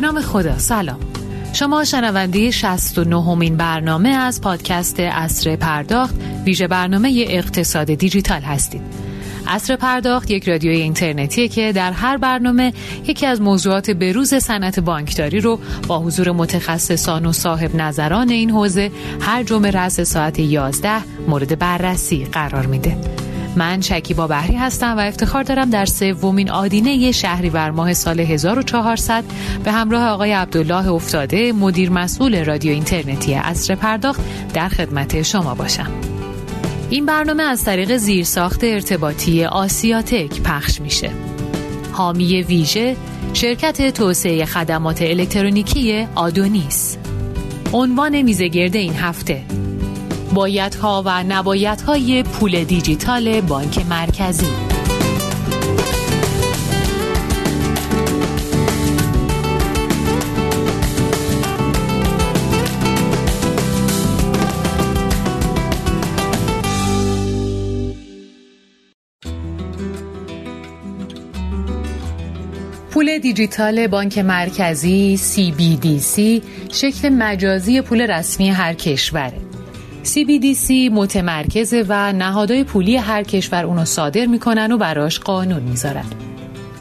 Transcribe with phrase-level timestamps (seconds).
[0.00, 0.58] به نام خدا.
[0.58, 0.98] سلام.
[1.52, 6.14] شما شنونده 69 همین برنامه از پادکست اصر پرداخت
[6.44, 8.82] ویژه برنامه اقتصاد دیجیتال هستید.
[9.46, 12.72] اصر پرداخت یک رادیوی اینترنتیه که در هر برنامه
[13.06, 18.90] یکی از موضوعات بروز صنعت بانکداری رو با حضور متخصصان و صاحب نظران این حوزه
[19.20, 22.96] هر جمعه رأس ساعت 11 مورد بررسی قرار میده.
[23.58, 29.24] من شکیبا بحری هستم و افتخار دارم در سومین آدینه شهریور ماه سال 1400
[29.64, 34.20] به همراه آقای عبدالله افتاده مدیر مسئول رادیو اینترنتی اصر پرداخت
[34.54, 35.90] در خدمت شما باشم.
[36.90, 41.10] این برنامه از طریق زیرساخت ارتباطی آسیاتک پخش میشه.
[41.92, 42.96] حامی ویژه
[43.34, 46.96] شرکت توسعه خدمات الکترونیکی آدونیس.
[47.72, 49.42] عنوان میزگرد این هفته
[50.34, 54.46] بایدها و نبایدهای پول دیجیتال بانک مرکزی
[72.98, 79.47] پول دیجیتال بانک مرکزی CBDC شکل مجازی پول رسمی هر کشوره.
[80.14, 86.04] CBDC متمرکز و نهادهای پولی هر کشور اونو صادر می‌کنن و براش قانون می‌ذارن.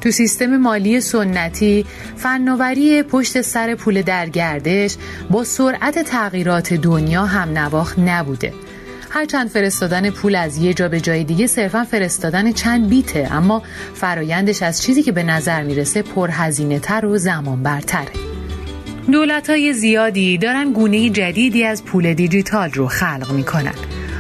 [0.02, 4.96] تو سیستم مالی سنتی فناوری پشت سر پول در گردش
[5.30, 8.54] با سرعت تغییرات دنیا هم نواخت نبوده.
[9.10, 14.64] هرچند فرستادن پول از یه جا به جای دیگه صرفا فرستادن چند بیته اما فرایندش
[14.64, 18.37] از چیزی که به نظر می‌رسه پرهزینه تر و زمان برتره
[19.12, 23.74] دولت های زیادی دارن گونه جدیدی از پول دیجیتال رو خلق می‌کنن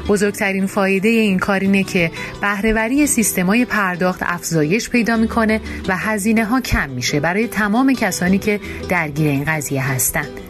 [0.09, 2.11] بزرگترین فایده این کار اینه که
[2.41, 8.59] بهرهوری سیستمای پرداخت افزایش پیدا می‌کنه و هزینه ها کم میشه برای تمام کسانی که
[8.89, 10.46] درگیر این قضیه هستند.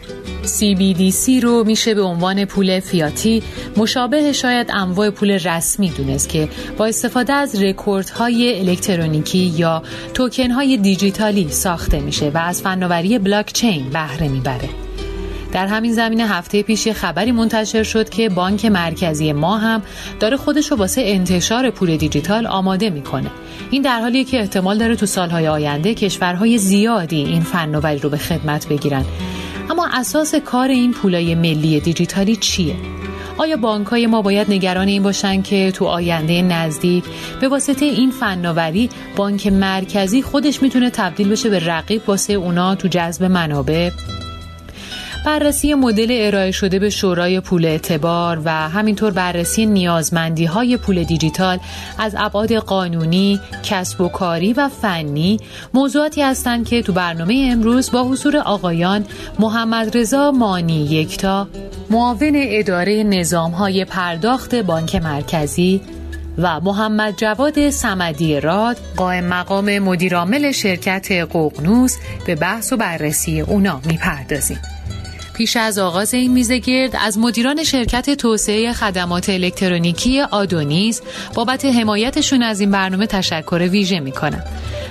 [0.48, 3.42] CBDC رو میشه به عنوان پول فیاتی
[3.76, 9.82] مشابه شاید انواع پول رسمی دونست که با استفاده از رکوردهای الکترونیکی یا
[10.14, 14.68] توکن های دیجیتالی ساخته میشه و از فناوری بلاکچین بهره می‌بره.
[15.52, 19.82] در همین زمینه هفته پیش خبری منتشر شد که بانک مرکزی ما هم
[20.20, 23.30] داره خودش رو واسه انتشار پول دیجیتال آماده می‌کنه
[23.70, 28.16] این در حالیه که احتمال داره تو سالهای آینده کشورهای زیادی این فناوری رو به
[28.16, 29.04] خدمت بگیرن
[29.70, 32.76] اما اساس کار این پولای ملی دیجیتالی چیه؟
[33.38, 37.04] آیا بانک های ما باید نگران این باشن که تو آینده نزدیک
[37.40, 42.88] به واسطه این فناوری بانک مرکزی خودش می‌تونه تبدیل بشه به رقیب واسه اونا تو
[42.88, 43.90] جذب منابع
[45.28, 51.58] بررسی مدل ارائه شده به شورای پول اعتبار و همینطور بررسی نیازمندی های پول دیجیتال
[51.98, 55.40] از ابعاد قانونی، کسب و کاری و فنی
[55.74, 59.04] موضوعاتی هستند که تو برنامه امروز با حضور آقایان
[59.38, 61.48] محمد رضا مانی یکتا
[61.90, 65.80] معاون اداره نظام های پرداخت بانک مرکزی
[66.38, 71.96] و محمد جواد سمدی راد قائم مقام مدیرعامل شرکت ققنوس
[72.26, 74.77] به بحث و بررسی اونا می‌پردازیم.
[75.38, 81.02] پیش از آغاز این میزه گرد از مدیران شرکت توسعه خدمات الکترونیکی آدونیز
[81.34, 84.44] بابت حمایتشون از این برنامه تشکر ویژه می‌کنم.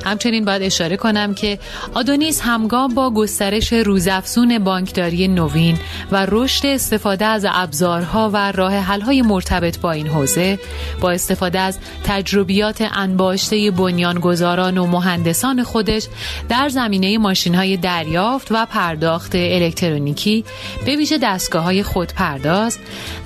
[0.06, 1.60] همچنین باید اشاره کنم که
[1.94, 5.78] آدونیس همگام با گسترش روزافزون بانکداری نوین
[6.12, 10.60] و رشد استفاده از ابزارها و راه حل‌های مرتبط با این حوزه
[11.02, 16.08] با استفاده از تجربیات انباشته بنیانگذاران و مهندسان خودش
[16.50, 20.37] در زمینه ماشین‌های دریافت و پرداخت الکترونیکی
[20.86, 22.78] به ویژه دستگاه های خودپرداز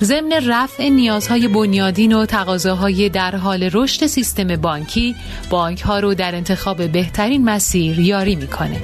[0.02, 5.16] ضمن رفع نیازهای بنیادین و تقاضاهای در حال رشد سیستم بانکی
[5.50, 8.80] بانک ها رو در انتخاب بهترین مسیر یاری می‌کنه.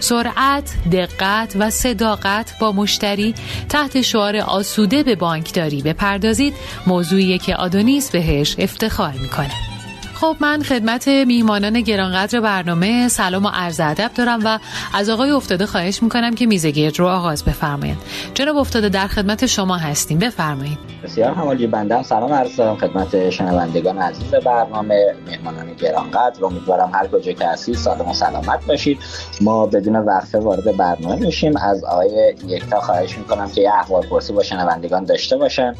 [0.00, 3.34] سرعت، دقت و صداقت با مشتری
[3.68, 6.54] تحت شعار آسوده به بانکداری بپردازید
[6.86, 9.71] موضوعیه که آدونیس بهش افتخار می‌کنه.
[10.22, 14.58] خب من خدمت میهمانان گرانقدر برنامه سلام و عرض ادب دارم و
[14.94, 17.98] از آقای افتاده خواهش می‌کنم که میزه گرد رو آغاز بفرمایید.
[18.34, 20.18] جناب افتاده در خدمت شما هستیم.
[20.18, 20.78] بفرمایید.
[21.04, 26.44] بسیار همالی بنده سلام عرض دارم خدمت شنوندگان عزیز برنامه مهمانان گرانقدر.
[26.44, 28.98] امیدوارم هر کجا که هستید سالم و سلامت باشید.
[29.40, 31.56] ما بدون وقفه وارد برنامه میشیم.
[31.56, 35.74] از آقای یکتا خواهش می‌کنم که یه احوال پرسی با شنوندگان داشته باشن.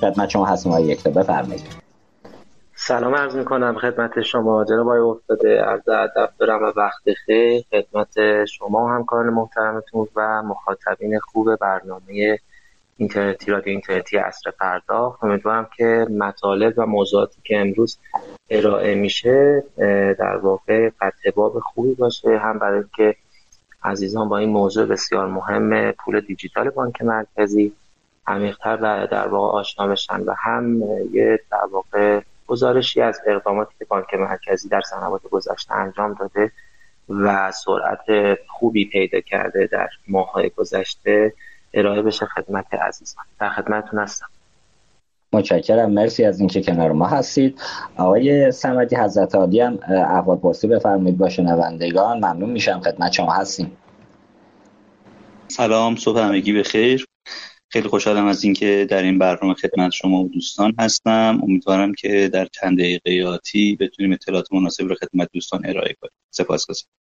[0.00, 1.10] خدمت شما هستیم آقای یکتا.
[1.10, 1.81] بفرمایید.
[2.84, 4.64] سلام عرض می‌کنم خدمت شما.
[4.64, 10.42] جناب آقای افتاده عرض ادب دارم و وقت خیر خدمت شما و همکاران محترمتون و
[10.42, 12.38] مخاطبین خوب برنامه
[12.96, 15.24] اینترنتی رادیو اینترنتی اصر پرداخت.
[15.24, 17.98] امیدوارم که مطالب و موضوعاتی که امروز
[18.50, 19.64] ارائه میشه
[20.18, 22.38] در واقع قطع باب خوبی باشه.
[22.38, 23.16] هم برای که
[23.84, 27.72] عزیزان با این موضوع بسیار مهم پول دیجیتال بانک مرکزی
[28.26, 30.82] عمیقتر در, در واقع آشنا بشن و هم
[31.12, 32.20] یه در واقع
[32.52, 36.52] گزارشی از اقداماتی که بانک مرکزی در سنوات گذشته انجام داده
[37.08, 41.32] و سرعت خوبی پیدا کرده در ماههای گذشته
[41.74, 43.24] ارائه بشه خدمت عزیزان.
[43.40, 44.26] در خدمتتون هستم.
[45.32, 45.90] متشکرم.
[45.90, 47.60] مرسی از اینکه کنار ما هستید.
[47.96, 52.16] آقای سمدی حضرت عالی هم احوال پرسی بفرمایید با شنوندگان.
[52.16, 53.76] ممنون میشم خدمت شما هستیم.
[55.48, 57.04] سلام صبح همگی بخیر.
[57.72, 61.40] خیلی خوشحالم از اینکه در این برنامه خدمت شما و دوستان هستم.
[61.42, 63.10] امیدوارم که در چند دقیقه
[63.80, 66.12] بتونیم اطلاعات مناسب رو خدمت دوستان ارائه کنیم.
[66.30, 67.01] سپاسگزارم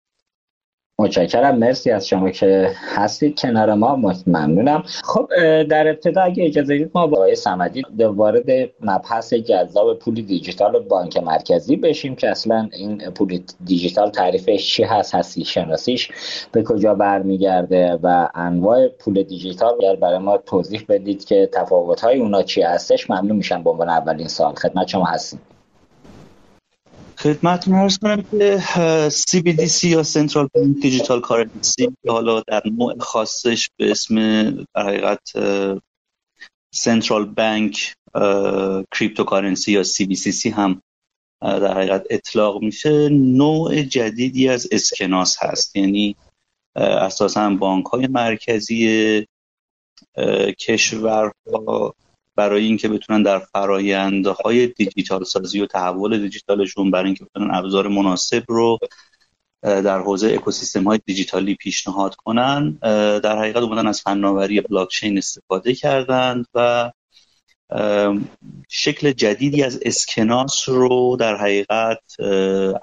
[0.99, 1.57] متشکرم.
[1.57, 3.95] مرسی از شما که هستید کنار ما.
[4.27, 4.83] ممنونم.
[5.03, 5.29] خب
[5.63, 8.45] در ابتدا اگه اجازه بدید ما با آقای صمدی وارد
[8.81, 15.15] مبحث جذاب پول دیجیتال بانک مرکزی بشیم که اصلا این پول دیجیتال تعریفش چی هست
[15.15, 16.09] هستی شناسیش
[16.51, 22.19] به کجا برمیگرده و انواع پول دیجیتال اگر برای ما توضیح بدید که تفاوت های
[22.19, 23.09] اونا چی هستش.
[23.09, 25.39] ممنون میشم به عنوان اولین سال خدمت شما هستیم.
[27.19, 28.59] خدمتتون ارز کنم که
[29.09, 34.15] CBDC یا سنترال بانک دیجیتال کارنسی که حالا در نوع خاصش به اسم
[34.51, 35.31] در حقیقت
[36.73, 37.95] Central Bank
[38.93, 40.81] Cryptocurrency یا CBCC هم
[41.41, 45.75] در حقیقت اطلاق میشه نوع جدیدی از اسکناس هست.
[45.75, 46.15] یعنی
[46.75, 49.27] اساسا بانک های مرکزی
[50.59, 51.95] کشورها
[52.39, 58.43] برای اینکه بتونن در فرایندهای دیجیتال سازی و تحول دیجیتالشون برای اینکه بتونن ابزار مناسب
[58.47, 58.79] رو
[59.61, 62.71] در حوزه اکوسیستم های دیجیتالی پیشنهاد کنن
[63.23, 66.91] در حقیقت اومدن از فناوری بلاکچین استفاده کردند و
[68.69, 72.21] شکل جدیدی از اسکناس رو در حقیقت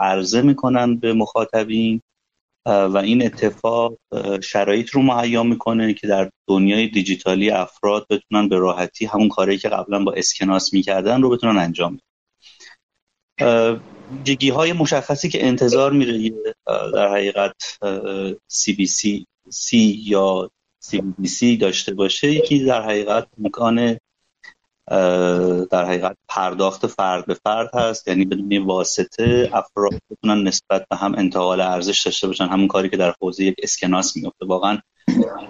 [0.00, 2.02] عرضه می‌کنن به مخاطبین.
[2.66, 3.98] و این اتفاق
[4.42, 9.68] شرایط رو مهیا می‌کنه که در دنیای دیجیتالی افراد بتونن به راحتی همون کاری که
[9.68, 11.94] قبلا با اسکناس می‌کردن رو بتونن انجام
[13.38, 13.80] بدن.
[14.26, 16.32] ویژگی های مشخصی که انتظار میره
[16.94, 17.54] در حقیقت
[18.52, 19.72] CBC C
[20.06, 20.50] یا
[20.84, 23.98] CBDC داشته باشه یکی در حقیقت مکان
[25.70, 28.08] در حقیقت پرداخت فرد به فرد هست.
[28.08, 32.48] یعنی بدون واسطه افراد بتونن نسبت به هم انتقال ارزش داشته باشن.
[32.48, 34.78] همون کاری که در حوزه یک اسکناس میفته واقعا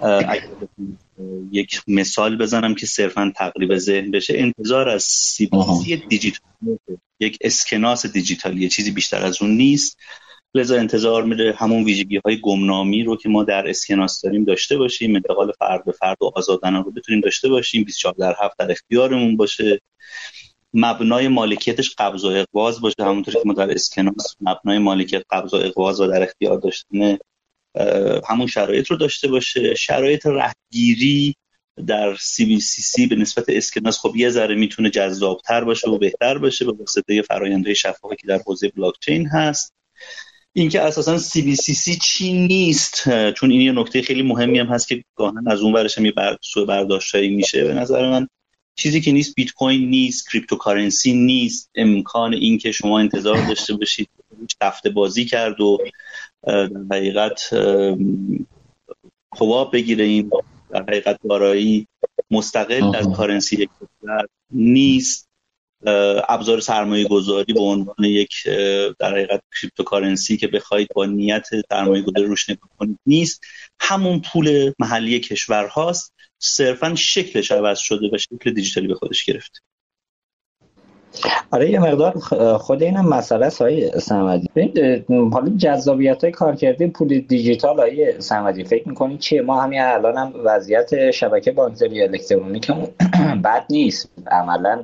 [0.01, 0.47] اگر
[1.51, 5.49] یک مثال بزنم که صرفا تقریب ذهن بشه انتظار از سی
[6.09, 6.77] دیجیتال
[7.19, 9.97] یک اسکناس دیجیتالی چیزی بیشتر از اون نیست.
[10.55, 15.15] لذا انتظار میره همون ویژگی های گمنامی رو که ما در اسکناس داریم داشته باشیم
[15.15, 19.37] انتقال فرد به فرد و آزادانه رو بتونیم داشته باشیم 24 در هفت در اختیارمون
[19.37, 19.79] باشه.
[20.73, 25.57] مبنای مالکیتش قبض و اقواز باشه همونطور که ما در اسکناس مبنای مالکیت قبض و
[25.57, 27.17] اقواز و در اختیار داشتن
[28.29, 29.75] همون شرایط رو داشته باشه.
[29.75, 31.35] شرایط رهگیری
[31.87, 36.71] در CBCC به نسبت اسکناس خب یه ذره می‌تونه جذابتر باشه و بهتر باشه به
[36.71, 39.73] واسطه فرآیندهای شفافی که در حوزه بلاکچین هست.
[40.57, 45.47] اینکه اساسا CBCC چی نیست چون این یه نکته خیلی مهمی هم هست که گاهاً
[45.47, 46.37] از اون ورش هم یه بر...
[46.41, 47.63] سوء برداشتایی میشه.
[47.63, 48.27] به نظر من
[48.75, 51.69] چیزی که نیست بیت کوین نیست cryptocurrency نیست.
[51.75, 54.09] امکان اینکه شما انتظار داشته باشید
[54.61, 55.77] سفته بازی کرد و
[56.43, 57.49] در حقیقت
[59.31, 60.31] خواب بگیره این
[60.69, 61.87] در حقیقت دارایی
[62.31, 63.69] مستقل از currency یک
[64.51, 65.26] نیست.
[66.29, 68.33] ابزار سرمایه گذاری به عنوان یک
[68.99, 73.41] در حقیقت cryptocurrency که بخواید با نیت سرمایه گذاری روش نگاه کنید نیست.
[73.79, 79.59] همون پول محلی کشور هاست صرفا شکلش عوض شده و شکل دیجیتالی به خودش گرفته.
[81.51, 82.11] آره یه مقدار
[82.57, 84.47] خود اینم مسئله است سمدی
[85.31, 90.33] حالا جذابیت های کارکردی پول دیجیتال های سمدی فکر می‌کنید چیه؟ ما همین الان هم
[90.43, 92.71] وضعیت شبکه بانکداری الکترونیک
[93.43, 94.09] بد نیست.
[94.31, 94.83] عملا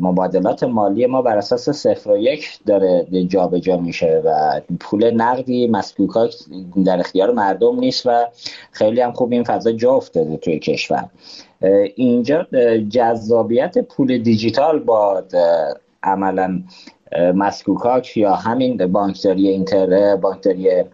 [0.00, 5.66] مبادلات مالی ما بر اساس صفر و یک داره جابجا جا میشه و پول نقدی
[5.66, 6.28] مسکوکا
[6.84, 8.24] در اختیار مردم نیست و
[8.72, 11.04] خیلی هم خوب این فضا جا افتاده توی کشور.
[11.94, 12.46] اینجا
[12.90, 15.24] جذابیت پول دیجیتال با
[16.02, 16.62] عملا
[17.34, 20.84] مسکوکاک یا همین بانکداری اینتر بانکداری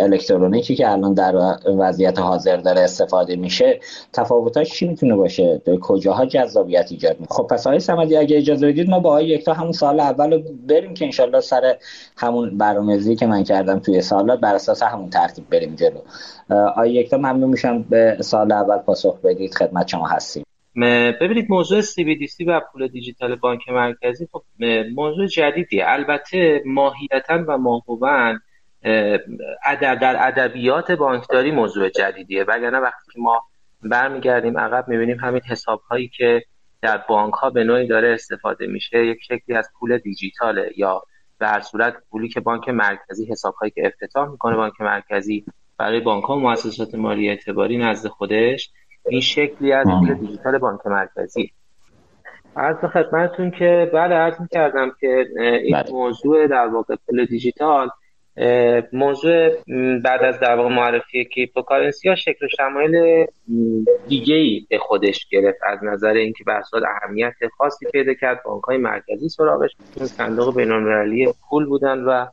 [0.00, 3.80] الکترونیکی که الان در وضعیت حاضر داره استفاده میشه
[4.12, 8.90] تفاوتاش چی می‌تونه باشه؟ کجاها جذابیت ایجاد می‌کنه؟ خب پس آقای سمدی اگه اجازه بدید
[8.90, 11.76] ما با آقای یکتا همون سال اول بریم که انشالله سر
[12.16, 16.00] همون برنامه‌ریزی که من کردم توی سالات بر اساس همون ترتیب بریم جلو.
[16.68, 19.54] آقای یکتا ممنون میشم به سال اول پاسخ بدید.
[19.54, 20.44] خدمت شما هستیم.
[21.20, 24.42] ببینید موضوع CBDC و پول دیجیتال بانک مرکزی خب
[24.94, 28.34] موضوع جدیدی البته ماهیتا و ماهوبا
[28.82, 32.44] در ادبیات بانکداری موضوع جدیدیه.
[32.44, 33.42] وگرنه وقتی که ما
[33.82, 36.42] برمیگردیم عقب می‌بینیم همین حساب هایی که
[36.82, 41.02] در بانک ها به نوعی داره استفاده میشه یک شکلی از پول دیجیتاله یا
[41.38, 45.44] به هر صورت پولی که بانک مرکزی حساب هایی که افتتاح می‌کنه بانک مرکزی
[45.78, 48.70] برای بانک ها و مؤسسات مالی اعتباری نزد خودش
[49.08, 51.52] این شکلی از پول دیجیتال بانک مرکزی.
[52.56, 55.92] عرض خدمتتون که بله، عرض می‌کردم که این بله.
[55.92, 57.90] موضوع در واقع پول دیجیتال
[58.92, 59.48] موضوع
[60.04, 63.26] بعد از در واقع معرفی cryptocurrency ها شکل و شمایل
[64.08, 65.58] دیگه ای به خودش گرفت.
[65.66, 66.52] از نظر اینکه یه
[67.02, 68.42] اهمیت خاصی پیدا کرد.
[68.44, 72.26] بانک های مرکزی سراغش صندوق بینالمللی پول بودن و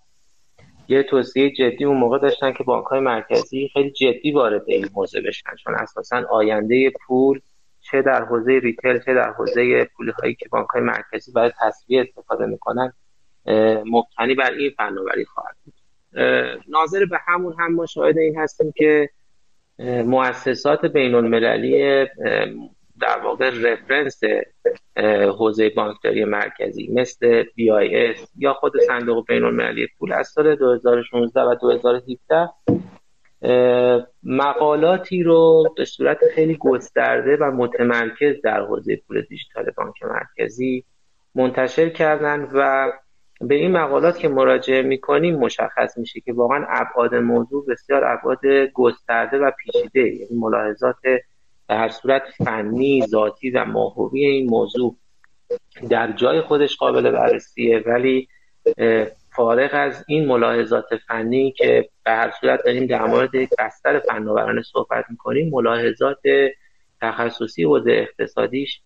[0.87, 5.21] یه توصیه جدی اون موقع داشتن که بانک های مرکزی خیلی جدی وارد این حوزه
[5.21, 5.55] بشن.
[5.63, 7.39] چون اساسا آینده پول
[7.81, 12.01] چه در حوزه ریتل چه در حوزه پولی هایی که بانک های مرکزی برای تصویه
[12.01, 12.93] استفاده می‌کنن
[13.85, 15.73] مبتنی بر این فناوری خواهد بود.
[16.67, 19.09] ناظر به همون هم ما شاهد این هستیم که
[20.05, 22.05] مؤسسات بین المللی
[23.01, 24.19] در واقع رفرنس
[25.39, 31.55] حوزه بانکداری مرکزی مثل BIS یا خود صندوق بین المللی پول از سال 2016 و
[31.55, 32.49] 2017
[34.23, 40.85] مقالاتی رو به صورت خیلی گسترده و متمرکز در حوزه پول دیجیتال بانک مرکزی
[41.35, 42.91] منتشر کردن و
[43.41, 49.37] به این مقالات که مراجعه می‌کنیم مشخص میشه که واقعا ابعاد موضوع بسیار ابعاد گسترده
[49.37, 50.95] و پیچیده یعنی ملاحظات
[51.67, 54.95] به هر صورت فنی ذاتی و ماهوی این موضوع
[55.89, 57.83] در جای خودش قابل بررسیه.
[57.85, 58.27] ولی
[59.35, 64.61] فارغ از این ملاحظات فنی که به هر صورت داریم در مورد یک بستر فناورانه
[64.61, 66.21] صحبت می‌کنیم ملاحظات
[67.01, 68.81] تخصصی حوزه اقتصادیش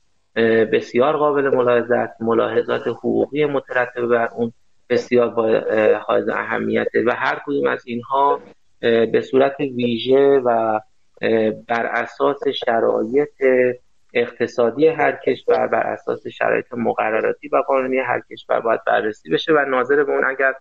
[0.71, 4.53] بسیار قابل ملاحظت ملاحظات حقوقی مترتب بر اون
[4.89, 5.29] بسیار
[5.95, 8.41] حائز اهمیته و هر کدوم از اینها
[8.81, 10.79] به صورت ویژه و
[11.67, 13.43] بر اساس شرایط
[14.13, 19.65] اقتصادی هر کشور بر اساس شرایط مقرراتی و قانونی هر کشور باید بررسی بشه و
[19.65, 20.53] ناظر به اون اگر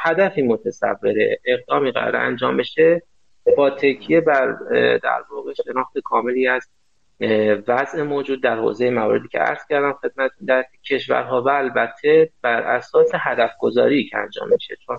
[0.00, 3.02] هدفی متصوره اقدامی قرار انجام بشه
[3.56, 4.52] با تکیه بر
[5.02, 6.68] در واقع شناخت کاملی از
[7.68, 13.10] وضع موجود در حوزه مواردی که عرض کردم خدمت در کشورها و البته بر اساس
[13.14, 14.76] هدف گذاری که انجام میشه.
[14.86, 14.98] چون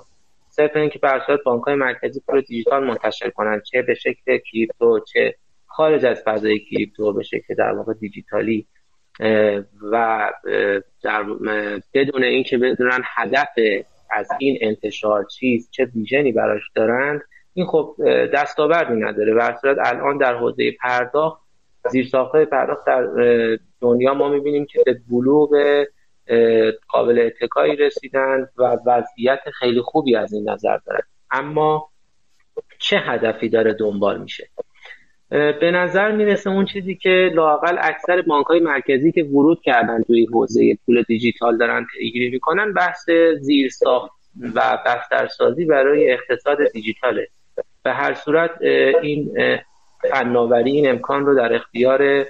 [0.49, 4.99] صرف اینکه بر اساس بانک های مرکزی پول دیجیتال منتشر کنند چه به شکل کریپتو
[4.99, 5.35] چه
[5.65, 8.67] خارج از فضای کریپتو به شکل در واقع دیجیتالی
[9.91, 10.29] و
[11.03, 11.23] در
[11.93, 13.49] بدون اینکه بدونن هدف
[14.11, 17.21] از این انتشار چیست چه ویژنی براش دارند
[17.53, 17.95] این خب
[18.33, 19.33] دستاوردی نداره.
[19.33, 21.40] و صورت الان در حوزه پرداخت
[21.89, 23.07] زیرساختهای پرداخت در
[23.81, 25.49] دنیا ما می‌بینیم که به بلوغ
[26.87, 31.89] قابل اتکایی رسیدن و وضعیت خیلی خوبی از این نظر دارن اما
[32.79, 34.47] چه هدفی داره دنبال میشه؟
[35.29, 40.25] به نظر می‌رسه اون چیزی که لاقل اکثر بانک های مرکزی که ورود کردن توی
[40.25, 43.09] حوزه پول دیجیتال دارن پیگیری می‌کنن بحث
[43.39, 44.11] زیرساخت
[44.55, 47.27] و بسترسازی برای اقتصاد دیجیتاله.
[47.83, 48.61] به هر صورت
[49.01, 49.31] این
[50.09, 52.25] فناوری این امکان رو در اختیار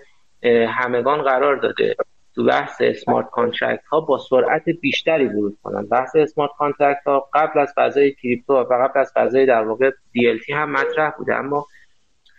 [0.67, 1.95] همگان قرار داده.
[2.35, 7.59] تو بحث smart contract ها با سرعت بیشتری ورود کنند بحث smart contract ها قبل
[7.59, 11.67] از فضای crypto و قبل از فضای در واقع DLT هم مطرح بوده اما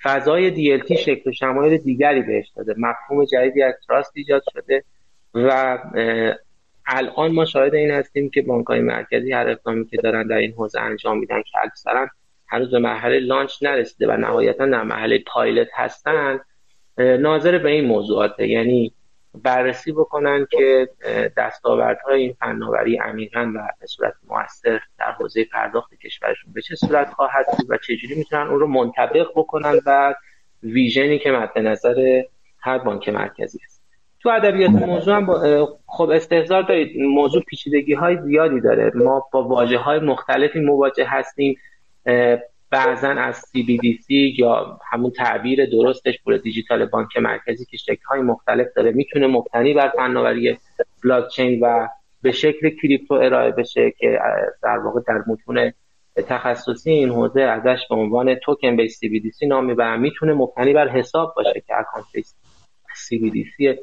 [0.02, 2.74] فضای DLT شکل و شمایل دیگری بهش داده.
[2.78, 4.84] مفهوم جدیدی از trust ایجاد شده
[5.34, 5.78] و
[6.86, 10.52] الان ما شاهد این هستیم که بانک های مرکزی هر اقدامی که دارن در این
[10.52, 12.08] حوزه انجام میدن که اکثرا
[12.52, 16.40] هنوز به مرحله لانچ نرسیده و نهایتا در مرحله پایلت هستن
[16.98, 18.92] ناظر به این موضوعات یعنی
[19.34, 20.88] بررسی بکنن که
[21.36, 27.12] دستاوردهای این فناوری عمیقا و به صورت موثر در حوزه پرداخت کشورشون به چه صورت
[27.12, 30.14] خواهد بود و چجوری می‌تونن اون رو منطبق بکنن و
[30.62, 32.22] ویژنی که مد نظر
[32.60, 33.82] هر بانک مرکزی است.
[34.20, 35.26] تو ادبیات موضوع هم
[35.86, 38.92] خب استحضار دارید موضوع پیچیدگی های زیادی داره.
[38.94, 41.56] ما با واجه های مختلفی مواجه هستیم.
[42.70, 44.06] بعضا از CBDC
[44.38, 49.74] یا همون تعبیر درستش پول دیجیتال بانک مرکزی که شکل های مختلف داره می‌تونه مبتنی
[49.74, 50.58] بر فناوری
[51.04, 51.88] بلاکچین و
[52.22, 54.18] به شکل کریپتو ارائه بشه که
[54.62, 55.72] در واقع در متون
[56.28, 61.34] تخصصی این حوزه ازش به عنوان token base CBDC نام می‌برن می‌تونه مبتنی بر حساب
[61.36, 62.34] باشه که account base
[63.08, 63.78] CBDC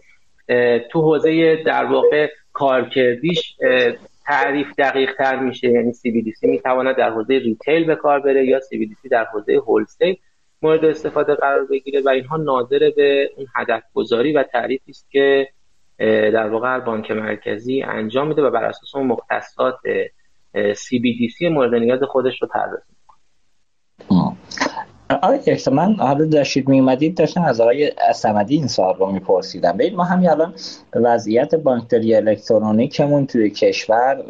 [0.92, 3.56] تو حوزه در واقع کارکردیش
[4.29, 9.09] تعریف دقیق تر میشه یعنی CBDC می‌تواند در حوزه retail به کار بره یا CBDC
[9.12, 10.18] در حوزه wholesale
[10.62, 15.48] مورد استفاده قرار بگیره و اینها ناظر به اون هدف گذاری و تعریفی است که
[16.33, 19.75] در واقع بانک مرکزی انجام میده و بر اساس اون مختصات
[20.55, 22.99] CBDC مورد نیاز خودش رو طراحی
[25.22, 29.72] آقای یک من حالا داشتید میومدید داشتن از آقای سمدی این سوال رو میپرسیدم.
[29.72, 30.54] ببین ما همین الان
[30.96, 34.24] وضعیت بانکداری الکترونیکمون توی کشور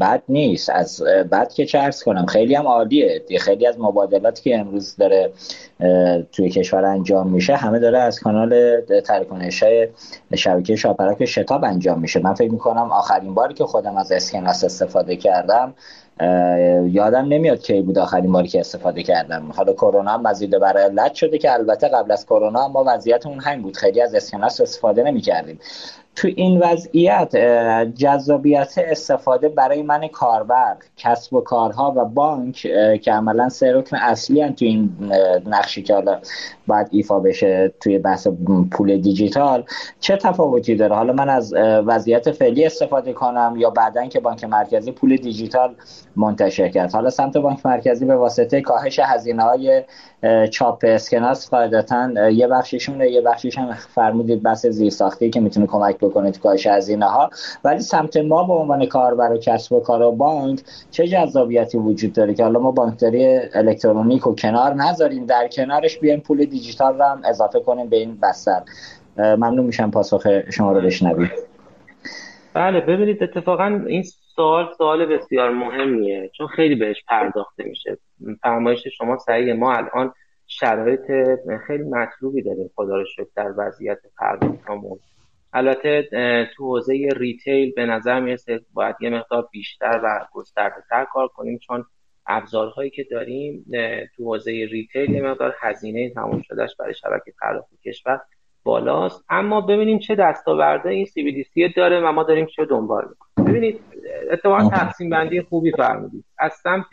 [0.00, 0.70] بد نیست.
[0.70, 3.22] از بد که چرس کنم خیلی هم عالیه.
[3.40, 5.32] خیلی از مبادلاتی که امروز داره
[6.32, 9.88] توی کشور انجام میشه همه داره از کانال تلکنش های
[10.34, 12.20] شبکه شاپرک شتاب انجام میشه.
[12.20, 15.74] من فکر می‌کنم آخرین باری که خودم از اسکناس استفاده کردم
[16.90, 19.52] یادم نمیاد کی بود آخرین باری که استفاده کردم.
[19.56, 23.62] حالا کرونا هم مزید بر علت شده که البته قبل از کرونا ما وضعیتمون همین
[23.62, 23.76] بود.
[23.76, 25.58] خیلی از اسکناس استفاده نمی‌کردیم.
[26.16, 27.36] تو این وضعیت
[27.96, 32.56] جذابیت استفاده برای من کاربر کسب و کارها و بانک
[33.02, 34.90] که عملا سه رکن اصلی هم تو این
[35.46, 36.18] نقشی که حالا
[36.66, 38.26] باید ایفا بشه توی بحث
[38.70, 39.64] پول دیجیتال.
[40.00, 41.54] چه تفاوتی داره؟ حالا من از
[41.86, 45.74] وضعیت فعلی استفاده کنم یا بعدا که بانک مرکزی پول دیجیتال
[46.16, 49.82] منتشر کرد؟ حالا سمت بانک مرکزی به واسطه کاهش هزینه های
[50.50, 56.30] چاپ اسکناس قاعدتا یه بخشیشونه یه بخشیش هم فرمودید بحث زیرساختی که می‌تونه کمک بکنه
[56.30, 57.30] تو کاهش هزینه ها.
[57.64, 62.12] ولی سمت ما به عنوان کاربر و کسب و کار و بانک چه جذابیتی وجود
[62.12, 67.04] داره که حالا ما بانکداری الکترونیک و کنار نذاریم در کنارش بیایم پول دیجیتال رو
[67.04, 68.62] هم اضافه کنیم به این بستر.
[69.16, 71.30] ممنون میشم پاسخ شما رو بشنویم.
[72.54, 74.02] بله ببینید اتفاقا این
[74.36, 77.98] سوال سوال بسیار مهمیه چون خیلی بهش پرداخته میشه.
[78.42, 80.12] فرمایش شما صحیح ما الان
[80.46, 81.00] شرایط
[81.66, 84.98] خیلی مطلوبی داریم خدا رو شکر در وضعیت پرداختمون.
[85.52, 86.08] البته
[86.56, 91.58] تو حوزه ریتیل به نظر می‌رسه باید یه مقدار بیشتر و گسترده تر کار کنیم
[91.58, 91.84] چون
[92.26, 93.64] ابزارهایی که داریم
[94.16, 98.20] تو حوزه ریتیل یه مقدار هزینه تمام شدهش برای شبکه پرداخت کشور
[98.64, 99.24] بالاست.
[99.28, 103.48] اما ببینیم چه دستاورده این CBDC داره و ما داریم چه دنبال می‌کنیم.
[103.48, 103.80] ببینید
[104.30, 106.24] اتفاقا تقسیم بندی خوبی فرمودید.
[106.38, 106.86] از سمت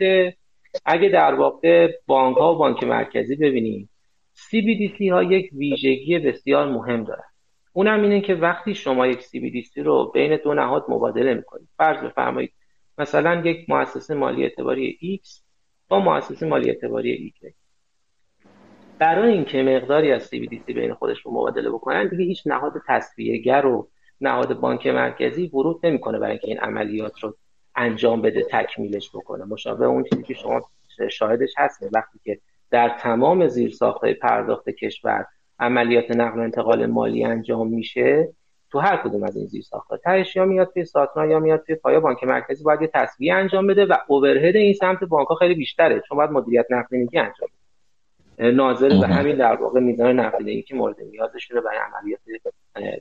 [0.84, 3.90] اگه در واقع بانک ها و بانک مرکزی ببینیم
[4.34, 7.22] CBDC ها یک ویژگی بسیار مهم داره
[7.80, 12.52] اونم اینه که وقتی شما یک CBDC رو بین دو نهاد مبادله می‌کنید فرض بفرمایید
[12.98, 15.40] مثلا یک مؤسسه مالی اعتباری X
[15.88, 17.52] با مؤسسه مالی اعتباری Y
[18.98, 23.88] برای اینکه مقداری از CBDC بین خودش رو مبادله بکنن دیگه هیچ نهاد تصفیه‌گر و
[24.20, 27.36] نهاد بانک مرکزی ورود نمی‌کنه برای اینکه این عملیات رو
[27.76, 29.44] انجام بده تکمیلش بکنه.
[29.44, 30.70] مشابه اون چیزی که شما
[31.10, 32.40] شاهدش هست وقتی که
[32.70, 35.26] در تمام زیرساختهای پرداخت کشور
[35.60, 38.28] عملیات نقل و انتقال مالی انجام میشه
[38.70, 41.98] تو هر کدوم از این زیرساخت‌ها تهش یا میاد توی ساتنا یا میاد توی پایه
[41.98, 46.18] بانک مرکزی باید یه تصویه انجام بده و اوورهد این سمت بانک خیلی بیشتره چون
[46.18, 48.50] باید مدیریت نقدینگی انجام بده.
[48.50, 52.20] ناظر به همین در واقع میزان نقدینگی که مورد نیازشونه برای عملیات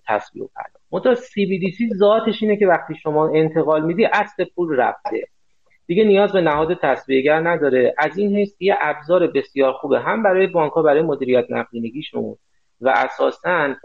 [0.07, 0.85] تسویه و پرداخت.
[0.91, 5.27] منتها CBDC ذاتش اینه که وقتی شما انتقال میدی اصل پول رفته.
[5.87, 7.95] دیگه نیاز به نهاد تسویه‌گر نداره.
[7.97, 12.35] از این حیث یه ابزار بسیار خوبه هم برای بانک ها برای مدیریت نقدینگیشون.
[12.81, 13.75] و اساسا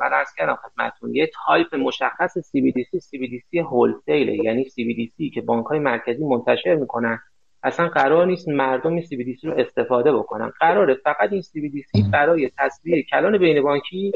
[0.00, 5.78] من عرض کردم خدمتتون یه تایپ مشخص CBDC CBDC wholesale یعنی CBDC که بانک های
[5.78, 7.18] مرکزی منتشر می‌کنن.
[7.62, 10.52] اصلا قرار نیست مردم این CBDC رو استفاده بکنن.
[10.60, 14.12] قراره فقط این CBDC برای تسویه کلان بین بانکی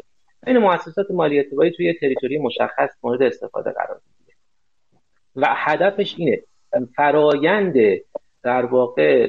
[0.46, 4.36] بین مؤسسات مالی اعتباری توی تریتوری مشخص مورد استفاده قرار می‌گیره.
[5.36, 6.42] و هدفش اینه
[6.96, 7.74] فرایند
[8.46, 9.28] در واقع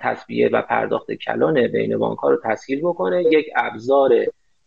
[0.00, 4.10] تصویه و پرداخت کلان بین بانک ها رو تسهیل بکنه یک ابزار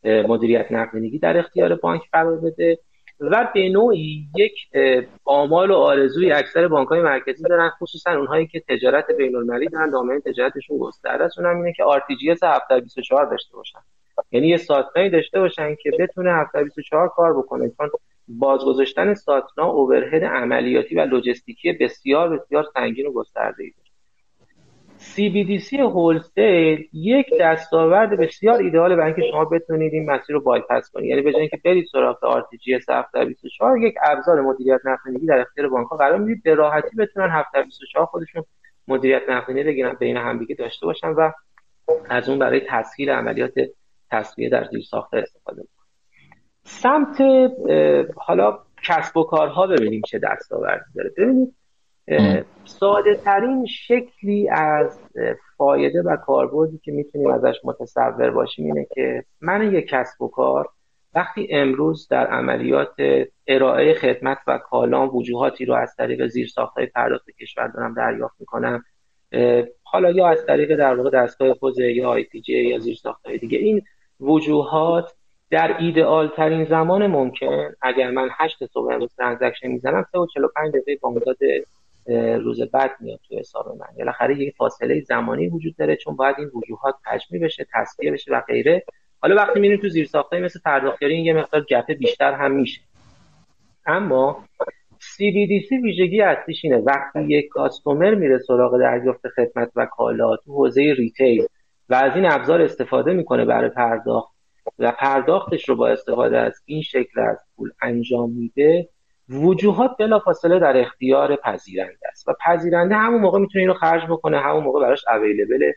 [0.03, 2.79] مدیریت نقدینگی در اختیار بانک قرار بده
[3.19, 4.53] و به نوعی یک
[5.25, 9.89] آمال و آرزوی اکثر بانک های مرکزی دارن خصوصا اونهایی که تجارت بین المللی دارن
[9.89, 11.39] دامنه تجارتشون گسترده است.
[11.39, 13.79] اونم اینه که RTGS 724 داشته باشن.
[14.31, 17.71] یعنی یه ساتنایی داشته باشن که بتونه 724 کار بکنه.
[17.77, 17.89] چون
[18.27, 23.71] بازگذاشتن ساتنا اوورهد عملیاتی و لوجستیکی بسیار بسیار سنگین و گسترده ای
[24.99, 31.09] CBDC هولسیل یک دستاورد بسیار ایدئال برای اینکه شما بتونید این مسیر رو بایپس کنید.
[31.09, 35.87] یعنی به جای اینکه برید سراغ RTGS 724 یک ابزار مدیریت نقدینگی در اختیار بانک
[35.87, 36.43] ها قرار می‌دید.
[36.43, 38.43] به راحتی بتونن 724 خودشون
[38.87, 41.31] مدیریت نقدینگی بگیرن بین همدیگه داشته باشن و
[42.09, 43.53] از اون برای تسهیل عملیات
[44.11, 45.63] تصفیه در زیر ساخته استفاده
[46.67, 47.21] سمت
[48.15, 51.09] حالا کسب و کارها ببینیم چه دستاوردی داره.
[51.17, 51.55] ببینید
[52.65, 54.99] ساده ترین شکلی از
[55.57, 60.69] فایده و کاربردی که می‌تونیم ازش متصور باشیم اینه که من یک کسب و کار
[61.15, 62.95] وقتی امروز در عملیات
[63.47, 68.83] ارائه خدمت و کالام وجوهاتی رو از طریق زیر ساختهای پرداخت کشور دارم دریافت می‌کنم
[69.83, 73.81] حالا یا از طریق در واقع دستگاه پوزه یا IPG یا زیر ساختهای دیگه این
[74.19, 75.13] وجوهات
[75.49, 80.44] در ایدئال ترین زمان ممکن اگر من هشت صبح امروز transaction می‌زنم سه و چهل
[80.44, 81.37] و پنج دقیقه بامداد
[82.43, 83.87] روز بعد میاد تو حساب من.
[83.97, 88.41] بالاخره یک فاصله زمانی وجود داره چون باید این وجوهات تجمیع بشه تسویه بشه و
[88.41, 88.83] غیره.
[89.21, 92.81] حالا وقتی میریم تو زیر مثل پرداختیاری این یه مقدار gap ه بیشتر هم میشه.
[93.85, 94.43] اما
[95.01, 96.77] CBDC ویژگی اصلیش اینه.
[96.77, 101.45] وقتی یک کاستومر میره سراغ دریافت خدمت و کالا تو حوزه ریتیل
[101.89, 104.36] و از این ابزار استفاده می‌کنه برای پرداخت
[104.79, 108.89] و پرداختش رو با استفاده از این شکل از پول انجام میده
[109.29, 112.27] وجوهات بلافاصله در اختیار پذیرنده است.
[112.27, 115.71] و پذیرنده همون موقع می‌تونه اینو خرج بکنه همون موقع براش اویلیبل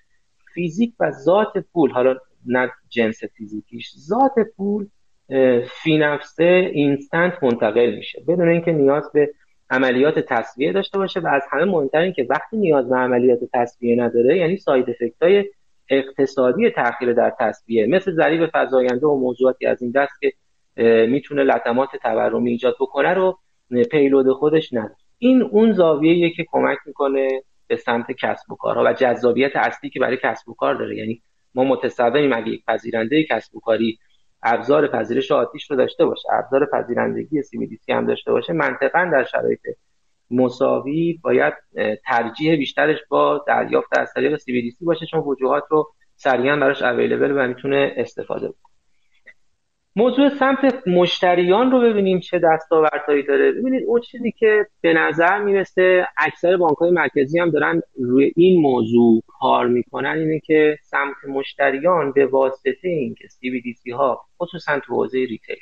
[0.54, 1.90] فیزیک و ذات پول.
[1.90, 4.86] حالا نه جنس فیزیکیش ذات پول
[5.82, 8.22] فی نفسه instant منتقل میشه.
[8.28, 9.30] بدون اینکه نیاز به
[9.70, 13.96] عملیات تسویه داشته باشه و از همه مهمتر این که وقتی نیاز به عملیات تسویه
[13.96, 15.44] نداره یعنی side effect های
[15.90, 20.32] اقتصادی تأخیر در تسویه مثل ضریب فزاینده و موضوعاتی از این دست که
[21.06, 23.38] می‌تونه لطمات تورمی ایجاد بکنه رو
[23.90, 24.96] payload خودش نداره.
[25.18, 30.00] این اون زاویه‌ایه که کمک می‌کنه به سمت کسب و کارها و جذابیت اصلی که
[30.00, 30.96] برای کسب و کار داره.
[30.96, 31.22] یعنی
[31.54, 33.98] ما متصوریم اگه یک پذیرنده کسب و کاری
[34.42, 39.60] ابزار پذیرش آتیش رو داشته باشه ابزار پذیرندگی سی هم داشته باشه منطقا در شرایط
[40.30, 41.54] مساوی باید
[42.04, 47.48] ترجیح بیشترش با دریافت از طریق سی باشه چون وجوهات رو سریعا براش اویلیبل و
[47.48, 48.70] می‌تونه استفاده بکنه.
[49.96, 53.52] موضوع سمت مشتریان رو ببینیم چه دستاوردهایی داره.
[53.52, 58.60] ببینید اون چیزی که به نظر می‌رسه اکثر بانک های مرکزی هم دارن روی این
[58.62, 65.18] موضوع کار می‌کنن اینه که سمت مشتریان به واسطه اینکه CBDC ها خصوصا تو حوزه
[65.18, 65.56] ریتیل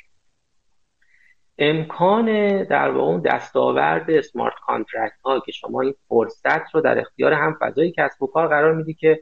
[1.61, 7.33] امکان در واقع اون دستاورد smart contract ها که شما این فرصت رو در اختیار
[7.33, 9.19] هم فضای کسب و کار قرار میدی که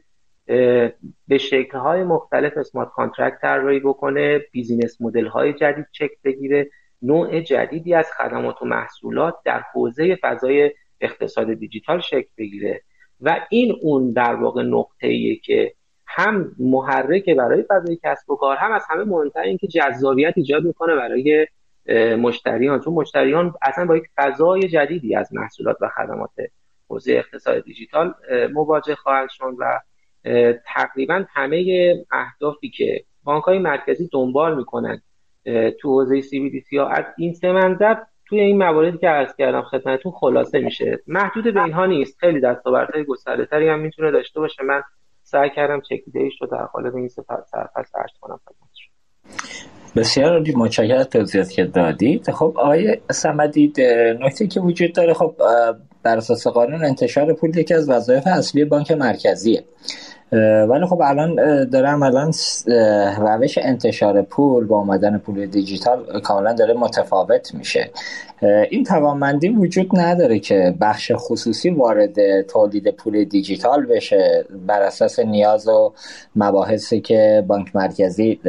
[1.28, 6.70] به شکل های مختلف smart contract طراحی بکنه business model های جدید شکل بگیره
[7.02, 10.72] نوع جدیدی از خدمات و محصولات در حوزه فضای
[11.02, 12.82] اقتصاد دیجیتال شکل بگیره.
[13.22, 15.74] و این اون در واقع نقطه ایه که
[16.08, 20.64] هم محرک برای فضای کسب و کار هم از همه مهمتر این که جذابیت ایجاد
[20.64, 21.48] می‌کنه برای
[22.18, 22.80] مشتریان.
[22.80, 26.32] چون مشتریان اصلا با یک فضای جدیدی از محصولات و خدمات
[26.90, 28.14] حوزه اقتصاد دیجیتال
[28.54, 29.80] مواجه خواهند شد و
[30.66, 35.02] تقریبا همه اهدافی که بانک های مرکزی دنبال می‌کنن
[35.80, 37.96] تو حوزه سی ها از این سه منظر
[38.26, 41.00] توی این مواردی که عرض کردم خدمتتون خلاصه میشه.
[41.08, 42.20] محدود به اینها نیست.
[42.20, 44.64] خیلی دستاوردهای گسترده تری هم می‌تونه داشته باشه.
[44.64, 44.82] من
[45.24, 48.40] سعی کردم چکیده ایش رو در قالب این سرفصل عرض کنم
[49.98, 52.32] بسیار عالی متشکرم از توضیحاتی که دادید.
[52.32, 53.74] خب آقای سمدی
[54.20, 55.36] نکته که وجود داره خب
[56.04, 59.64] بر اساس قانون انتشار پول یکی از وظایف اصلی بانک مرکزیه.
[60.70, 61.36] ولی خب الان
[61.70, 62.32] داره عملا
[63.18, 67.90] روش انتشار پول با آمدن پول دیجیتال کاملا داره متفاوت میشه.
[68.70, 75.68] این توانمندی وجود نداره که بخش خصوصی وارد تولید پول دیجیتال بشه بر اساس نیاز
[75.68, 75.94] و
[76.36, 78.40] مباحثی که بانک مرکزی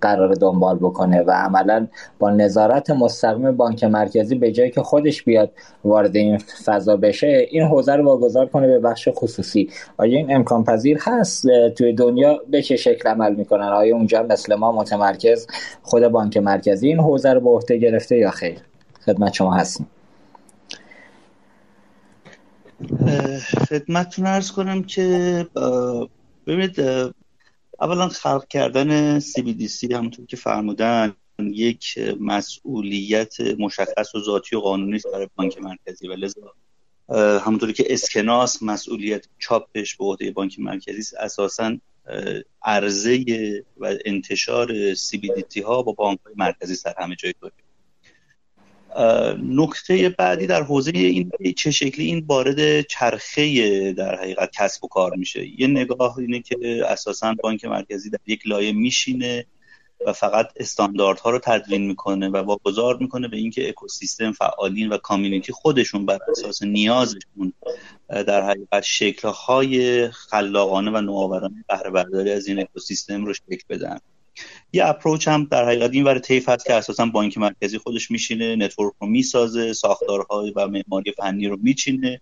[0.00, 1.86] قرار دنبال بکنه و عملا
[2.18, 5.50] با نظارت مستقیم بانک مرکزی به جایی که خودش بیاد
[5.84, 9.70] وارد این فضا بشه این حوزه رو واگذار کنه به بخش خصوصی.
[9.96, 11.11] آیا این امکان پذیر هست
[11.76, 15.46] توی دنیا به چه شکل عمل می‌کنن؟ آیا اونجا مثل ما متمرکز
[15.82, 18.58] خود بانک مرکزی این حوزه رو به عهده گرفته یا خیر؟
[19.06, 19.86] خدمت شما هستیم.
[23.68, 25.46] خدمتتون ارز کنم که
[26.46, 26.80] ببینید
[27.80, 35.28] اولا خلق کردن CBDC همونطور که فرمودن یک مسئولیت مشخص و ذاتی و قانونی برای
[35.36, 36.54] بانک مرکزی و لذا
[37.44, 41.14] همونطوری که اسکناس مسئولیت چاپش به عهده بانک مرکزی است.
[41.14, 41.78] اساسا
[42.62, 43.24] عرضه
[43.76, 47.52] و انتشار CBDT ها با بانک مرکزی سر همه جای دنیا.
[49.36, 55.16] نکته بعدی در حوزه این چه شکلی این وارد چرخه در حقیقت کسب و کار
[55.16, 55.60] میشه.
[55.60, 59.46] یه نگاه اینه که اساسا بانک مرکزی در یک لایه میشینه.
[60.06, 65.52] و فقط استانداردها رو تدوین می‌کنه و واگذار می‌کنه به اینکه اکوسیستم فعالین و کامیونیتی
[65.52, 67.52] خودشون بر اساس نیازشون
[68.08, 73.98] در حقیقت شکلهای خلاقانه و نوآورانه بهره برداری از این اکوسیستم رو شکل بدن.
[74.72, 78.56] یه approach هم در حقیقت این ور طیف هست که اساسا بانک مرکزی خودش میشینه
[78.56, 82.20] network رو می‌سازه ساختارهای و معماری فنی رو میچینه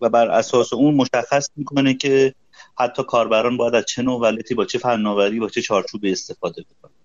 [0.00, 2.34] و بر اساس اون مشخص می‌کنه که
[2.78, 7.03] حتی کاربران باید از چه نوع با چه فناوری با چه چارچوبی استفاده بکنه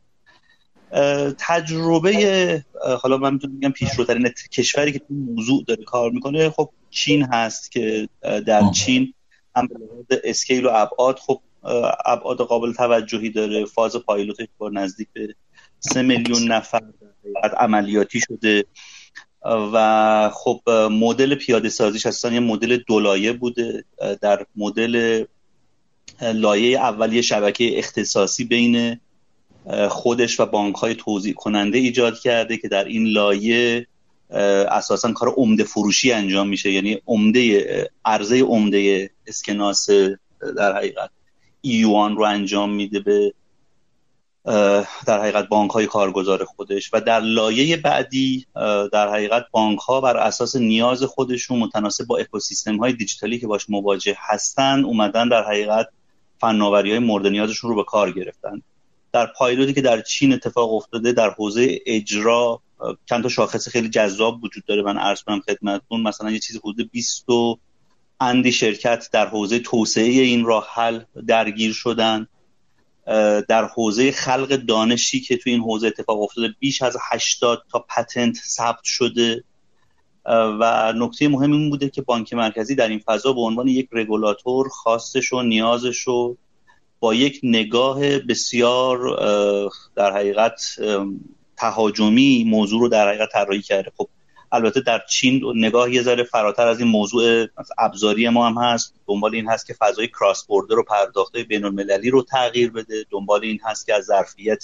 [1.37, 2.63] تجربه
[3.01, 7.71] حالا من می‌تونم بگم پیشروترین کشوری که تو موضوع داره کار می‌کنه خب چین هست
[7.71, 9.13] که در چین
[9.55, 9.67] هم
[10.07, 11.41] به اسکیل و ابعاد خب
[12.05, 13.65] ابعاد قابل توجهی داره.
[13.65, 15.35] فاز پایلوتش با نزدیک به
[15.79, 16.81] سه میلیون نفر
[17.57, 18.65] عملیاتی شده.
[19.73, 23.83] و خب مدل پیاده سازیش اصلا یه مدل دولایه بوده.
[24.21, 25.25] در مدل
[26.21, 28.99] لایه اولی شبکه اختصاصی بین
[29.89, 33.87] خودش و بانک های توضیح کننده ایجاد کرده که در این لایه
[34.69, 36.71] اساسا کار عمده فروشی انجام میشه.
[36.71, 39.89] یعنی عمده عرضه عمده اسکناس
[40.57, 41.09] در حقیقت
[41.61, 43.33] ایوان رو انجام میده به
[45.05, 46.89] در حقیقت بانک های کارگزار خودش.
[46.93, 48.45] و در لایه بعدی
[48.91, 53.69] در حقیقت بانک ها بر اساس نیاز خودشون متناسب با اکوسیستم های دیجیتالی که باش
[53.69, 55.87] مواجه هستن اومدن در حقیقت
[56.41, 58.61] فناوری های مورد نیازشون رو به کار گرفتن.
[59.11, 62.61] در پایلوتی که در چین اتفاق افتاده در حوزه اجرا
[63.05, 64.81] چند تا شاخص خیلی جذاب وجود داره.
[64.81, 67.59] من عرض کنم خدمتتون مثلا یه چیزی حدود 20 و
[68.19, 72.27] اندی شرکت در حوزه توسعه این راه حل درگیر شدن.
[73.47, 78.35] در حوزه خلق دانشی که تو این حوزه اتفاق افتاده بیش از 80 تا پتنت
[78.35, 79.43] ثبت شده.
[80.59, 84.69] و نکته مهم این بوده که بانک مرکزی در این فضا به عنوان یک رگولاتور
[84.69, 86.37] خواستش و نیازش رو
[86.99, 88.99] با یک نگاه بسیار
[89.95, 90.61] در حقیقت
[91.57, 93.91] تهاجمی موضوع رو در حقیقت طراحی کرده.
[93.97, 94.09] خب
[94.51, 98.93] البته در چین نگاه یه ذره فراتر از این موضوع ابزاری ما هم هست.
[99.07, 103.05] دنبال این هست که فضای کراس بوردر و پرداخته بین المللی رو تغییر بده.
[103.09, 104.63] دنبال این هست که از ظرفیت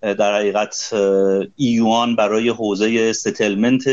[0.00, 0.90] در حقیقت
[1.56, 3.84] ایوان برای حوزه ستلمنت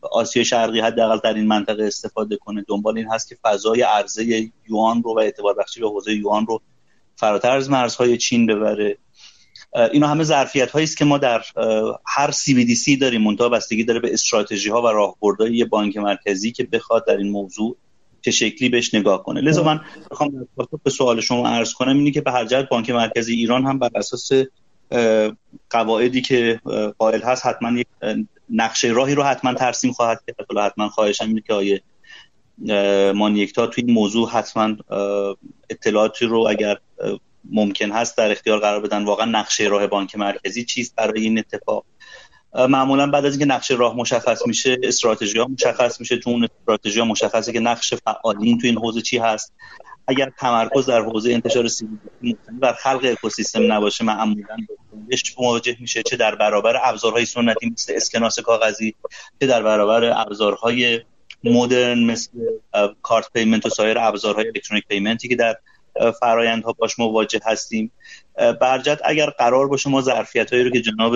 [0.00, 2.64] آسیا شرقی حداقل در این منطقه استفاده کنه.
[2.68, 6.62] دنبال این هست که فضای عرضه یوان رو و اعتبار بخشی به حوزه یوان رو
[7.16, 8.98] فراتر از مرزهای چین ببره.
[9.92, 11.42] اینا همه ظرفیت هایی است که ما در
[12.06, 13.22] هر سی بی دی سی داریم.
[13.22, 17.30] منتها بستگی داره به استراتژی ها و راهبردهای یه بانک مرکزی که بخواد در این
[17.30, 17.76] موضوع
[18.22, 19.40] چه شکلی بهش نگاه کنه.
[19.40, 20.48] لذا من بخوام
[20.84, 23.90] به سوال شما عرض کنم اینه که به هر جهت بانک مرکزی ایران هم بر
[23.94, 24.30] اساس
[25.70, 26.60] قواعدی که
[26.98, 27.86] قائل هست حتما یک
[28.50, 30.58] نقشه راهی رو حتما ترسیم خواهد کرد.
[30.58, 31.82] حتما خواهشم اینه که آیه
[33.12, 34.76] مانیکتا توی این موضوع حتما
[35.70, 36.78] اطلاعاتی رو اگر
[37.50, 39.04] ممکن هست در اختیار قرار بدن.
[39.04, 41.84] واقعا نقشه راه بانک مرکزی چیست برای این اتفاق؟
[42.54, 46.16] معمولا بعد از اینکه نقشه راه مشخص میشه استراتژی ها مشخص میشه.
[46.16, 49.52] تو اون استراتژی ها مشخصه که نقش فعالین تو این حوزه چی هست.
[50.06, 54.56] اگر تمرکز در حوزه انتشار سیبیلی بر خلق اکوسیستم نباشه معمولا
[55.08, 58.94] بهش مواجه میشه چه در برابر ابزارهای سنتی مثل اسکناس کاغذی
[59.40, 61.00] چه در برابر ابزارهای
[61.44, 62.30] مدرن مثل
[63.02, 65.56] card payment و سایر ابزارهای electronic payment ی که در
[66.20, 67.90] فرایندها باش مواجه هستیم.
[68.60, 71.14] برجت اگر قرار باشه ما ظرفیت هایی رو که جناب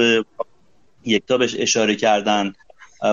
[1.04, 2.52] یکتا بهش اشاره کردن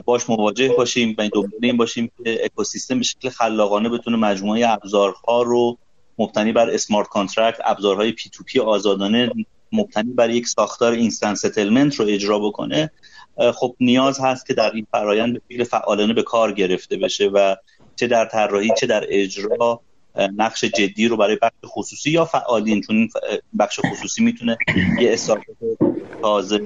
[0.05, 5.41] باش مواجه باشیم و دنبال این باشیم که اکوسیستم به شکل خلاقانه بتونه مجموعه ابزارها
[5.41, 5.77] رو
[6.17, 9.31] مبتنی بر smart contract ابزارهای P2P آزادانه
[9.71, 12.91] مبتنی بر یک ساختار instant settlement رو اجرا بکنه.
[13.53, 17.55] خب نیاز هست که در این فرایند به فعالانه به کار گرفته بشه و
[17.95, 19.81] چه در طراحی چه در اجرا
[20.17, 23.09] نقش جدی رو برای بخش خصوصی یا فعالین؟ چون
[23.59, 24.57] بخش خصوصی می‌تونه
[25.01, 25.57] یه استارتاپ
[26.21, 26.61] تازه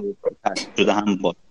[0.78, 1.49] شده هم باشه.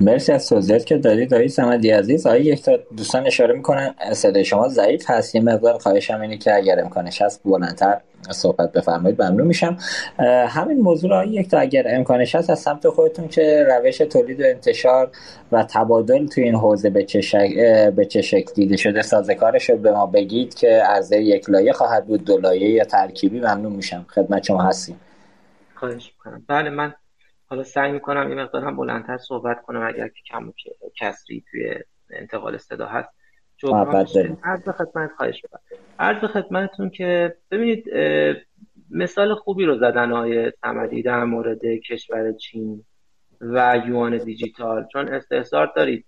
[0.00, 2.26] مرسی از توضیحات که دارید آقای سمدی عزیز.
[2.26, 3.94] آقای یک تا دوستان اشاره می‌کنن.
[4.12, 5.34] صدای شما ضعیف هست.
[5.34, 9.22] یه مقدار خواهشم اینه که اگر امکانش هست بلندتر صحبت بفرمایید.
[9.22, 9.76] ممنون میشم.
[10.48, 14.44] همین موضوع را یک تا اگر امکانش هست از سمت خودتون که روش تولید و
[14.44, 15.10] انتشار
[15.52, 17.54] و تبادل توی این حوزه به چه, شک...
[17.96, 22.06] به چه شکل دیده شده سازکارش رو به ما بگید که عرضه یک لایه خواهد
[22.06, 23.40] بود دو لایه یا ترکیبی.
[23.40, 24.06] ممنون میشم.
[24.08, 25.00] خدمت شما هستیم.
[25.74, 26.12] خواهش
[26.48, 26.94] بله من
[27.50, 30.52] حالا سعی می‌کنم این مقدار هم بلندتر صحبت کنم اگر که کم
[31.00, 31.74] کسری توی
[32.10, 33.08] انتقال صدا هست.
[34.42, 35.42] عرض خدمت خواهش
[35.98, 37.84] عرض خدمتتون که ببینید
[38.90, 42.84] مثال خوبی رو زدن های سمدی در مورد کشور چین
[43.40, 44.86] و یوان دیجیتال.
[44.92, 46.04] چون استحصار دارید.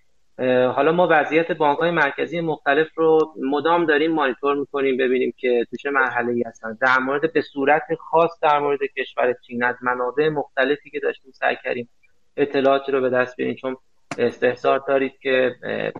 [0.48, 5.76] حالا ما وضعیت بانک های مرکزی مختلف رو مدام داریم مانیتور می‌کنیم ببینیم که تو
[5.76, 6.78] چه مرحله ای هستن.
[6.80, 11.56] در مورد به صورت خاص در مورد کشور چین از منابع مختلفی که داشتیم سعی
[11.64, 11.88] کردیم
[12.36, 13.54] اطلاعاتی رو به دست بیاریم.
[13.54, 13.76] چون
[14.18, 15.54] استحصار دارید که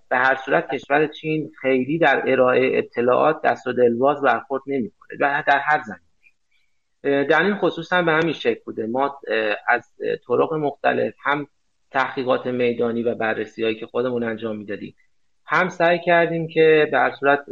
[0.09, 5.43] به هر صورت کشور چین خیلی در ارائه اطلاعات دست و دلواز برخورد نمی‌کنه و
[5.47, 8.87] در هر زمین در این خصوص هم به همین شکل بوده.
[8.87, 9.21] ما
[9.69, 9.93] از
[10.29, 11.47] طرق مختلف هم
[11.91, 14.95] تحقیقات میدانی و بررسی هایی که خودمون انجام می‌دادیم.
[15.47, 17.45] هم سعی کردیم که به صورت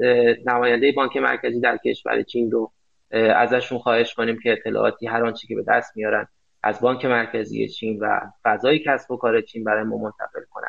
[0.46, 2.72] نماینده بانک مرکزی در کشور چین رو
[3.10, 6.28] ازشون خواهش کنیم که اطلاعاتی هر آنچه که به دست میارن
[6.62, 10.68] از بانک مرکزی چین و فضای کسب و کار چین برای ما منتقل کنن.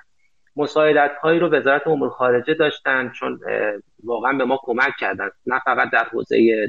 [0.56, 3.40] مساعدت هایی رو وزارت امور خارجه داشتن چون
[4.04, 5.30] واقعا به ما کمک کردن.
[5.46, 6.68] نه فقط در حوزه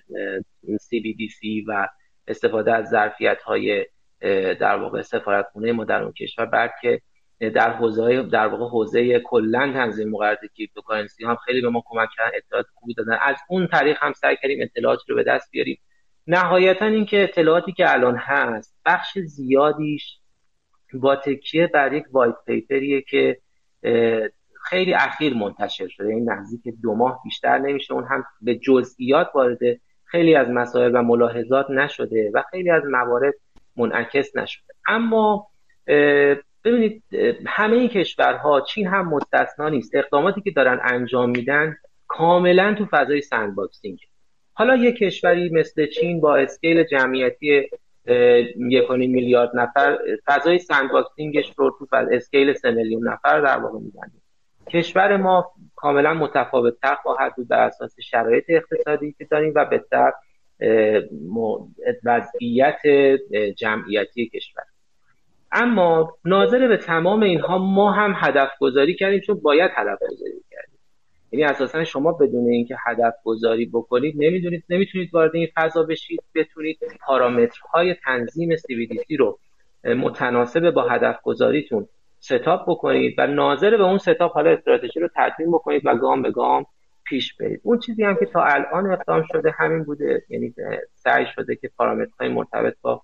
[0.62, 1.88] CBDC و
[2.28, 3.86] استفاده از ظرفیت های
[4.60, 7.00] در واقع سفارتخونه ما در اون کشور بلکه
[7.40, 12.30] در حوزه در واقع حوزه کلا تنظیم مقررات cryptocurrency هم خیلی به ما کمک کردن
[12.36, 13.18] اطلاعات خوبی دادن.
[13.22, 15.78] از اون طریق هم سعی کردیم اطلاعات رو به دست بیاریم.
[16.26, 20.18] نهایتا اینکه اطلاعاتی که الان هست بخش زیادیش
[20.94, 23.38] با تکیه بر یک وایت پیپریه که
[24.64, 26.08] خیلی اخیر منتشر شده.
[26.08, 27.94] این نزدیک دو ماه بیشتر نمیشه.
[27.94, 29.58] اون هم به جزئیات وارد
[30.04, 33.34] خیلی از مسائل و ملاحظات نشده و خیلی از موارد
[33.76, 34.74] منعکس نشده.
[34.88, 35.46] اما
[36.64, 37.02] ببینید
[37.46, 39.94] همه این کشورها چین هم مستثنا نیست.
[39.94, 41.76] اقداماتی که دارن انجام میدن
[42.08, 43.98] کاملا تو فضای sandboxing
[44.52, 47.68] حالا یک کشوری مثل چین با scale جمعیتی
[48.56, 54.12] یک میلیارد نفر فضای sandboxing ش رو تو scale سه میلیون نفر در واقع میدن
[54.70, 60.12] کشور ما کاملا متفاوت تر خواهد بود بر اساس شرایط اقتصادی که داریم و بهتر
[62.04, 62.80] وضعیت
[63.56, 64.62] جمعیتی کشور.
[65.52, 70.78] اما ناظر به تمام اینها ما هم هدف گذاری کردیم چون باید هدف گذاری کردیم.
[71.32, 76.78] یعنی اساسا شما بدون اینکه هدف گذاری بکنید نمی‌دونید نمی‌تونید وارد این فضا بشید بتونید
[77.06, 79.38] پارامترهای تنظیم CBDC رو
[79.84, 85.50] متناسب با هدف گذاریتون ستاپ بکنید و ناظر به اون ستاپ حالا استراتژی رو تدوین
[85.50, 86.66] بکنید و گام به گام
[87.10, 87.60] پیش برید.
[87.62, 90.24] اون چیزی هم که تا الان اقدام شده همین بوده.
[90.28, 90.54] یعنی
[90.94, 93.02] سعی شده که پارامترهای مرتبط با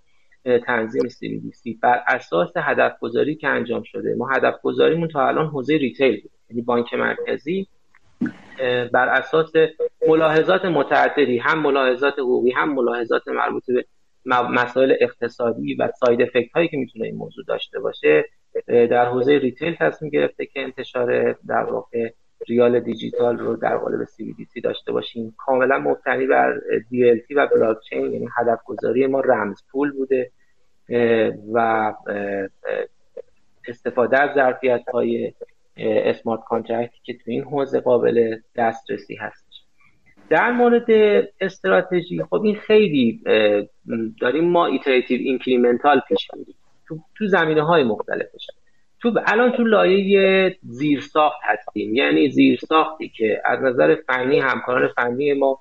[0.67, 4.15] تنظیم CBDC بر اساس هدف گذاری که انجام شده.
[4.15, 6.31] ما هدف گذاریمون تا الان حوزه ریتیل بود.
[6.51, 7.67] یعنی بانک مرکزی
[8.93, 9.53] بر اساس
[10.09, 13.85] ملاحظات متعددی هم ملاحظات حقوقی هم ملاحظات مربوط به
[14.51, 18.25] مسائل اقتصادی و side effect هایی که می‌تونه این موضوع داشته باشه
[18.67, 22.11] در حوزه retail تصمیم گرفته که انتشار در واقع
[22.49, 25.35] ریال دیجیتال رو در قالب CBDC داشته باشیم.
[25.39, 26.55] کاملا مبتنی بر
[26.93, 30.31] DLT و بلاکچین یعنی هدف گذاری ما رمز پول بوده
[31.53, 31.93] و
[33.69, 35.33] استفاده از ظرفیت های
[35.77, 39.47] smart contract ی که تو این حوزه قابل دسترسی هستش
[40.31, 40.87] در مورد
[41.41, 43.21] استراتژی خب این خیلی
[44.21, 46.55] داریم ما iterative incremental پیش میریم.
[46.89, 48.47] تو, تو زمینه های مختلفش.
[49.13, 51.95] تو الان تو لایه زیرساخت هستیم.
[51.95, 55.61] یعنی زیرساختی که از نظر فنی همکاران فنی ما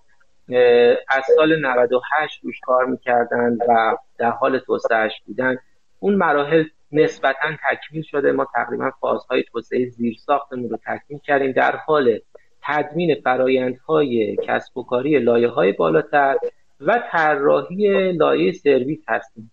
[1.10, 5.58] از سال 98 روش کار می‌کردن و در حال توسعهش بودن.
[6.00, 8.32] اون مراحل نسبتا تکمیل شده.
[8.32, 12.20] ما تقریبا فازهای توسعه زیرساختمون رو تکمیل کردیم در حال
[12.64, 16.36] تدوین فرایندهای کسب و کاری لایه های بالاتر
[16.82, 19.52] و طراحی لایه سرویس هستیم.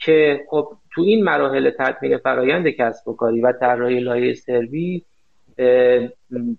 [0.00, 5.02] که خب تو این مراحل تدوین فرایند کسب و کاری و طراحی لایه سرویس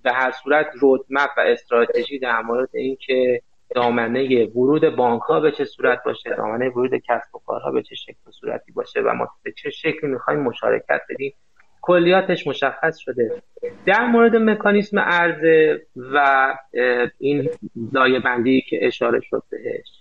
[0.03, 3.41] به هر صورت رودمپ و استراتژی در مورد اینکه
[3.75, 7.95] دامنه ورود بانک ها به چه صورت باشه دامنه ورود کسب و کارها به چه
[7.95, 11.33] شکل و صورتی باشه و ما به چه شکلی می‌خوایم مشارکت بدیم.
[11.81, 13.41] کلیاتش مشخص شده.
[13.85, 16.47] در مورد مکانیسم عرضه و
[17.19, 17.49] این
[17.93, 20.00] لایه بندی که اشاره شد بهش.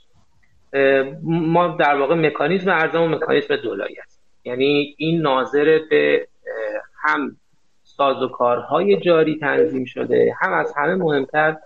[1.22, 4.22] ما در واقع مکانیزم و مکانیزم دولایی است.
[4.44, 6.28] یعنی این ناظر به
[7.02, 7.36] هم
[7.82, 11.56] سازوکارهای جاری تنظیم شده هم از همه مهمتر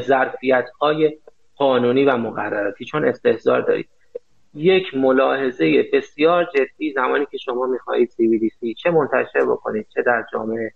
[0.00, 1.18] ظرفیت های
[1.56, 2.84] قانونی و مقرراتی.
[2.84, 3.88] چون استحضار دارید.
[4.54, 10.72] یک ملاحظه بسیار جدی زمانی که شما می‌خواهید CBDC چه منتشر بکنید چه در جامعه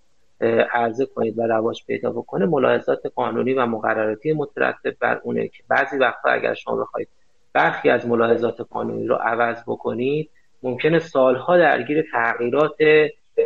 [0.73, 5.99] عرضه کنید و رواج پیدا بکنه ملاحظات قانونی و مقرراتی مترتب بر اونه که بعضی
[5.99, 7.09] وقتا اگر شما بخواید
[7.53, 10.31] برخی از ملاحظات قانونی رو عوض بکنید
[10.62, 12.77] ممکنه سالها درگیر تغییرات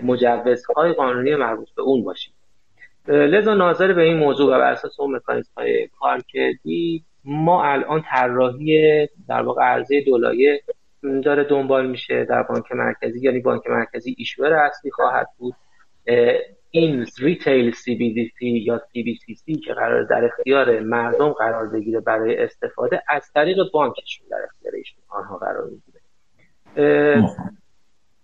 [0.02, 2.34] مجوزهای قانونی مربوط به اون باشید.
[3.08, 8.04] لذا ناظر به این موضوع و بر اساس اون مکانیزم های کار کردی ما الان
[8.10, 10.62] طراحی در واقع عرضه دولایه
[11.24, 15.54] داره دنبال میشه در بانک مرکزی یعنی بانک مرکزی ایشور اصلی خواهد بود.
[16.70, 23.32] این ریتیل CBDC یا CBCC که قرار در اختیار مردم قرار بگیره برای استفاده از
[23.34, 24.74] طریق بانکشون در اختیار
[25.08, 25.98] آنها قرار می‌گیره.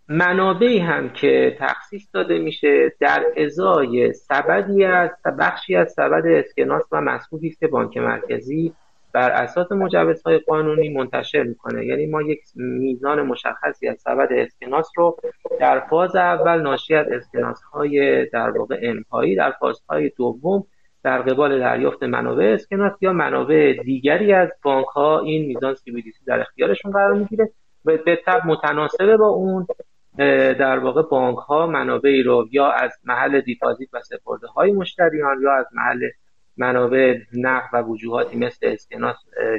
[0.09, 7.01] منابعی هم که تخصیص داده میشه در ازای سبدی از بخشی از سبد اسکناس و
[7.01, 8.75] مسئولی است که بانک مرکزی
[9.15, 11.87] بر اساس مجوزهای قانونی منتشر می‌کنه.
[11.87, 15.17] یعنی ما یک میزان مشخصی از سبد اسکناس رو
[15.61, 20.65] در فاز اول ناشی از اسکناس های در واقع امپایی در فازهای دوم
[21.03, 25.93] در قبال دریافت منابع اسکناس یا منابع دیگری از بانک ها این میزان سی
[26.27, 27.51] در اختیارشون قرار می‌گیره
[27.85, 29.67] و به طب متناسبه با اون
[30.59, 35.53] در واقع بانک ها منابعی رو یا از محل دیپازیت و سپرده های مشتریان یا
[35.53, 36.09] از محل
[36.57, 39.17] منابع نقد و وجوهاتی مثل اسکناس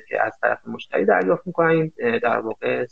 [0.09, 1.91] که از طرف مشتری دریافت می‌کنن
[2.23, 2.85] در واقع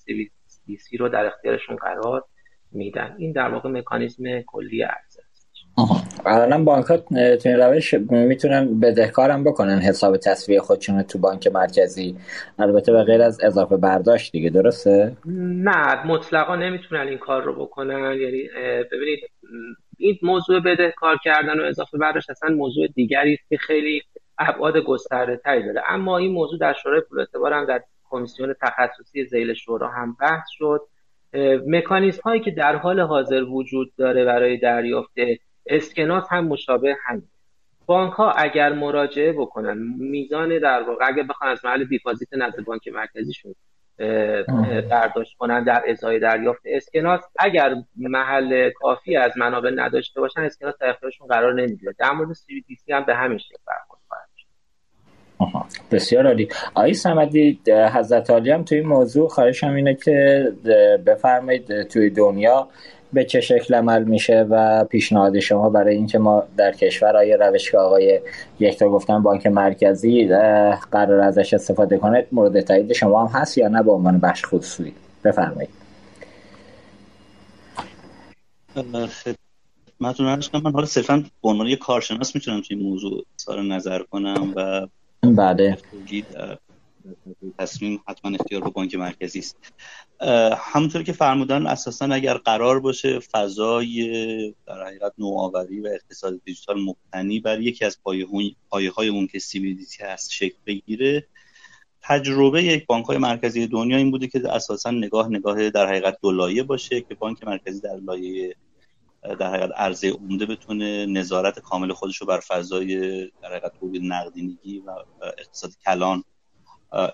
[0.78, 2.24] سی رو در اختیارشون قرار
[2.72, 3.16] میدن.
[3.18, 5.24] این در واقع مکانیزم کلی ارزه
[6.26, 12.18] الان بانک ها تو این روش می‌تونن بدهکارم بکنن حساب تصویه خودشون تو بانک مرکزی.
[12.60, 18.18] البته به غیر از اضافه برداشت دیگه درسته؟ نه مطلقا نمی‌تونن این کار رو بکنن.
[18.22, 18.49] یعنی
[18.91, 19.20] ببینید
[20.04, 24.01] این موضوع بدهکار کردن و اضافه برداشت اصلا موضوع دیگری است که خیلی
[24.38, 25.82] ابعاد گسترده تری داره.
[25.88, 30.45] اما این موضوع در شورای پول اعتبار هم در کمیسیون تخصصی زیل شورا هم بحث
[30.49, 30.82] شد.
[31.68, 35.14] مکانیزم هایی که در حال حاضر وجود داره برای دریافت
[35.66, 37.28] اسکناس هم مشابه همین.
[37.86, 42.88] بانک ها اگر مراجعه بکنن میزان در واقع اگر بخوان از محل دیپازیت نزد بانک
[42.88, 43.56] مرکزیشون
[44.89, 47.22] برداشت کنن در ازای دریافت اسکناس.
[47.39, 51.96] اگر محل کافی از منابع نداشته باشن اسکناس در اختیارشون قرار نمی‌گیره.
[52.00, 54.04] در مورد سی هم به همین شکل برخورد
[55.91, 56.50] بسیار عالی.
[56.76, 57.60] آقای سمدی
[57.94, 60.48] حضرت عالی هم توی موضوع خواهشم اینه که
[61.06, 62.68] بفرمایید توی دنیا
[63.14, 67.72] به چه شکل عمل میشه و پیشنهاد شما برای اینکه ما در کشور آیا روش
[67.72, 68.20] که آقای
[68.59, 70.28] یکتا گفتن بانک مرکزی
[70.91, 74.93] قرار ازش استفاده کنه مورد تایید شما هم هست یا نه به عنوان بخش خصوصی؟
[75.24, 75.70] بفرمایید.
[79.99, 84.88] خدمتتون من حالا صرفا به عنوان یک کارشناس می‌تونم توی موضوع اظهار نظر کنم و
[85.22, 85.78] بله.
[87.60, 89.58] تصمیم حتما اختیار به بانک مرکزی است.
[90.58, 97.39] همونطور که فرمودن اساسا اگر قرار باشه فضای در حقیقت نوآوری و اقتصاد دیجیتال مبتنی
[97.39, 97.97] بر یکی از
[98.70, 101.28] پایه های اون که سی بی هست شکل بگیره
[102.01, 106.64] تجربه یک بانک های مرکزی دنیا این بوده که اساسا نگاه نگاه در حقیقت دو
[106.64, 108.56] باشه که بانک مرکزی در لایه
[109.39, 114.91] در حقیقت عرضه عمده بتونه نظارت کامل خودش رو بر فضای در حقیقت نقدینگی و
[115.38, 116.24] اقتصاد کلان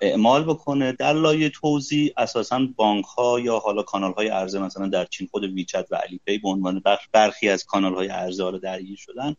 [0.02, 5.06] اعمال بکنه در لایه توزیع اساسا بانک ها یا حالا کانال های عرضه مثلا در
[5.06, 8.98] چین خود ویچت و علی پی به عنوان برخی از کانال های عرضه ها درگیر
[8.98, 9.36] شدن.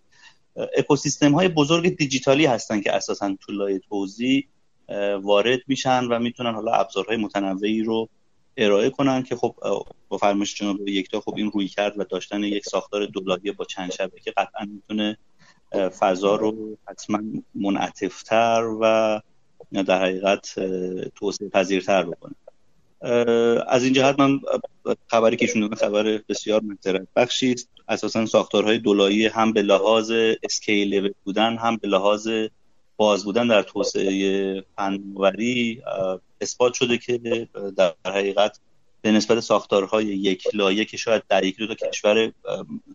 [0.77, 4.47] اکوسیستم های بزرگ دیجیتالی هستن که اساسا تو لایه توزیع
[5.23, 8.09] وارد میشن و می‌تونن حالا ابزارهای متنوعی رو
[8.57, 9.55] ارائه کنن که خب
[10.09, 13.93] با فرمایش جناب یکتا خب این روی کرد و داشتن یک ساختار دولایه با چند
[13.93, 15.19] شبکه قطعا می‌تونه
[15.99, 17.21] فضا رو حتما
[17.55, 19.21] منعطفتر و
[19.73, 20.55] در حقیقت
[21.15, 22.35] توسعه پذیرتر بکنه.
[23.69, 24.41] از این جهت من
[25.07, 27.55] خبری که ایشون خبر بسیار مسرت بخشی
[27.89, 30.13] اساسا ساختارهای دولایی هم به لحاظ
[30.43, 32.29] اسکیل بودن هم به لحاظ
[32.97, 35.83] باز بودن در توسعه فناوری
[36.41, 38.61] اثبات شده که در حقیقت
[39.03, 42.33] به نسبت ساختارهای یک لایه که شاید در یک دو کشور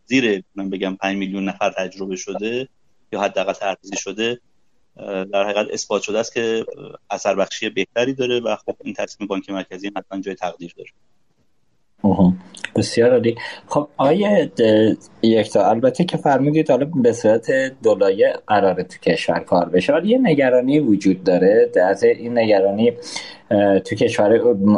[0.06, 2.68] زیر من بگم 5 میلیون نفر تجربه شده
[3.12, 4.40] یا حداقل ترکیزی شده
[5.34, 6.66] در حقیقت اثبات شده است که
[7.10, 10.90] اثر بخشی بهتری داره و خب این تصمیم بانک مرکزی حتما جای تقدیر داره.
[12.76, 13.36] بسیار عالی.
[13.68, 14.50] خب آقای
[15.22, 17.52] یکتا البته که فرمودید حالا به صورت
[17.84, 19.94] دولایه قراره تو کشور کار بشه.
[20.06, 22.94] یه نگرانی وجود داره از این نگرانی
[23.86, 24.34] تو کشور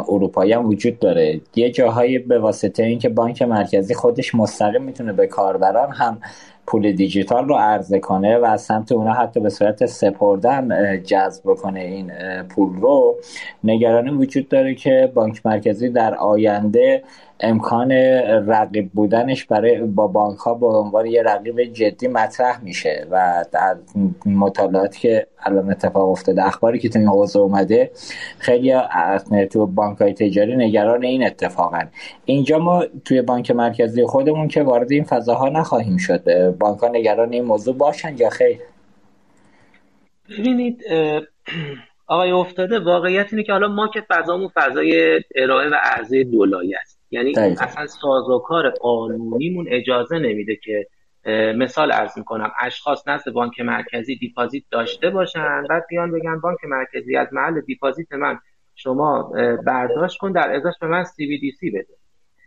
[0.08, 1.40] اروپایی هم وجود داره.
[1.56, 6.20] یه جاهایی به واسطه اینکه بانک مرکزی خودش مستقیم می‌تونه به کاربران هم
[6.68, 11.80] پول دیجیتال رو عرضه کنه و از سمت اونا حتی به صورت سپردن جذب کنه
[11.80, 12.12] این
[12.42, 13.16] پول رو.
[13.64, 17.02] نگرانی وجود داره که بانک مرکزی در آینده
[17.40, 17.92] امکان
[18.46, 23.76] رقیب بودنش برای با بانک ها به عنوان یه رقیب جدی مطرح میشه و در
[24.26, 27.90] مطالعاتی که الان اتفاق افتاده اخباری که تو این حوزه اومده
[28.38, 28.74] خیلی
[29.50, 31.80] تو بانک های تجاری نگران این اتفاقا
[32.24, 36.50] اینجا ما توی بانک مرکزی خودمون که وارد این فضاها نخواهیم شد.
[36.58, 38.58] بانک ها نگران این موضوع باشن یا خیر؟
[40.30, 40.82] ببینید
[42.06, 46.97] آقای افتاده واقعیت اینه که حالا ما که فضامون فضای ارائه و عرضه دولایی است.
[47.10, 50.86] یعنی اصلا سازوکار قانونیمون اجازه نمیده که
[51.56, 52.52] مثال ارز می‌کنم.
[52.60, 58.12] اشخاص نزد بانک مرکزی دیپازیت داشته باشن بعد بیان بگن بانک مرکزی از محل دیپازیت
[58.12, 58.38] من
[58.74, 59.22] شما
[59.66, 61.94] برداشت کن در ازاش به من سی بی دی سی بده.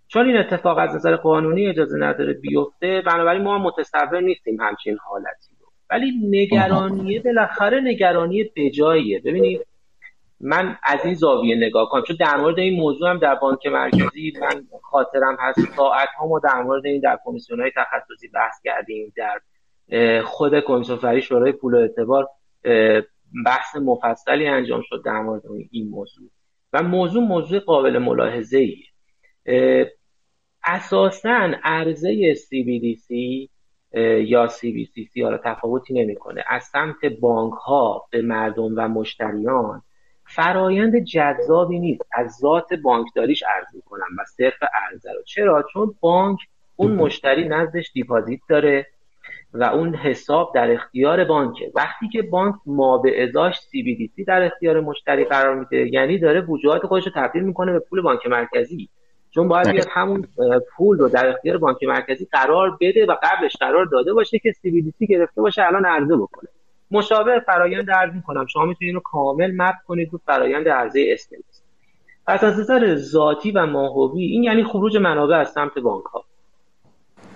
[0.07, 5.55] چون این اتفاق از نظر قانونی اجازه نداره بیفته بنابراین ما متصور نیستیم همچین حالتی
[5.59, 5.67] رو.
[5.89, 9.19] ولی نگرانی بالاخره نگرانی بجاییه.
[9.19, 9.61] ببینید
[10.43, 12.01] من از این زاویه نگاه کنم.
[12.01, 15.59] چون در مورد این موضوع هم در بانک مرکزی من خاطرم هست.
[15.75, 19.13] ساعت ها ما در مورد این در کمیسیون های تخصصی بحث کردیم.
[19.15, 19.41] در
[20.21, 22.27] خود کمیسیون فری شورای پول و اعتبار
[23.45, 26.29] بحث مفصلی انجام شد در مورد این موضوع.
[26.73, 28.75] و موضوع موضوع قابل ملاحظه ای
[30.63, 33.11] اساسا عرضه CBDC
[34.27, 36.43] یا سی حالا تفاوتی نمی‌کنه.
[36.47, 39.81] از سمت بانک ها به مردم و مشتریان
[40.35, 42.01] فرایند جذابی نیست.
[42.13, 45.21] از ذات بانکداریش ارز می‌کنم و صرف ارزه رو.
[45.25, 46.39] چرا؟ چون بانک
[46.75, 48.87] اون مشتری نزدش دیپازیت داره
[49.53, 51.71] و اون حساب در اختیار بانکه.
[51.75, 55.93] وقتی که بانک ما به ازاش سی سی در اختیار مشتری قرار میده.
[55.93, 58.89] یعنی داره وجوهات خودش رو تبدیل می‌کنه به پول بانک مرکزی.
[59.31, 60.27] چون باید بیاد همون
[60.75, 65.07] پول رو در اختیار بانک مرکزی قرار بده و قبلش قرار داده باشه که سی
[65.07, 66.49] گرفته باشه الان عرضه بکنه.
[66.91, 68.45] مشابه فرایند عرضه می‌کنم.
[68.45, 71.61] شما می‌تونید رو کامل مپ کنید رو فرایند عرضه اسکناس
[72.27, 76.23] پس از نظر ذاتی و ماهوی این یعنی خروج منابع از سمت بانک ها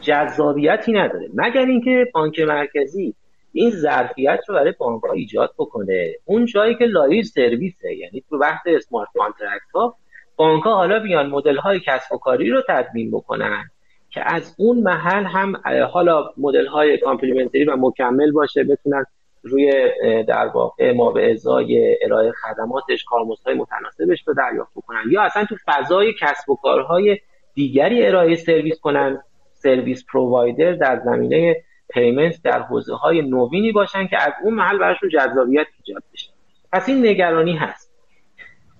[0.01, 1.29] جذابیتی نداره.
[1.33, 3.13] مگر اینکه بانک مرکزی
[3.53, 6.13] این ظرفیت رو برای بانک ها ایجاد بکنه.
[6.25, 9.95] اون جایی که لایه سرویسه یعنی تو وقت smart contract ها
[10.35, 13.63] بانک ها حالا بیان مدل های کسب و کاری رو تدوین بکنن
[14.09, 19.05] که از اون محل هم حالا مدل های complementary و مکمل باشه بتونن
[19.45, 19.93] روی
[20.23, 25.03] در واقع ما به ازای ارائه خدماتش کارمزدهای متناسبش رو دریافت بکنن.
[25.11, 27.17] یا اصلا تو فضای کسب و کارهای
[27.53, 29.23] دیگری ارائه سرویس کنن.
[29.53, 35.09] سرویس پرووایدر در زمینه پیمنت در حوزه های نوینی باشن که از اون محل براشون
[35.09, 36.29] جذابیت ایجاد بشه.
[36.71, 37.91] پس این نگرانی هست.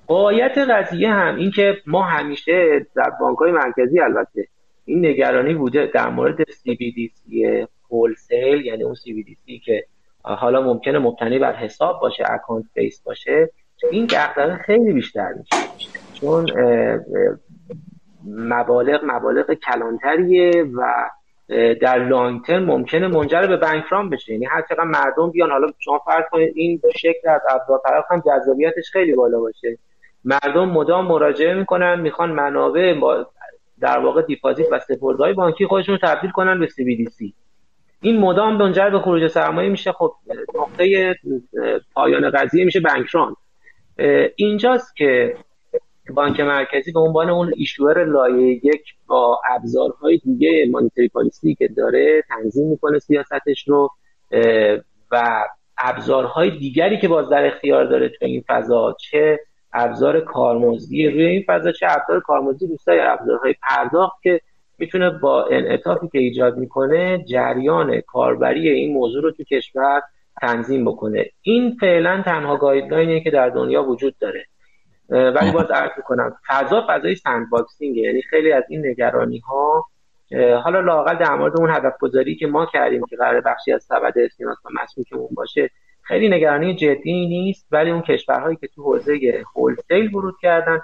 [0.07, 4.47] قایت قضیه هم این که ما همیشه در بانک های مرکزی البته
[4.85, 7.33] این نگرانی بوده در مورد CBDC
[7.91, 9.85] هولسیل یعنی اون CBDC که
[10.25, 13.49] حالا ممکنه مبتنی بر حساب باشه اکانت بیس باشه.
[13.91, 15.55] این دغدغه خیلی بیشتر میشه.
[16.13, 16.45] چون
[18.27, 21.09] مبالغ مبالغ کلانتریه و
[21.81, 24.33] در لانگ ترم ممکنه منجر به بانکرام بشه.
[24.33, 28.23] یعنی هر چقدر مردم بیان حالا شما فرض کنید این شکل از ابزار طرف هم
[28.25, 29.77] جذابیتش خیلی بالا باشه.
[30.25, 33.27] مردم مدام مراجعه می‌کنن می‌خوان منابع با
[33.79, 37.33] در واقع دیپازیت و سپردهای بانکی خودشون تبدیل کنن به سی
[38.05, 39.91] این مدام منجر به خروج سرمایه میشه.
[39.91, 40.13] خب
[40.55, 41.15] نقطه
[41.93, 43.35] پایان قضیه میشه بانکران
[44.35, 45.35] اینجاست که
[46.13, 52.23] بانک مرکزی به عنوان اون ایشوور لایه یک با ابزارهای دیگه مانیتری پالیسی که داره
[52.29, 53.89] تنظیم می‌کنه سیاستش رو
[55.11, 55.43] و
[55.77, 59.39] ابزارهای دیگری که باز در اختیار داره تو این فضا چه
[59.73, 64.41] ابزار کارمزدی روی این فضا چه ابزار کارمزدی دوستای ابزارهای پرداخت که
[64.77, 70.01] می‌تونه با انعطافی که ایجاد می‌کنه جریان کاربری این موضوع رو تو کشور
[70.41, 71.25] تنظیم بکنه.
[71.41, 74.45] این فعلا تنها guideline یه که در دنیا وجود داره.
[75.09, 79.85] ولی باز عرض می‌کنم فضا فضای sandboxing یعنی خیلی از این نگرانی ها
[80.63, 84.13] حالا لاقل در مورد اون هدف گذاری که ما کردیم که قرار بخشی از سبد
[84.17, 85.69] اسکناس و مسئولیتمون باشه
[86.01, 87.67] خیلی نگرانی جدی نیست.
[87.71, 90.81] ولی اون کشورهایی که تو حوزه هولسیل ورود کردن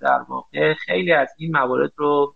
[0.00, 2.34] در واقع خیلی از این موارد رو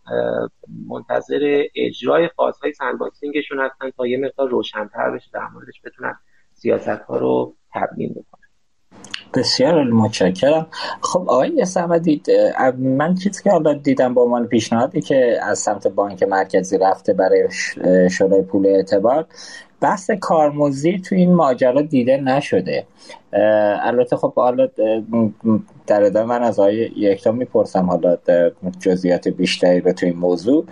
[0.88, 6.14] منتظر اجرای فازهای سندباکسینگشون هستن تا یه مقدار روشنتر بشه در موردش بتونن
[6.54, 8.40] سیاست ها رو تبیین بکنن.
[9.34, 10.66] بسیار متشکرم.
[11.00, 11.64] خب آقای
[12.02, 12.30] دید
[12.78, 17.48] من چیزی که حالا دیدم با عنوان پیشنهادی که از سمت بانک مرکزی رفته برای
[18.10, 19.26] شورای پول اعتبار.
[19.80, 22.86] بحث کارمزدی تو این ماجرا دیده نشده.
[23.82, 24.68] البته خب حالا
[25.90, 28.16] در ادامه من از آقای یکتا می‌پرسم حالا
[28.80, 30.64] جزئیات بیشتری به تو این موضوع.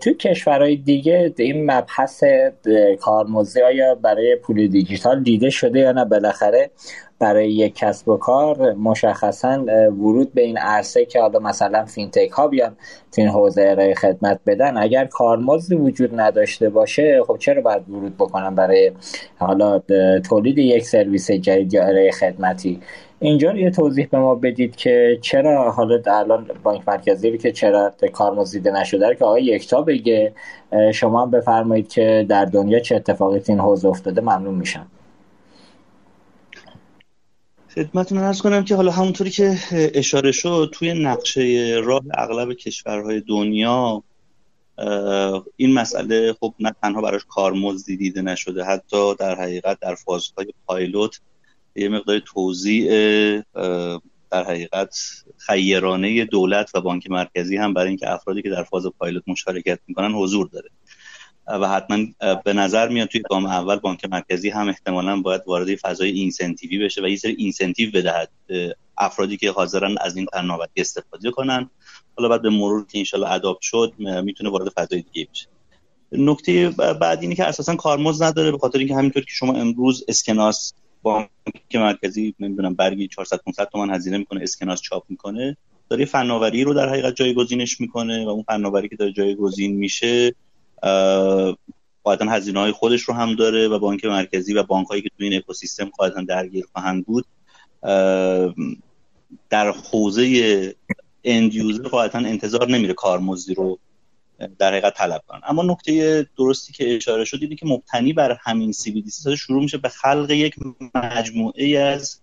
[0.00, 2.24] توی کشورهای دیگه این مبحث
[3.00, 6.70] کارمزدی آیا برای پول دیجیتال دیده شده یا نه؟ بالاخره
[7.18, 12.48] برای یک کسب و کار مشخصا ورود به این عرصه که حالا مثلا فینتک ها
[12.48, 12.76] بیان
[13.12, 14.76] تو این حوزه ارائه خدمت بدن.
[14.76, 18.92] اگر کارمزدی وجود نداشته باشه خب چرا باید ورود بکنن برای
[19.38, 19.78] حالا
[20.28, 22.80] تولید یک سرویس جدید یا ارائه خدمتی؟
[23.20, 28.68] اینجا یه توضیح به ما بدید که چرا حالا الان بانک مرکزی که چرا کارمزد
[28.68, 30.32] نشده که آقای یکتا بگه
[30.94, 34.86] شما هم بفرمایید که در دنیا چه اتفاقی این حوزه افتاده ممنون میشم.
[37.74, 44.02] خدمتتون ارز کنم که حالا همونطوری که اشاره شد توی نقشه راه اغلب کشورهای دنیا
[45.56, 51.20] این مسئله خب نه تنها براش کارمزدی دیده نشده حتی در حقیقت در فازهای پایلوت
[51.78, 52.90] یه مقدار توضیح
[54.30, 54.98] در حقیقت
[55.36, 60.12] خیرانه دولت و بانک مرکزی هم برای اینکه افرادی که در فاز پایلوت مشارکت می‌کنن
[60.12, 60.70] حضور داره.
[61.46, 62.04] و حتما
[62.44, 67.02] به نظر میاد توی گام اول بانک مرکزی هم احتمالا باید وارد فضای اینسنتیوی بشه
[67.02, 68.30] و یه سری اینسنتیو بدهد
[68.98, 71.70] افرادی که حاضرن از این فناوری استفاده کنن.
[72.16, 75.46] حالا بعد به مرور که انشالله اداپت شد می‌تونه وارد فضای دیگه بشه.
[76.12, 76.70] نکته
[77.00, 80.72] بعد اینه که اساسا کارمز نداره به خاطر اینکه همینطور که شما امروز اسکناس
[81.08, 85.56] بانک مرکزی نمی‌دونم برگی 400 500 تومان هزینه می‌کنه اسکناس چاپ می‌کنه.
[85.88, 90.34] داره فناوری رو در حقیقت جایگزینش می‌کنه و اون فناوری که داره جایگزین میشه
[92.04, 95.24] قاعدتا هزینه های خودش رو هم داره و بانک مرکزی و بانک هایی که تو
[95.24, 97.24] این اکوسیستم قاعدتا درگیر خواهند بود
[99.50, 100.74] در حوزه
[101.24, 103.78] end user قاعدتا انتظار نمیره کارمزدی رو
[104.58, 105.40] در حقیقت طلب کنن.
[105.44, 109.88] اما نکته درستی که اشاره شد اینه که مبتنی بر همین CBDC شروع میشه به
[109.88, 110.54] خلق یک
[110.94, 112.20] مجموعه از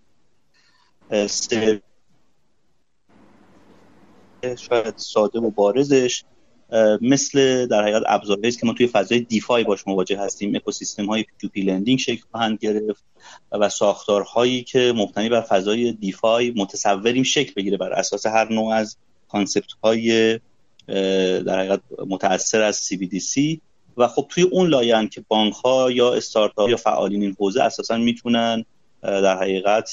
[4.58, 6.24] شاید ساده و بارزش
[7.02, 10.56] مثل در حقیقت ابزارهایی که ما توی فضای DeFi باش مواجه هستیم.
[10.56, 13.04] اکوسیستم های P2P lending شکل خواهند گرفت
[13.52, 18.98] و ساختارهایی که مبتنی بر فضای DeFi متصوریم شکل بگیره بر اساس هر نوع از
[19.28, 20.40] concept های
[20.88, 23.62] در حقیقت متاثر از CBDC
[23.98, 27.98] و خب توی اون لایه که بانک ها یا استارتاپ یا فعالین این حوزه اساسا
[27.98, 28.66] می‌تونن
[29.02, 29.90] در حقیقت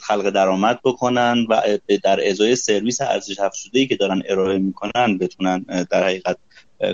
[0.00, 5.58] خلق درآمد بکنن و در ازای سرویس ارزش افزوده که دارن ارائه می‌کنن بتونن
[5.90, 6.36] در حقیقت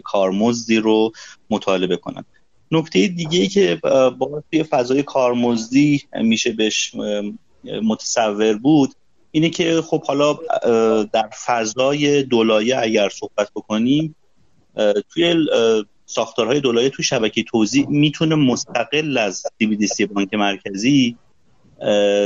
[0.04, 1.12] کارمزدی رو
[1.50, 2.24] مطالبه کنن
[2.70, 3.80] نکته دیگه ای که
[4.18, 6.94] با توی فضای کارمزدی میشه بهش
[7.82, 8.90] متصور بود
[9.30, 10.38] اینه که خب حالا
[11.12, 14.14] در فضای دولایه اگر صحبت بکنیم
[15.14, 15.46] توی
[16.06, 19.42] ساختارهای دولایه تو شبکه توزیع می‌تونه مستقل از
[19.94, 21.16] سی بانک مرکزی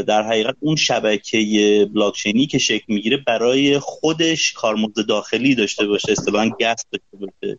[0.07, 6.49] در حقیقت اون شبکه بلاکچینی که شکل می‌گیره برای خودش کارمزد داخلی داشته باشه اصطلاحا
[6.49, 7.59] گس داشته باشه.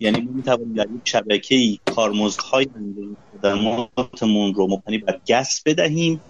[0.00, 2.66] یعنی ما می‌توانیم در یک شبکه ای کارمزدهای
[3.42, 6.20] خدماتمون رو مبتنی بر گس بدهیم.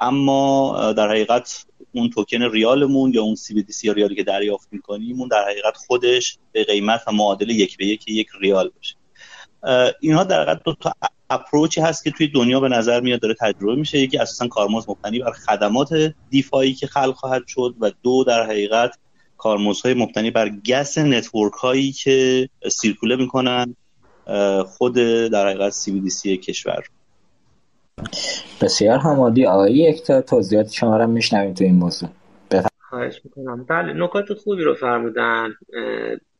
[0.00, 4.68] اما در حقیقت اون توکن ریالمون یا اون سی بی سی یا ریالی که دریافت
[4.70, 8.94] می‌کنیم اون در حقیقت خودش به قیمت و معادل یک به یک یک ریال باشه.
[10.00, 10.92] اینها در حقیقت دو تا
[11.30, 13.98] اپروچی هست که توی دنیا به نظر میاد داره تجربه میشه.
[13.98, 18.98] یکی اساسا کارمزد مبتنی بر خدمات دیفایی که خلق خواهد شد و دو در حقیقت
[19.36, 23.76] کارمزدهای مبتنی بر gas network هایی که circulate می‌کنن
[24.66, 24.94] خود
[25.32, 26.84] در حقیقت CBDC کشور.
[28.62, 29.46] بسیار همادی.
[29.46, 32.08] آقای یک توضیحات شما را میشنویم تو این موضوع.
[32.80, 33.64] خواهش می‌کنم.
[33.64, 35.54] بله نکات خوبی رو فرمودن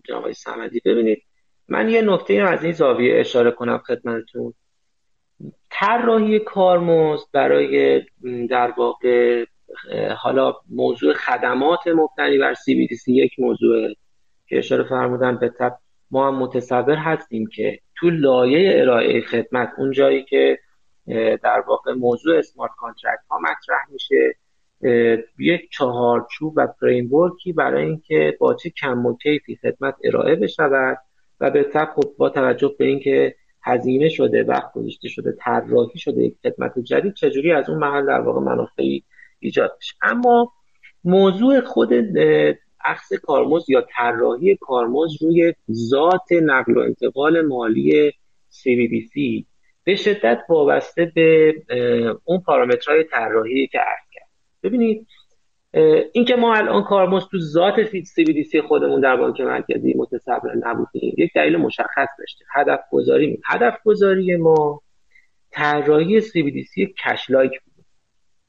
[0.05, 1.23] جناب سمدی ببینید
[1.69, 4.55] من یه نکته رو از این زاویه اشاره کنم خدمتتون.
[5.71, 8.03] طراحی کارمزد برای
[8.51, 9.45] در واقع
[10.17, 13.89] حالا موضوع خدمات مبتنی بر CBDC یک موضوع
[14.49, 15.79] که اشاره فرمودن بالطبع.
[16.11, 20.59] ما هم متصور هستیم که تو لایه ارائه خدمت اون جایی که
[21.43, 24.35] در واقع موضوع smart contract ها مطرح میشه.
[25.39, 30.99] یک چهارچوب و framework ی برای اینکه با چه کم و کیفی خدمت ارائه بشود
[31.41, 36.37] و بالطبع خب با توجه به اینکه هزینه شده وقت گذاشته شده طراحی شده یک
[36.43, 39.05] خدمت جدید چجوری از اون محل در واقع منافعی
[39.39, 40.53] ایجاد بشه اما
[41.05, 41.93] موضوع خود
[42.85, 48.13] عکس کارمز یا طراحی کارمز روی ذات نقل و انتقال مالی
[48.53, 49.45] CBDC
[49.85, 51.55] به شدت وابسته به
[52.25, 54.29] اون پارامترهای طراحی که عرض کرد.
[54.63, 55.07] ببینید
[56.13, 57.75] اینکه ما الان کارمز تو ذات
[58.45, 62.45] سی خودمون در بانک مرکزی متصور نبودیم یک دلیل مشخص داشته.
[62.55, 64.83] هدف گذاری هدف گذاری ما
[65.51, 67.85] طراحی سی کشلایک بود.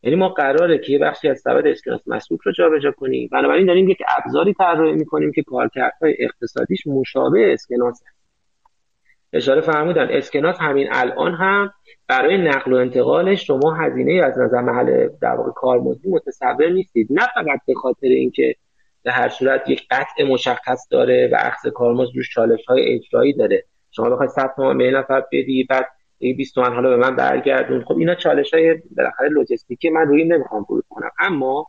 [0.03, 3.29] یعنی ما قراره که یه بخشی از سبد اسکناس مسبوق رو جابجا کنیم.
[3.31, 8.20] بنابراین داریم یک ابزاری طراحی می‌کنیم که کارکردهای اقتصادیش مشابه اسکناس هست
[9.33, 10.07] اشاره فرمودن.
[10.11, 11.73] اسکناس همین الان هم
[12.07, 17.07] برای نقل و انتقالش شما هزینه از نظر محل در واقع کارمزدی متصور نیستید.
[17.09, 18.55] نه فقط به خاطر اینکه
[19.03, 23.63] به هر صورت یک قطع مشخص داره و عکس کارمزد روش چالش های اجرایی داره.
[23.91, 25.85] شما بخواید 100 تومن به نفر بدی بعد
[26.19, 27.83] 20 تومن حالا به من برگردون.
[27.83, 31.11] خب اینا چالش های بالاخره لوجستیکی من روی نمی‌خوام ورود کنم.
[31.19, 31.67] اما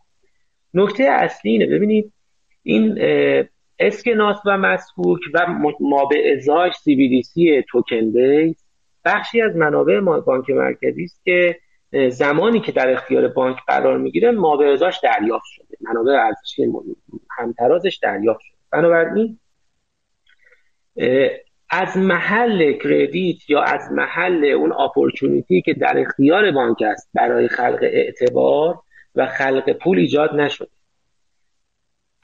[0.74, 1.66] نکته اصلی اینه.
[1.66, 2.12] ببینید
[2.62, 2.98] این
[3.87, 5.47] اسکناس و مسکوک و
[5.80, 8.12] ما به ازاش سی توکن
[9.05, 11.57] بخشی از منابع بانک مرکزی است که
[12.11, 15.76] زمانی که در اختیار بانک قرار می‌گیره ما به ازاش دریافت شده.
[15.80, 16.66] منابع ارزشی
[17.39, 18.57] همترازش دریافت شده.
[18.70, 19.39] بنابراین
[21.70, 27.78] از محل کردیت یا از محل اون اپورتونیتی که در اختیار بانک است برای خلق
[27.83, 28.78] اعتبار
[29.14, 30.70] و خلق پول ایجاد نشده.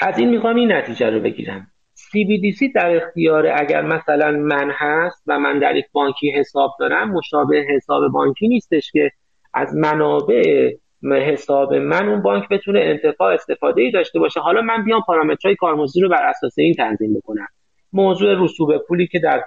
[0.01, 1.67] از این می‌خوام این نتیجه رو بگیرم.
[1.97, 7.65] CBDC در اختیار اگر مثلا من هست و من در یک بانکی حساب دارم مشابه
[7.75, 9.11] حساب بانکی نیستش که
[9.55, 10.73] از منابع
[11.03, 14.41] حساب من اون بانک بتونه انتفاع استفاده ای داشته باشه.
[14.41, 17.47] حالا من بیام پارامترهای کارمزدی رو بر اساس این تنظیم بکنم.
[17.93, 19.45] موضوع رسوب پولی که در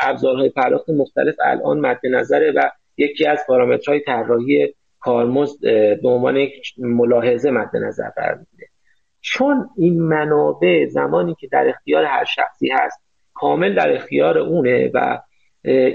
[0.00, 5.60] ابزارهای پرداخت مختلف الان مد نظره و یکی از پارامترهای طراحی کارمزد
[6.02, 6.48] به عنوان
[6.78, 8.38] ملاحظه مد نظر قرار
[9.32, 13.00] چون این منابع زمانی که در اختیار هر شخصی هست
[13.34, 15.20] کامل در اختیار اونه و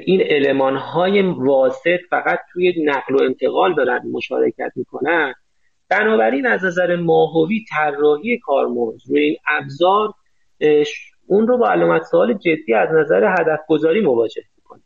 [0.05, 5.33] این علمان های واسط فقط توی نقل و انتقال دارن مشارکت می‌کنن
[5.89, 10.13] بنابراین از نظر ماهوی طراحی کارمز روی این ابزار
[11.27, 14.81] اون رو با علامت سوال جدی از نظر هدف گذاری مواجه می‌کنه.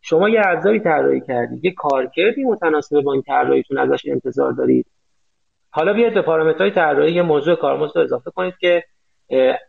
[0.00, 4.86] شما یه ابزاری طراحی کردید یه کارکردی متناسب با این طراحیتون ازش انتظار دارید.
[5.76, 8.84] حالا بیاید به پارامترهای طراحی یه موضوع کارمز رو اضافه کنید که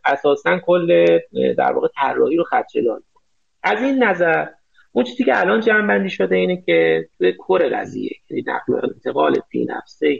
[0.04, 1.18] اساسا کل
[1.58, 2.82] در واقع طراحی رو خدشه
[3.62, 4.46] از این نظر
[4.92, 8.80] اون چیزی که الان جمع بندی شده اینه که توی core قضیه یعنی نقل و
[8.94, 10.18] انتقال فی نفسه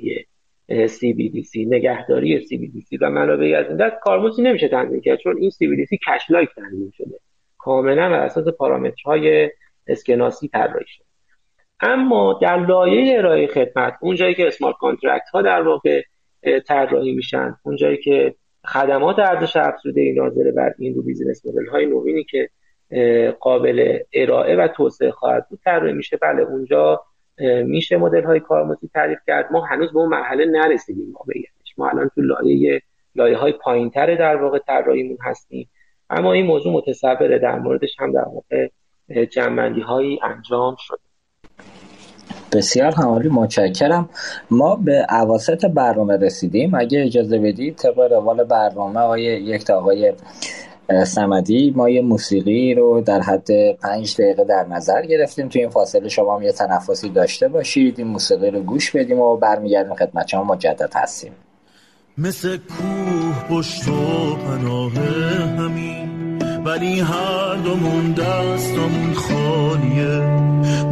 [0.71, 5.99] CBDC نگهداری CBDC و منابعی از این دست کارمزدی نمیشه تنظیم کرد چون این CBDC
[6.07, 7.21] cash like تنظیم شده.
[7.59, 9.51] کاملا بر اساس پارامترهای
[9.87, 11.06] اسکناسی طراحی شده.
[11.81, 16.03] اما در لایه ارائه خدمت اون جایی که smart contract ها در واقع
[16.67, 21.87] طراحی میشن اون جایی که خدمات ارزش افزوده ناظر بر این رو بیزینس مدل های
[21.87, 22.51] نوینی که
[23.41, 26.17] قابل ارائه و توسعه خواهد بود طراحی میشه.
[26.17, 27.05] بله اونجا
[27.65, 29.53] میشه مدل های کارمزدی تعریف کرد.
[29.53, 31.13] ما هنوز به اون مرحله نرسیدیم.
[31.13, 32.83] واقعیتش ما الان تو لایه
[33.15, 35.69] لایه های پایین در واقع طراحیمون هستیم.
[36.11, 38.69] اما این موضوع متصوره در موردش هم در واقع
[39.25, 41.01] جنبندی هایی انجام شد
[42.53, 44.09] بسیار همالی متشکرم.
[44.51, 46.75] ما به عواسط برنامه رسیدیم.
[46.75, 50.13] اگه اجازه بدید طبق روال برنامه آقای یک آقای
[51.07, 55.49] سمدی ما یه موسیقی رو در حد پنج دقیقه در نظر گرفتیم.
[55.49, 57.99] تو این فاصله شما هم یه تنفسی داشته باشید.
[57.99, 60.45] این موسیقی رو گوش بدیم و برمیگردیم خدمت شما.
[60.45, 61.33] مجدد هستیم.
[62.19, 66.16] مثل کوه پشت و پناه همین.
[66.67, 70.21] ولی هر دومون دستمون خالیه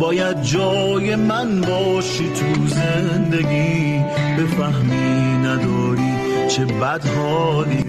[0.00, 4.04] باید جای من باشی تو زندگی.
[4.38, 6.14] بفهمی نداری
[6.48, 7.84] چه بد حالیه.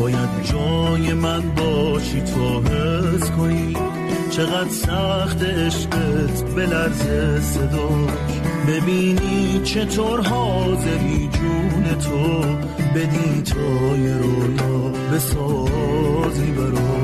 [0.00, 3.76] باید جای من باشی تو حس کنی.
[4.30, 7.02] چقدر سخت عشقت به لرز
[7.42, 8.51] صداش.
[8.68, 12.40] ببینی چطور حاضری جون تو
[12.94, 17.02] بدی تای رویا بسازی براش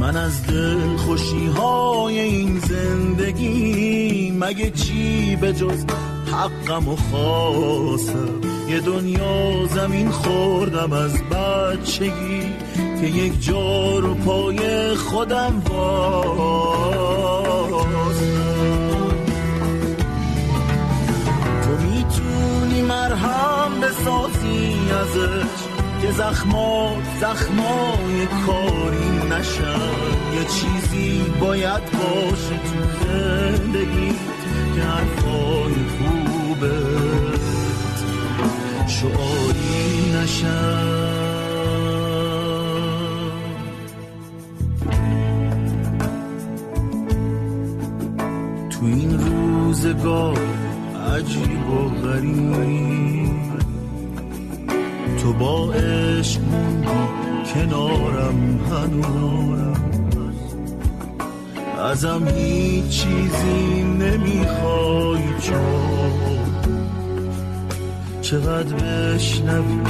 [0.00, 5.84] من از دل خوشی های این زندگی مگه چی به جز
[6.32, 8.28] حقم و خواستم
[8.68, 12.42] یه دنیا زمین خوردم از بچگی
[13.02, 16.22] که یک جا رو پای خودم واستم
[21.62, 25.62] تو می‌تونی مرهم بسازی ازش
[26.02, 29.80] که زخمات زخمای کاری نشن.
[30.34, 34.12] یه چیزی باید باشه تو زندگی
[34.74, 36.78] که حرفای خوبه.
[38.86, 41.31] شعاری نشن.
[48.82, 50.38] تو این روزگار
[51.14, 53.30] عجیب و غریب.
[55.22, 56.40] تو با عشق
[57.54, 59.76] کنارم هنوز
[61.90, 66.42] ازم هیچ چیزی نمی‌خوای چون
[68.22, 69.80] چقدر بشنوی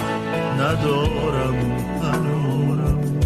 [0.58, 1.54] ندارم
[2.02, 3.21] هنوز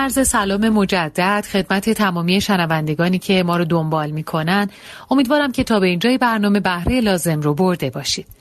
[0.00, 4.68] عرض سلام مجدد خدمت تمامی شنوندگانی که ما رو دنبال می‌کنن.
[5.10, 8.39] امیدوارم که تا به اینجای برنامه بهره لازم رو برده باشید.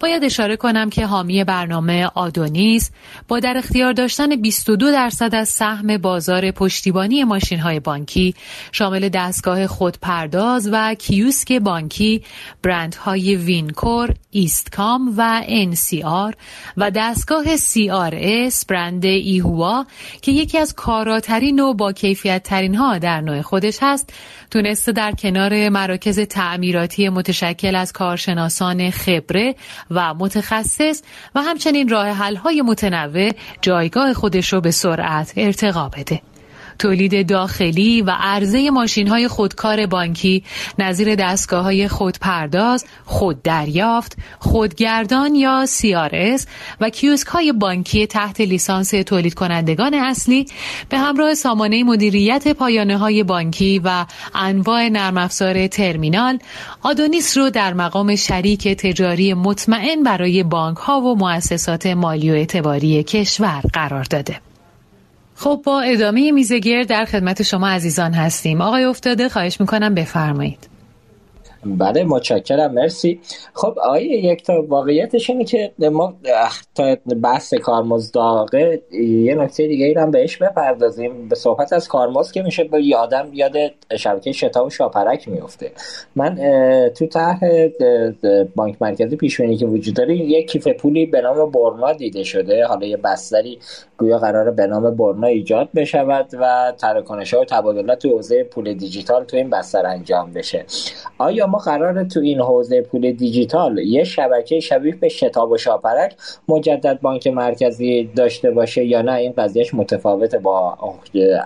[0.00, 2.90] باید اشاره کنم که حامی برنامه آدونیس
[3.28, 8.34] با در اختیار داشتن 22 درصد از سهم بازار پشتیبانی ماشین های بانکی
[8.72, 12.22] شامل دستگاه خودپرداز و کیوسک بانکی
[12.62, 15.42] برندهای وینکور، ایستکام و
[15.72, 16.34] NCR
[16.76, 19.86] و دستگاه CRS برند ایهوا
[20.22, 24.12] که یکی از کاراترین و با کیفیت ترین ها در نوع خودش هست
[24.50, 29.54] تونسته در کنار مراکز تعمیراتی متشکل از کارشناسان خبره
[29.90, 31.02] و متخصص
[31.34, 33.30] و همچنین راه حل های متنوع
[33.62, 36.20] جایگاه خودش رو به سرعت ارتقا بده.
[36.80, 40.44] تولید داخلی و عرضه ماشین های خودکار بانکی
[40.78, 46.46] نظیر دستگاه های خودپرداز، خوددریافت، خودگردان یا CRS
[46.80, 50.46] و کیوسک های بانکی تحت لیسانس تولید کنندگان اصلی
[50.88, 56.38] به همراه سامانه مدیریت پایانه های بانکی و انواع نرم افزار ترمینال
[56.82, 63.02] آدونیس رو در مقام شریک تجاری مطمئن برای بانک ها و مؤسسات مالی و اعتباری
[63.02, 64.49] کشور قرار داده.
[65.40, 68.60] خب با ادامه میزگیر در خدمت شما عزیزان هستیم.
[68.60, 70.69] آقای افتاده خواهش می‌کنم بفرمایید.
[71.64, 73.20] بله متشکرم مرسی.
[73.54, 76.14] خب آقای یک تا واقعیتش اینه که ما
[76.74, 81.28] تا بحث کارمزداقه یه نکته دیگه ای هم بهش بپردازیم.
[81.28, 83.52] به صحبت از کارمزد که میشه به یادم یاد
[83.98, 85.72] شبکه شتاب و شاپرک میفته.
[86.16, 86.38] من
[86.88, 87.40] تو طرح
[88.56, 92.66] بانک مرکزی پیشونی که وجود داره یک کیف پولی به نام برنا دیده شده.
[92.66, 93.58] حالا یه بستری
[93.98, 98.74] گویا قرار به نام برنا ایجاد بشود و تراکنش ها و تبادلات تو حوزه پول
[98.74, 100.64] دیجیتال تو این بستر انجام بشه.
[101.18, 106.16] آیا ما قرار تو این حوزه پول دیجیتال یه شبکه شبیه به شتاب و شاپرک
[106.48, 110.78] مجدد بانک مرکزی داشته باشه یا نه این قضیهش متفاوته با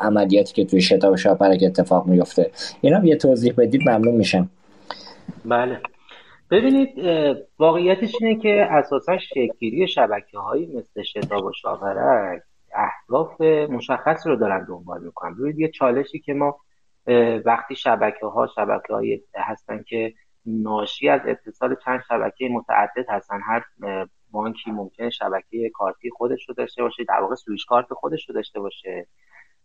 [0.00, 2.50] عملیاتی که توی شتاب و شاپرک اتفاق میفته
[2.80, 4.50] اینا یه توضیح بدید ممنون میشم.
[5.44, 5.80] بله.
[6.50, 6.88] ببینید
[7.58, 12.42] واقعیتش اینه که اساسا شکلگیری شبکه هایی مثل شتاب و شاپرک
[12.74, 13.40] اهداف
[13.70, 15.34] مشخص رو دارن دنبال می‌کنن.
[15.34, 16.56] ببینید یه چالشی که ما
[17.44, 20.14] وقتی شبکه ها شبکه های هستن که
[20.46, 23.64] ناشی از اتصال چند شبکه متعدد هستن هر
[24.30, 28.60] بانکی ممکنه شبکه کارتی خودش رو داشته باشه در واقع سویش کارت خودش رو داشته
[28.60, 29.06] باشه.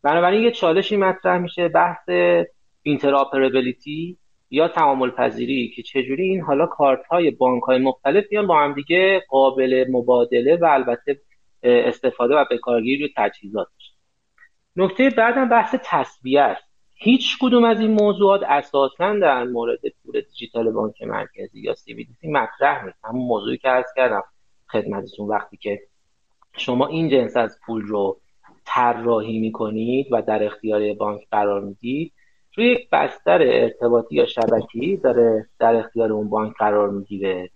[0.02, 2.10] بنابراین یه چالشی مطرح میشه بحث
[2.82, 4.18] اینتراپرابیلیتی
[4.50, 8.74] یا تعامل پذیری که چجوری این حالا کارت های بانک های مختلف بیان با هم
[8.74, 11.22] دیگه قابل مبادله و البته
[11.64, 13.68] استفاده و بکارگیری روی تجهیزات
[14.76, 16.69] نکته بعدم بحث تصویه است
[17.02, 22.86] هیچ کدوم از این موضوعات اساسا در مورد پول دیجیتال بانک مرکزی یا بی مطرح
[22.86, 22.98] نیست.
[23.04, 24.24] همون موضوعی که عرض کردم
[24.68, 25.80] خدمتتون وقتی که
[26.58, 28.22] شما این جنس از پول رو
[28.66, 32.14] طراحی می‌کنید و در اختیار بانک قرار می‌دید
[32.60, 37.50] روی یک بستر ارتباطی یا شبکی داره در اختیار اون بانک قرار می‌گیره.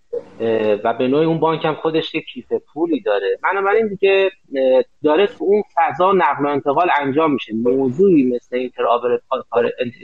[0.83, 3.37] و به نوعی اون بانک هم خودش یک کیف پولی داره.
[3.43, 4.31] بنابراین دیگه
[5.03, 7.53] داره تو اون فضا نقل و انتقال انجام میشه.
[7.53, 8.69] موضوعی مثل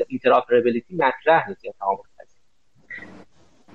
[0.08, 1.66] اینتراپرابیلیتی مطرح نیست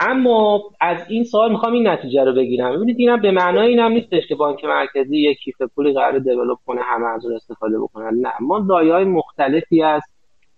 [0.01, 2.77] اما از این سوال می‌خوام این نتیجه رو بگیرم.
[2.77, 6.81] ببینید اینم به معنای اینم نیستش که بانک مرکزی یک کیف پولی قرار دیولپ کنه
[6.83, 8.15] همه از اون استفاده بکنن.
[8.21, 10.03] نه ما لایه های مختلفی از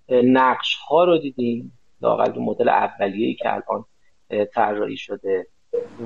[0.09, 3.85] نقش ها رو دیدیم لاقل مدل اولیه‌ای که الان
[4.55, 5.47] طراحی شده.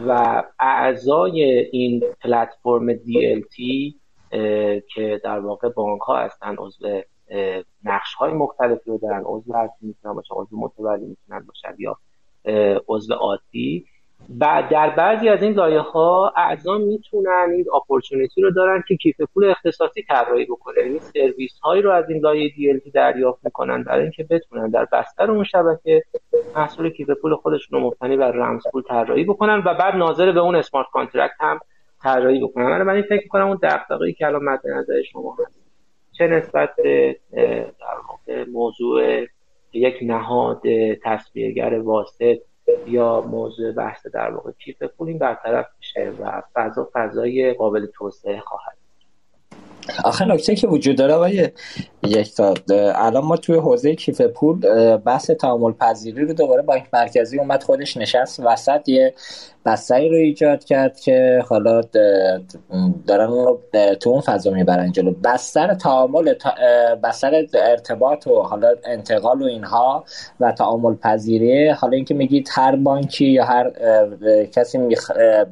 [0.06, 1.42] و اعضای
[1.72, 3.56] این پلتفرم DLT
[4.94, 7.02] که در واقع بانک ها هستن عضو
[7.84, 11.98] نقش های مختلفی رو دارن عضو هستی می‌تونن باشن عضو متولی می‌تونن باشن یا
[12.88, 13.86] عضو عادی.
[14.40, 19.16] و در بعضی از این لایه ها اعضا می‌تونن این اپورتونیتی رو دارن که کیف
[19.34, 20.82] پول اختصاصی طراحی بکنه.
[20.82, 25.30] یعنی سرویس هایی رو از این لایه DLT دریافت می‌کنن برای اینکه بتونن در بستر
[25.30, 26.02] اون شبکه
[26.56, 30.40] محصول کیف پول خودشون رو مبتنی بر رمز پول طراحی بکنن و بعد ناظر به
[30.40, 31.58] اون smart contract هم
[32.02, 32.64] طراحی بکنن.
[32.64, 35.60] من من فکر می‌کنم اون دغدغه‌ای که الان مد نظر شما هست
[36.12, 37.16] چه نسبت به
[37.80, 39.26] در موضوع
[39.72, 40.62] یک نهاد
[41.04, 42.38] تسویه‌گر واسط
[42.86, 48.40] یا موضوع بحث در واقع کیف پول این برطرف میشه و فضا فضای قابل توسعه
[48.40, 48.80] خواهد.
[50.04, 51.50] آخه نکته که وجود داره آقای
[52.02, 52.54] یک تا
[52.94, 54.56] الان ما توی حوزه کیف پول
[54.96, 59.14] بحث تعامل پذیری رو دوباره بانک مرکزی اومد خودش نشست وسط یه
[59.66, 61.82] بستری رو ایجاد کرد که حالا
[63.06, 63.28] دارن
[64.00, 65.14] تو اون فضا می‌برن جلو.
[65.24, 66.34] بستر تعامل
[67.02, 70.04] بستر ارتباط و حالا انتقال و اینها
[70.40, 71.68] و تعامل پذیری.
[71.68, 73.70] حالا اینکه میگید هر بانکی یا هر
[74.52, 74.78] کسی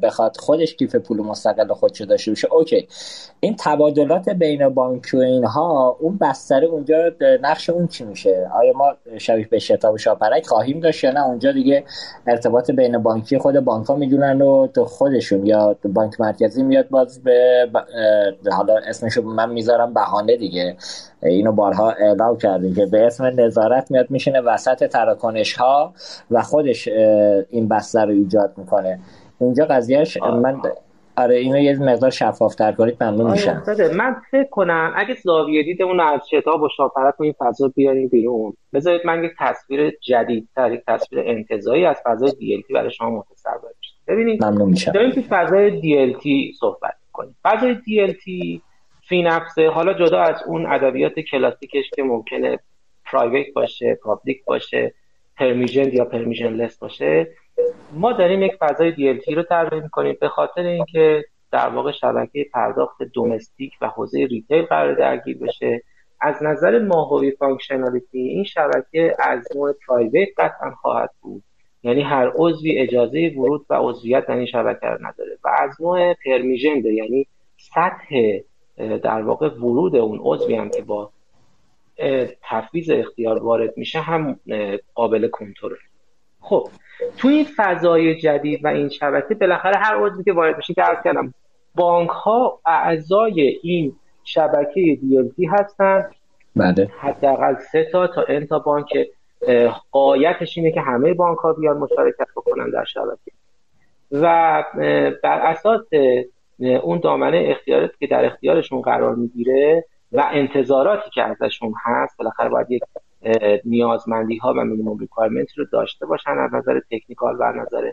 [0.03, 2.89] بخواد خودش کیف پول مستقل خودشو داشته باشه اوکی.
[3.41, 8.95] این تبادلات بین بانک و اینها اون بستره اونجا نقش اون چی میشه؟ آیا ما
[9.19, 11.85] شبیه به شتاب شاپرک خواهیم داشت یا نه؟ اونجا دیگه
[12.27, 17.69] ارتباط بین بانکی خود بانک می‌دونن و تو خودشون یا بانک مرکزی میاد باز به
[18.53, 20.77] حالا اسمشو من می‌ذارم بهانه دیگه.
[21.23, 25.95] اینو بارها اعلام کردیم که به اسم نظارت میاد میشینه وسط تراکنش ها
[26.31, 26.89] و خودش
[27.51, 28.99] این بستر رو ایجاد می‌کنه.
[29.41, 30.63] اینجا قضیهش من
[31.17, 33.63] آره اینو یه مقدار شفافتر کنید ممنون میشم.
[33.97, 38.53] من فکر کنم اگه زاویه دیدمون از شتاب و شاپرت این فضا بیاریم بیرون.
[38.73, 43.71] بذارید من یک تصویر جدیدتر یک تصویر انتظایی از فضای DLT برای شما متصور
[44.09, 44.93] ببینید ممنون میشم.
[44.93, 48.61] داریم تو فضای DLT صحبت کنیم فضای DLT
[49.09, 52.59] فی نفسه حالا جدا از اون ادبیات کلاسیکش که ممکنه
[53.05, 54.95] پرایوت باشه پابلیک باشه
[55.37, 57.29] permissioned یا permissioned باشه
[57.93, 63.03] ما داریم یک فضای DLT رو طراحی می‌کنیم به خاطر اینکه در واقع شبکه پرداخت
[63.03, 65.83] domestic و حوزه retail قرار درگیر بشه.
[66.21, 71.43] از نظر ماهوی functionality این شبکه از نوع private قطعا خواهد بود.
[71.83, 75.39] یعنی هر عضوی اجازه ورود و عضویت در این شبکه رو نداره.
[75.45, 77.27] و از نوع permissioned یعنی
[77.57, 78.39] سطح
[78.79, 81.11] در واقع ورود اون عضوی هم که با
[82.43, 84.41] تفویض اختیار وارد میشه هم
[84.95, 85.77] قابل کنترل.
[86.41, 86.69] خب
[87.19, 91.05] تو این فضای جدید و این شبکه بالاخره هر عضوی که وارد میشه که عرض
[91.05, 91.35] کردم
[91.75, 96.11] بانک ها اعضای این شبکه دیلتی هستن.
[96.57, 96.91] بله.
[96.99, 98.87] حداقل سه تا تا ان تا بانک
[99.91, 103.33] قایتش اینه که همه بانک ها بیان مشارکت بکنن در شبکه.
[104.13, 104.65] و
[105.23, 105.87] بر اساس
[106.83, 112.71] اون دامنه اختیارات که در اختیارشون قرار می‌گیره و انتظاراتی که ازشون هست بالاخره باید
[112.71, 112.83] یک
[113.65, 117.91] نیازمندی ها و minimum requirement رو داشته باشن از نظر تکنیکال و از نظر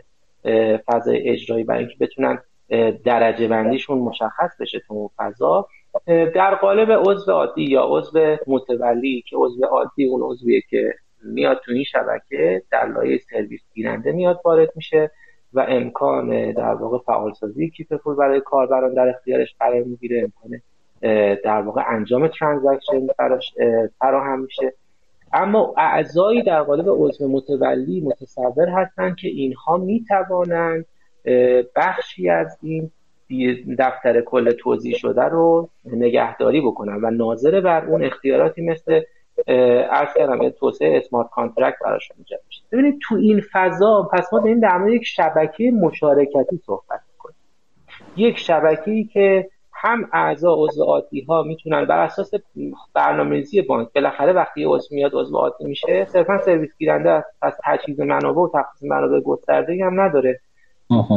[0.86, 2.38] فضای اجرایی برای اینکه بتونن
[3.04, 5.68] درجه بندیشون مشخص بشه تو اون فضا.
[6.06, 10.94] در قالب عضو عادی یا عضو متولی که عضو عادی اون عضویه که
[11.26, 15.10] میاد تو این شبکه در لایه سرویس گیرنده میاد وارد میشه
[15.52, 20.60] و امکان در واقع فعالسازی کیف پول برای کاربران در اختیارش قرار می‌گیره امکان
[21.44, 23.54] در واقع انجام transaction براش
[23.98, 24.72] فراهم میشه.
[25.32, 30.86] اما اعضایی در قالب عضو متولی متصور هستند که اینها می‌توانند
[31.76, 32.90] بخشی از این
[33.78, 39.00] دفتر کل توزیع شده رو نگهداری بکنن و ناظر بر اون اختیاراتی مثل
[39.90, 42.62] عرض کردم توسعه smart contract براشون ایجاد میشه.
[42.72, 47.36] ببینید تو این فضا پس ما داریم در مورد یک شبکه مشارکتی صحبت می‌کنیم.
[48.16, 52.30] یک شبکه‌ای که هم اعضا عضو عادی ها می‌تونن بر اساس
[52.94, 58.40] برنامه‌ریزی بانک بالاخره وقتی عضو میاد عضو عادی میشه صرفا سرویس گیرنده از تجهیز منابع
[58.40, 60.40] و تخصیص منابع گسترده هم نداره.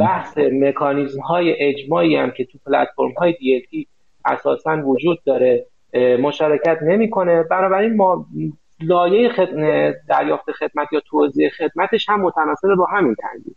[0.00, 3.86] بحث مکانیزم های اجماعی هم که تو پلتفرم های DLT
[4.24, 5.66] اساسا وجود داره.
[5.94, 7.42] مشارکت نمی‌کنه.
[7.42, 8.26] بنابراین ما
[8.82, 9.48] لایه خد...
[10.08, 13.56] دریافت خدمت یا توضیح خدمتش هم متناسب با همین تنظیم.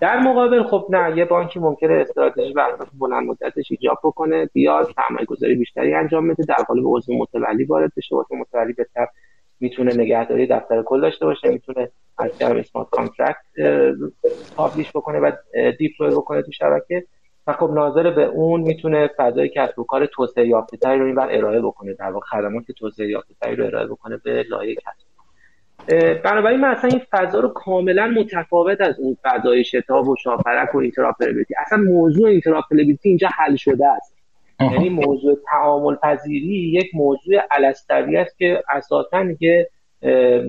[0.00, 5.26] در مقابل خب نه یه بانکی ممکنه استراتژی و بلند مدتش ایجاب بکنه بیاد سرمایه
[5.26, 8.16] گذاری بیشتری انجام بده در قالب عضو متولی وارد بشه.
[8.16, 9.06] عضو متولی بهتر
[9.60, 13.36] می‌تونه نگهداری دفتر کل داشته باشه می‌تونه از smart contract
[14.56, 15.32] publish بکنه و
[15.78, 17.04] deploy بکنه تو شبکه.
[17.50, 21.60] و خب ناظر به اون می‌تونه فضای کسب و کار توسعه یافته رو اینور ارائه
[21.60, 25.10] بکنه در واقع خدمات توسعه یافته رو ارائه بکنه به لایه کسب
[26.24, 30.78] بنابراین من اصلا این فضا رو کاملا متفاوت از اون فضای شتاب و شاپرک و
[30.78, 31.54] interoperability.
[31.58, 34.16] اصلا موضوع interoperability اینجا حل شده است.
[34.60, 39.68] یعنی موضوع تعامل پذیری یک موضوع علی‌السویه‌ای است که اساسا که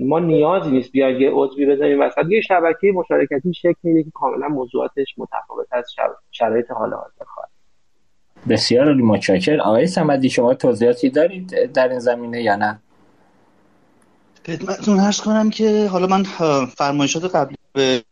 [0.00, 2.24] ما نیازی نیست بیایم یه عضوی بزنیم وسط.
[2.28, 5.84] یه شبکه مشارکتی شکل میده که کاملا موضوعاتش متفاوت از
[6.30, 7.48] شرایط حال حاضر خواهد.
[8.48, 12.80] بسیار متشکر آقای سمدی شما توضیحاتی دارید در این زمینه یا نه؟
[14.46, 16.22] خدمتتون عرض کنم که حالا من
[16.76, 18.02] فرمایشات قبلی به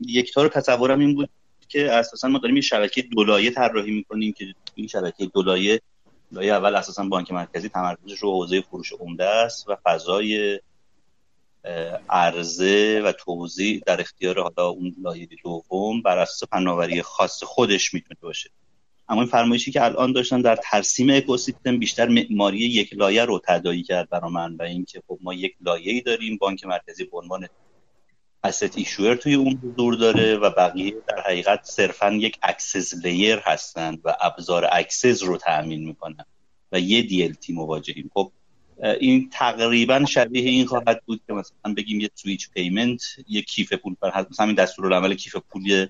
[0.00, 1.28] یک تار تصورم این بود
[1.68, 5.80] که اساسا ما داریم یه شبکه دولایه طراحی می‌کنیم که این شبکه دولایه
[6.32, 10.60] لایه اول اساسا بانک مرکزی تمرکزش رو حوزه فروش عمده است و فضای
[12.08, 18.18] عرضه و توزیع در اختیار حالا اون لایه دوم بر اساس فناوری خاص خودش می‌تونه
[18.20, 18.50] باشه.
[19.08, 23.82] اما این فرمایشی که الان داشتن در ترسیم اکوسیستم بیشتر معماری یک لایه رو تدایی
[23.82, 27.48] کرد برا من و اینکه خب ما یک لایه‌ای داریم بانک مرکزی به عنوان
[28.46, 34.00] asset issuer توی اون حضور داره و بقیه در حقیقت صرفا یک access layer هستند
[34.04, 36.24] و ابزار access رو تأمین می‌کنن
[36.72, 38.10] و یه DLT مواجهیم.
[38.14, 38.32] خب
[39.00, 43.96] این تقریبا شبیه این خواهد بود که مثلا بگیم یه switch payment یه کیف پول.
[44.00, 45.86] بر مثلا همین دستورالعمل کیف پول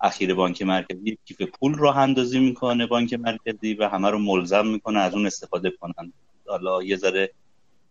[0.00, 4.98] اخیر بانک مرکزی کیف پول راه اندازی می‌کنه بانک مرکزی و همه رو ملزم می‌کنه
[4.98, 6.12] از اون استفاده کنن.
[6.46, 7.30] حالا یه ذره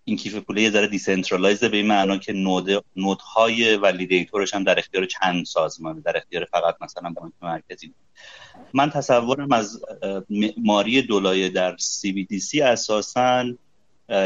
[0.06, 4.41] این کیف پول یه ذره decentralize ه به این معنا که نود node های validator
[4.41, 7.93] ش هم در اختیار چند سازمانه در اختیار فقط مثلا بانک مرکزی.
[8.74, 9.82] من تصورم از
[10.30, 13.45] معماری دولایه در CBDC اساسا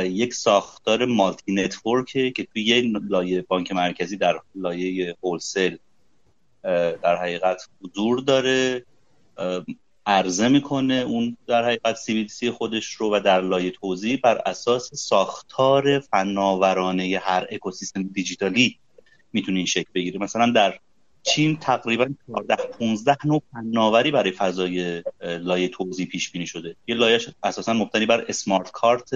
[0.03, 5.77] یک ساختار multi network ه که توی یه لایه بانک مرکزی در لایه wholesale
[7.03, 8.85] در حقیقت حضور داره.
[10.07, 11.95] عرضه می‌کنه اون در حقیقت
[12.29, 18.79] سی خودش رو و در لایه توضیح بر اساس ساختار فناورانه هر اکوسیستم دیجیتالی
[19.33, 20.19] می‌تونه این شکل بگیره.
[20.19, 20.79] مثلا در
[21.23, 26.75] چین تقریبا 14 15 نوع فناوری برای فضای لایه توضیح پیش بینی شده.
[26.87, 29.09] یه لایه اساسا مبتنی بر اسمارت کارت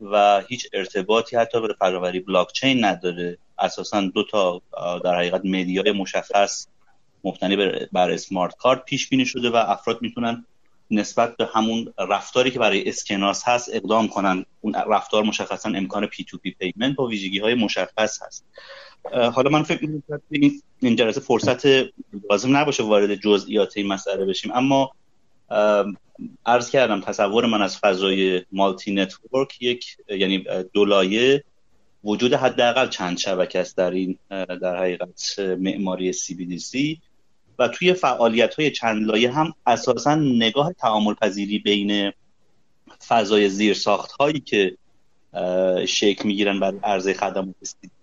[0.00, 3.38] و هیچ ارتباطی حتی به فناوری بلاک چین نداره.
[3.58, 4.62] اساسا دو تا
[5.04, 6.66] در حقیقت مدیای مشخص
[7.24, 7.56] مبتنی
[7.92, 10.44] بر smart card پیش بینی شده و افراد می‌تونن
[10.90, 14.44] نسبت به همون رفتاری که برای اسکناس هست اقدام کنن.
[14.60, 18.44] اون رفتار مشخصا امکان P2P payment با ویژگی های مشخص هست.
[19.32, 20.20] حالا من فکر می‌کنم
[20.80, 21.66] این جلسه فرصت
[22.30, 24.52] لازم نباشه وارد جزئیات این مسئله بشیم.
[24.54, 24.90] اما
[26.46, 31.44] عرض کردم تصور من از فضای multi network یک یعنی دولایه
[32.04, 36.98] وجود حداقل چند شبکه است در این در حقیقت معماری CBDC
[37.60, 42.12] و توی فعالیت های چند لایه هم اساسا نگاه تعامل پذیری بین
[43.08, 44.76] فضای زیرساخت هایی که
[45.86, 47.54] شکل می‌گیرن بر عرضه خدمات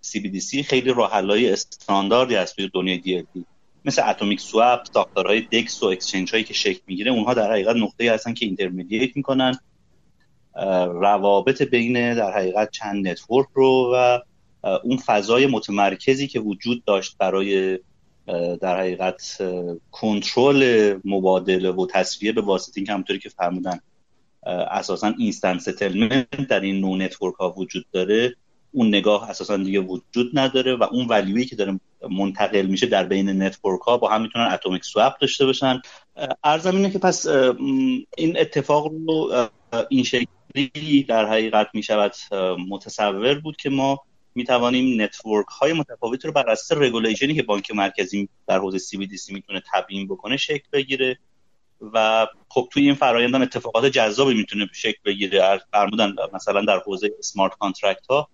[0.06, 3.42] CBDC خیلی راه استانداردی هست توی دنیای DLT
[3.86, 8.12] مثل atomic swap ساختارهای DEX و exchange هایی که شکل می‌گیره اونها در حقیقت نقطه
[8.12, 9.60] هستن که intermediate می‌کنن.
[10.88, 14.20] روابط بین در حقیقت چند network رو و
[14.84, 17.80] اون فضای متمرکزی که وجود داشت برای
[18.62, 19.38] در حقیقت
[19.92, 23.80] کنترل مبادله و تسویه به واسطه اینکه همونطوری که فرمودن
[24.72, 28.36] اساسا instant settlement در این نوع network ها وجود داره
[28.72, 31.80] اون نگاه اساسا دیگه وجود نداره و اون value ی که داره
[32.12, 35.82] منتقل میشه در بین network ها با هم می‌تونن atomic swap داشته باشن.
[36.44, 37.28] عرضم اینه که پس
[38.18, 39.48] این اتفاق رو
[39.90, 42.14] این شکلی در حقیقت می‌شود
[42.70, 44.00] متصور بود که ما
[44.38, 48.78] می توانیم network های متفاوت رو بر اساس regulation ی که بانک مرکزی در حوزه
[48.78, 51.20] CBDC می‌تونه تبیین بکنه شکل بگیره
[51.94, 55.62] و خب توی این فرایند هم اتفاقات جذابی می‌تونه شکل بگیره.
[55.72, 58.30] فرمودن مثلا در حوزه smart contract ها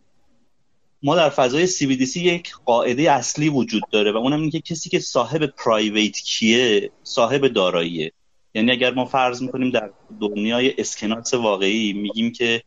[1.04, 5.00] ما در فضای CBDC یک قاعده اصلی وجود داره و اونم اینه که کسی که
[5.00, 8.12] صاحب private key ه صاحب داراییه.
[8.54, 9.90] یعنی اگر ما فرض می‌کنیم در
[10.22, 12.64] دنیای اسکناس واقعی میگیم که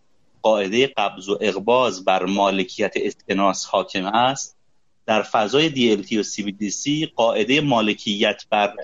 [0.46, 4.56] قاعده قبض و اقباز بر مالکیت اسکناس حاکم است
[5.06, 8.74] در فضای DLT و CBDC قاعده مالکیت بر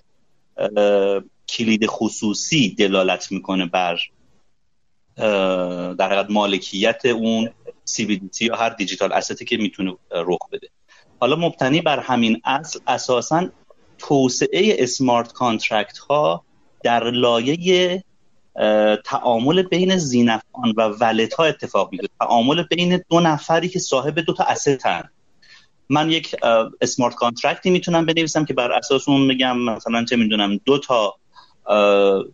[1.49, 3.99] کلید خصوصی دلالت می‌کنه بر
[5.95, 7.51] در حقیقت مالکیت اون
[7.91, 10.69] CBDC یا هر دیجیتال استی که می‌تونه رخ بده.
[11.21, 13.49] حالا مبتنی بر همین اصل اساسا
[13.99, 16.45] توسعه اسمارت کانترکت ها
[16.83, 18.05] در لایه
[19.05, 24.33] تعامل بین زینفان و ولت ها اتفاق میفته تعامل بین دو نفری که صاحب دو
[24.33, 25.03] تا اسطن
[25.89, 26.37] من یک
[26.81, 31.15] اسمارت کانترکتی می‌تونم بنویسم که بر اساس اون میگم مثلا چه می‌دونم دو تا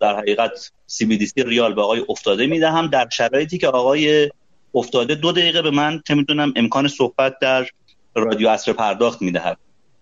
[0.00, 2.86] در حقیقت سی ریال به آقای افتاده می‌دهم.
[2.86, 4.30] در شرایطی که آقای
[4.74, 7.66] افتاده دو دقیقه به من چه می‌دونم امکان صحبت در
[8.14, 9.58] رادیو عصر پرداخت می‌دهد.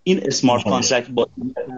[0.08, 1.28] این smart contract با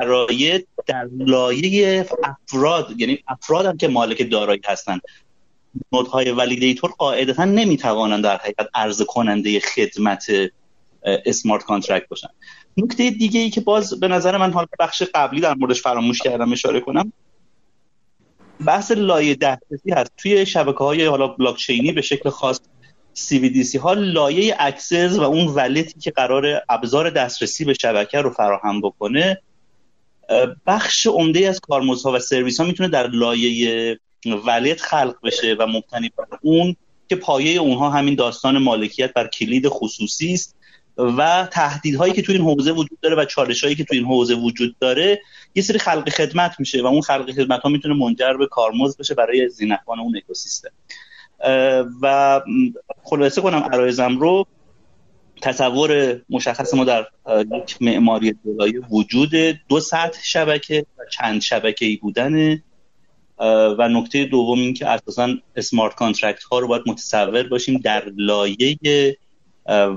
[0.01, 5.01] شرایط در لایه افراد یعنی افراد هم که مالک دارایی هستند
[5.93, 10.27] node های validator قاعدتا نمی‌توانند در حقیقت عرضه کننده خدمت
[11.03, 12.29] smart contract باشن.
[12.77, 16.53] نکته دیگه ای که باز به نظر من حالا بخش قبلی در موردش فراموش کردم
[16.53, 17.13] اشاره کنم.
[18.67, 20.13] بحث لایه دسترسی هست.
[20.17, 22.61] توی شبکه های حالا بلاکچینی به شکل خاص
[23.19, 28.31] CBDC ها لایه access و اون wallet ی که قرار ابزار دسترسی به شبکه رو
[28.31, 29.43] فراهم بکنه
[30.67, 33.99] بخش عمده از کارمزدها و سرویس ها می‌تونه در لایه
[34.47, 36.77] wallet خلق بشه و مبتنی بر اون
[37.09, 40.57] که پایه اونها همین داستان مالکیت بر کلید خصوصی است
[40.97, 44.77] و تهدیدهایی که توی این حوزه وجود داره و چالشهایی که توی این حوزه وجود
[44.81, 45.21] داره
[45.55, 49.15] یه سری خلق خدمت میشه و اون خلق خدمت ها می‌تونه منجر به کارمزد بشه
[49.15, 50.71] برای ذینفعان اون اکوسیستم.
[52.03, 52.41] و
[53.03, 54.47] خلاصه کنم عرایضم رو
[55.43, 57.07] تصور مشخص ما در
[57.63, 59.31] یک معماری دولایه وجود
[59.69, 62.63] دو سطح شبکه و چند شبکه ای بودن
[63.79, 68.79] و نکته دوم این که اساسا smart contract ها رو باید متصور باشیم در لایه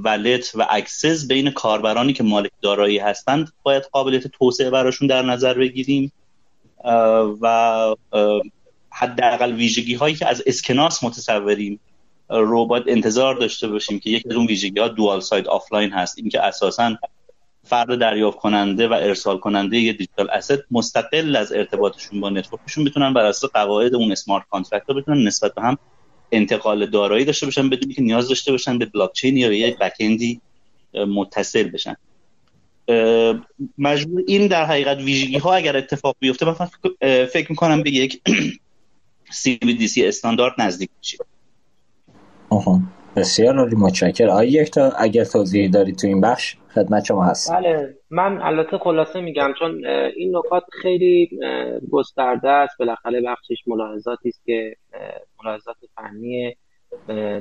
[0.03, 3.51] wallet و access بین کاربرانی که مالک دارایی هستند.
[3.63, 6.11] باید قابلیت توسعه براشون در نظر بگیریم.
[7.41, 7.95] و
[8.91, 11.79] حداقل ویژگی هایی که از اسکناس متصوریم
[12.29, 16.17] رو باید انتظار داشته باشیم که یکی از اون ویژگی ها dual side offline هست.
[16.17, 16.97] اینکه اساسا
[17.63, 22.83] فرد دریافت کننده و ارسال کننده یه digital asset مستقل از ارتباطشون با network شون
[22.83, 25.77] بتونن بر اساس قواعد اون smart contract ها بتونن نسبت به هم
[26.31, 30.33] انتقال دارایی داشته باشن بدون که نیاز داشته باشن به بلاک چین یا یک backend
[30.33, 30.41] ی
[30.93, 31.95] متصل بشن.
[33.77, 36.53] مجبور این در حقیقت ویژگی ها اگر اتفاق بیفته من
[37.25, 38.21] فکر می‌کنم به یک
[39.31, 41.17] CBDC استاندارد نزدیک میشه.
[43.15, 47.53] بسیار عالی متشکر آیا یک تا اگر توضیحی داری تو این بخش خدمت شما هست.
[47.53, 49.85] بله من البته خلاصه میگم چون
[50.15, 51.29] این نکات خیلی
[51.91, 52.77] گسترده است.
[52.79, 54.75] بالاخره بخشش ملاحظاتی است که
[55.43, 56.55] ملاحظات فنی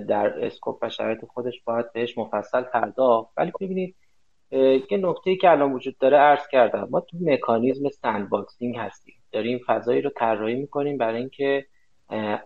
[0.09, 3.29] در اسکوپ و شرایط خودش باید بهش مفصل پرداخت.
[3.37, 3.95] ولی ببینید
[4.91, 9.15] یه نکته که الان وجود داره عرض کردم ما تو مکانیزم sandboxing هستیم.
[9.33, 11.67] داریم فضایی رو طراحی می‌کنیم برای اینکه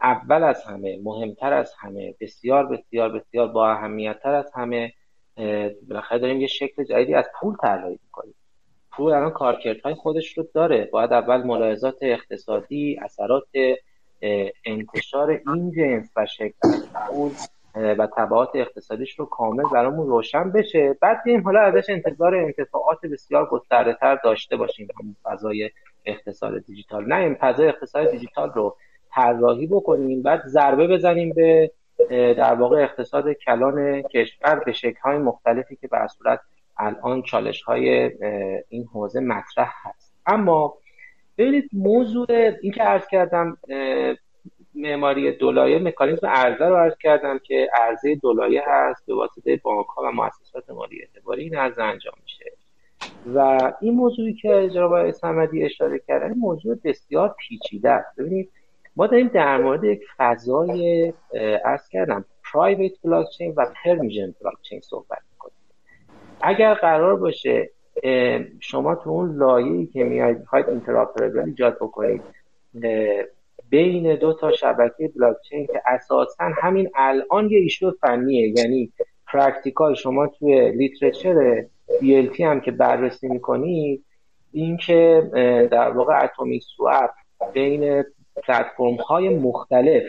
[0.02, 4.92] اول از همه مهمتر از همه بسیار بسیار بسیار با اهمیت تر از همه
[5.88, 8.34] بالاخره داریم یه شکل جدیدی از پول طراحی می‌کنیم.
[8.92, 10.88] پول الان کارکردهای خودش رو داره.
[10.92, 13.48] باید اول ملاحظات اقتصادی اثرات
[14.64, 16.54] انتشار این جنس و شکل
[17.08, 17.32] پول
[17.74, 20.96] و تبعات اقتصادیش رو کامل برامون روشن بشه.
[21.00, 24.88] بعد حالا ازش انتظار انتفاعات بسیار گسترده تر داشته باشیم.
[25.00, 25.70] همون فضای
[26.04, 27.04] اقتصاد دیجیتال.
[27.04, 28.76] نه این فضای اقتصاد دیجیتال رو
[29.14, 31.70] طراحی بکنیم بعد ضربه بزنیم به
[32.10, 36.40] در واقع اقتصاد کلان کشور به شکل های مختلفی که به صورت
[36.78, 38.10] الان چالش های
[38.68, 40.14] این حوزه مطرح هست.
[40.26, 40.74] اما
[41.38, 42.26] ببینید موضوع
[42.62, 43.58] این که عرض کردم
[44.74, 50.02] معماری دولایه مکانیزم عرضه رو عرض کردم که عرضه دولایه هست به واسطه بانک ها
[50.02, 52.44] و مؤسسات مالی اعتباری این عرضه انجام میشه.
[53.34, 58.16] و این موضوعی که جناب آقای اشاره کردن موضوع بسیار پیچیده است.
[58.18, 58.50] ببینید
[58.96, 61.12] ما داریم در مورد یک فضای
[61.64, 65.56] عرض کردم private blockchain و permissioned blockchain صحبت می‌کنیم.
[66.40, 67.70] اگر قرار باشه
[68.60, 72.22] شما تو اون لایه‌ای که میاید می‌خواید interoperable ایجاد بکنید
[73.70, 78.92] بین دو تا شبکه بلاکچین که اساسا همین الان یه issue فنیه یعنی
[79.26, 81.64] practical شما توی literature
[82.00, 84.04] DLT هم که بررسی می‌کنید
[84.52, 85.30] این که
[85.72, 87.10] در واقع atomic swap
[87.52, 88.04] بین
[88.36, 90.02] پلتفرم های مختلف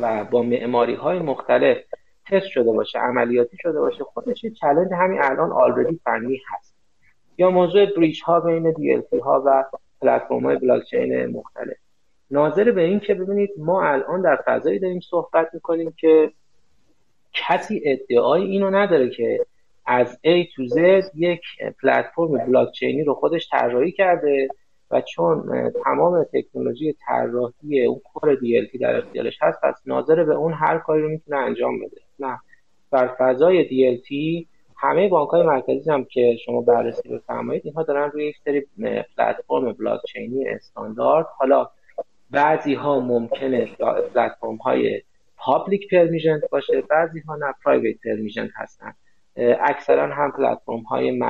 [0.00, 1.78] و با معماری های مختلف
[2.26, 6.74] تست شده باشه عملیاتی شده باشه خودش یه challenge همین الان already فنی هست.
[7.38, 9.64] یا موضوع bridge ها بین DLT ها و
[10.00, 11.76] پلتفرم های بلاکچین مختلف.
[12.30, 16.32] ناظر به این که ببینید ما الان در فضایی داریم صحبت می‌کنیم که
[17.32, 19.46] کسی ادعای اینو نداره که
[19.86, 21.40] از A to Z یک
[21.82, 24.48] پلتفرم بلاکچینی رو خودش طراحی کرده
[24.90, 30.52] و چون تمام تکنولوژی طراحی اون کور DLT در اختیارش هست پس ناظر به اون
[30.52, 32.00] هر کاری رو می‌تونه انجام بده.
[32.18, 32.38] نه.
[32.90, 34.46] بر فضای DLT
[34.76, 38.66] همه بانک های مرکزی هم که شما بررسی بفرمایید اینها دارن روی یک سری
[39.16, 41.26] پلتفرم بلاکچینی استاندارد.
[41.38, 41.68] حالا
[42.30, 43.68] بعضی ها ممکنه
[44.14, 45.02] پلتفرم های
[45.36, 48.92] public permissioned باشه بعضی ها نه private permissioned هستن.
[49.60, 51.22] اکثرا هم پلتفرم های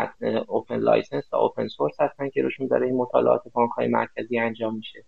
[0.46, 4.76] open license و open source هستن که روشون داره این مطالعات بانک های مرکزی انجام
[4.76, 5.04] میشه.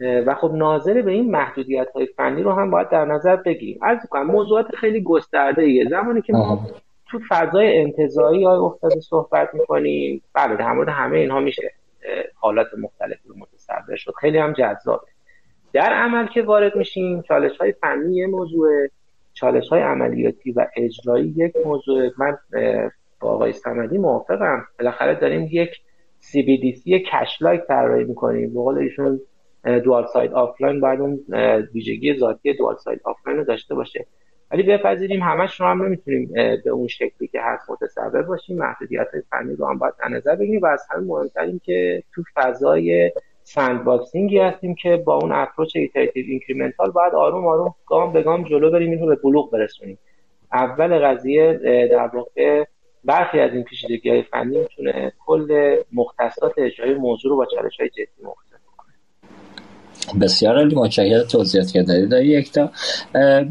[0.00, 3.78] و خب ناظر به این محدودیت های فنی رو هم باید در نظر بگیریم.
[3.82, 6.66] عرض کنم موضوعات خیلی گسترده ایه زمانی که ما
[7.10, 11.72] تو فضای انتزاعی افتاده صحبت می‌کنیم بله در مورد همه اینها میشه
[12.34, 14.12] حالات مختلفی رو متصور شد.
[14.20, 15.06] خیلی هم جذابه.
[15.72, 18.68] در عمل که وارد میشیم چالش های فنی یه موضوع
[19.36, 22.10] چالش های عملیاتی و اجرایی یک موضوع.
[22.18, 22.38] من
[23.20, 24.66] با آقای سمدی موافقم.
[24.78, 25.70] بالاخره داریم یک
[26.22, 28.54] CBDC cash-like طراحی می‌کنیم.
[28.54, 29.20] به قول ایشون
[29.84, 31.20] dual side offline باید اون
[31.74, 34.06] ویژگی ذاتی dual side offline رو داشته باشه.
[34.50, 36.32] ولی بپذیریم همش رو هم نمی‌تونیم
[36.64, 38.58] به اون شکلی که هست متصور باشیم.
[38.58, 40.62] محدودیت های فنی رو هم باید نظر بگیریم.
[40.62, 43.12] و از همه مهمترین که تو فضای
[43.48, 48.44] sandboxing ی هستیم که با اون approach iterative incremental باید آروم آروم گام به گام
[48.44, 49.98] جلو بریم این رو به بلوغ برسونیم.
[50.52, 51.60] اول قضیه
[51.92, 52.64] در واقع
[53.04, 57.88] برخی از این پیچیدگی های فنی می‌تونه کل مختصات اجرای موضوع رو با چالش های
[57.88, 58.40] جدی مواجه
[60.20, 62.70] بسیار عالی متشکرم توضیحات که دارید یک تا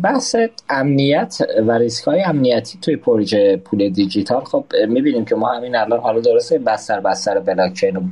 [0.03, 0.35] بحث
[0.69, 4.43] امنیت و ریسک های امنیتی توی پروژه پول دیجیتال.
[4.43, 8.11] خب می‌بینیم که ما همین الان حالا درسته بستر بستر بلاکچین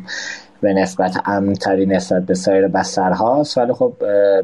[0.64, 3.94] به نسبت امنتری نسبت به سایر بسترهاست ولی خب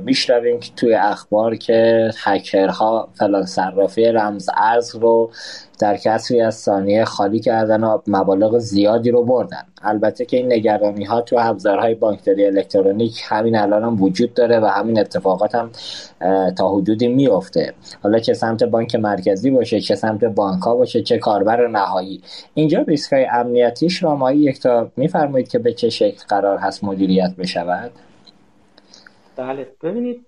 [0.05, 5.31] میشنویم که توی اخبار که هکرها فلان صرافی رمز ارز رو
[5.79, 9.63] در کسری از ثانیه خالی کردن و مبالغ زیادی رو بردن.
[9.81, 14.65] البته که این نگرانی ها تو ابزارهای بانکداری الکترونیک همین الان هم وجود داره و
[14.65, 15.71] همین اتفاقات هم
[16.57, 17.73] تا حدودی میفته
[18.03, 22.21] حالا چه سمت بانک مرکزی باشه چه سمت بانک ها باشه چه کاربر نهایی.
[22.53, 27.35] اینجا ریسک های امنیتی شما یک تا میفرمایید که به چه شکل قرار هست مدیریت
[27.37, 27.91] بشود؟
[29.35, 30.25] بله ببینید.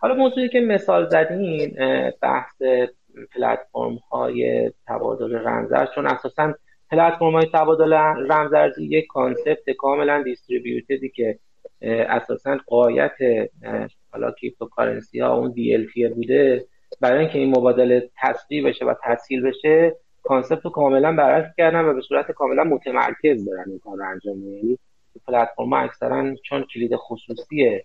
[0.00, 1.76] حالا موضوعی که مثال زدین
[2.22, 2.62] بحث
[3.34, 6.54] پلتفرم های تبادل رمزارز چون اساسا
[6.90, 7.92] پلتفرم های تبادل
[8.30, 11.38] رمزارزی یک concept کاملا distributed ی که
[11.82, 13.16] اساسا غایت
[14.12, 16.66] حالا cryptocurrency ها اون D بوده.
[17.00, 21.94] برای اینکه این مبادله تسریع بشه و تسهیل بشه concept رو کاملا برعکس کردن و
[21.94, 24.78] به صورت کاملا متمرکز دارن این کار رو انجام یعنی
[25.26, 27.80] پلتفرم اکثرا چون کلید خصوصی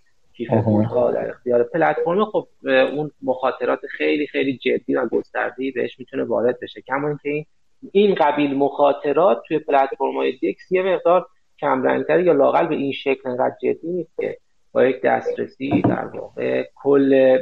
[0.46, 6.60] پولها در اختیار پلتفرم خب اون مخاطرات خیلی خیلی جدی و گسترده‌ای بهش می‌تونه وارد
[6.60, 6.82] بشه.
[6.82, 7.46] کما اینکه این
[7.92, 11.28] این قبیل مخاطرات توی پلتفرم های DEX یه مقدار
[11.60, 14.38] کمرنگتر یا لاقل به این شکل انقدر جدی نیست که
[14.72, 17.38] با یک دسترسی در واقع کل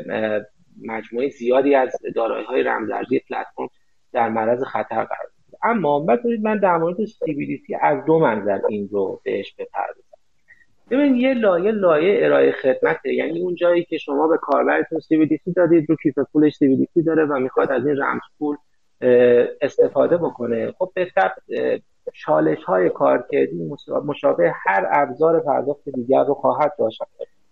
[0.86, 3.70] مجموعه زیادی از دارایی های رمزارزی پلتفرم
[4.14, 5.32] در معرض خطر قرار
[5.64, 10.07] اما بذارید من در مورد CBDC از دو منظر این رو بهش بپردازم.
[10.92, 13.14] ببین یه لایه لایه ارائه خدمته.
[13.14, 17.40] یعنی اون جایی که شما به کاربرتون CBDC دادید رو کیف پولش CBDC داره و
[17.40, 18.58] می‌خواد از این رمز پول
[19.62, 20.72] استفاده بکنه.
[20.72, 21.12] خب به
[22.14, 23.70] چالش های کارکردی
[24.06, 27.02] مشابه هر ابزار پرداخت دیگر رو خواهد داشت.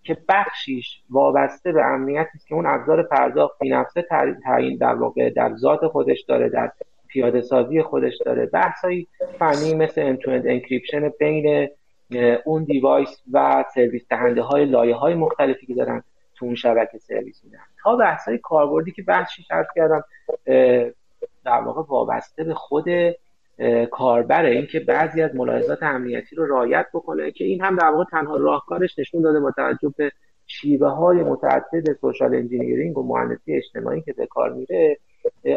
[0.02, 4.06] که بخشیش وابسته به امنیتی است که اون ابزار پرداخت نفسه
[4.44, 6.72] تعیین در واقع در ذات خودش داره در
[7.08, 8.46] پیاده سازی خودش داره.
[8.46, 9.08] بحثایی
[9.38, 11.68] فنی مثل end-to-end encryption بین
[12.44, 16.02] اون device و سرویس دهنده های لایه های مختلفی که دارن
[16.34, 17.58] تو اون شبکه سرویس میدن.
[17.82, 20.04] تا بحث های کاربردی که بحثش عرض کردم
[21.44, 22.84] در واقع وابسته به خود
[23.90, 24.50] کاربره.
[24.50, 28.98] اینکه بعضی از ملاحظات امنیتی رو رعایت بکنه که این هم در واقع تنها راهکارش
[28.98, 30.12] نشون داده با توجه به
[30.46, 34.98] شیوه های متعدد social engineering و مهندسی اجتماعی که به کار میره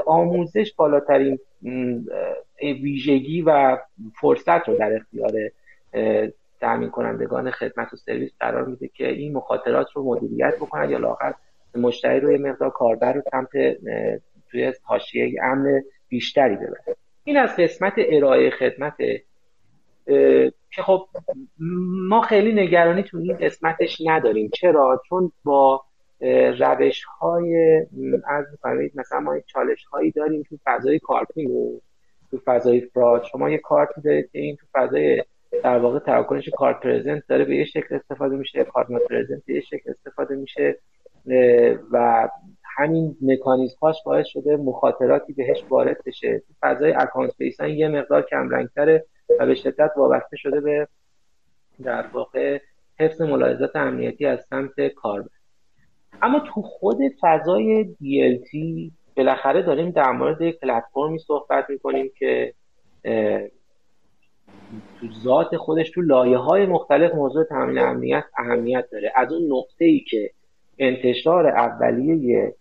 [0.06, 1.40] آموزش بالاترین
[2.62, 3.78] ویژگی و
[4.22, 5.32] فرصت رو در اختیار
[6.60, 11.32] تامین کنندگان خدمت و سرویس قرار میده که این مخاطرات رو مدیریت بکنن یا لاقل
[11.76, 13.49] مشتری رو یه مقدار کاربر رو سمت
[14.52, 16.95] توی حاشیه امن بیشتری ببره.
[17.24, 18.98] این از قسمت ارائه خدمت
[20.72, 21.07] که خب
[22.10, 24.49] ما خیلی نگرانی تو این قسمتش نداریم.
[24.53, 25.84] چرا؟ چون با
[26.60, 27.80] روش های
[28.28, 28.45] از
[28.95, 31.80] مثلا ما چالش هایی داریم تو فضای carding و
[32.32, 35.24] تو فضای fraud شما یه کارتی دارید این تو فضای
[35.64, 39.62] در واقع تراکنش card present داره به یه شکل استفاده میشه card present به یه
[39.62, 40.80] شکل استفاده میشه
[41.92, 42.30] و
[42.64, 46.42] همین مکانیزم هاش باعث شده مخاطراتی بهش وارد بشه.
[46.62, 49.06] فضای اکانت بیسان یه مقدار کم رنگتره
[49.40, 50.88] و به شدت وابسته شده به
[51.84, 52.60] در واقع
[53.00, 55.30] حفظ ملاحظات امنیتی از سمت کاربر.
[56.22, 58.58] اما تو خود فضای DLT
[59.18, 62.54] بالاخره داریم در مورد پلتفرمی صحبت می‌کنیم که
[65.00, 69.12] تو ذات خودش تو لایه های مختلف موضوع تامین امنیت اهمیت داره.
[69.16, 70.32] از اون نقطه ای که
[70.80, 72.56] انتشار اولیه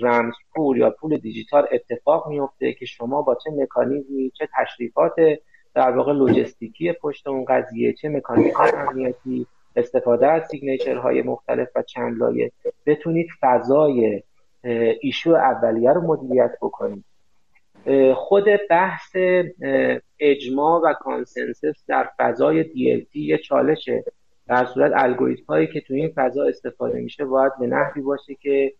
[0.00, 5.14] رمز پول یا پول دیجیتال اتفاق میفته که شما با چه مکانیزمی چه تشریفات
[5.74, 11.82] در واقع لجستیکی پشت اون قضیه چه مکانیزم امنیتی استفاده از signature های مختلف و
[11.82, 12.52] چند لایه
[12.86, 14.22] بتونید فضای
[15.00, 17.04] issue اولیه رو مدیریت بکنید.
[18.14, 19.16] خود بحث
[20.18, 24.04] اجماع و consensus در فضای DLT یه چالشه
[24.48, 28.72] در صورت الگوریتم هایی که تو این فضا استفاده میشه باید به نحوی باشه که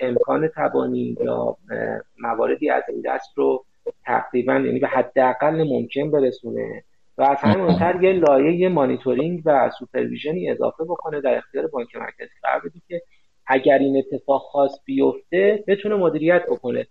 [0.00, 1.56] امکان تبانی یا
[2.18, 3.64] مواردی از این دست رو
[4.04, 6.84] تقریبا یعنی به حداقل ممکن برسونه
[7.18, 12.34] و از همین مهمتر یه لایه مانیتورینگ و سوپرویژنی اضافه بکنه در اختیار بانک مرکزی.
[12.42, 13.02] قرار بده که
[13.46, 16.86] اگر این اتفاق خاص بیفته بتونه مدیریت بکنه.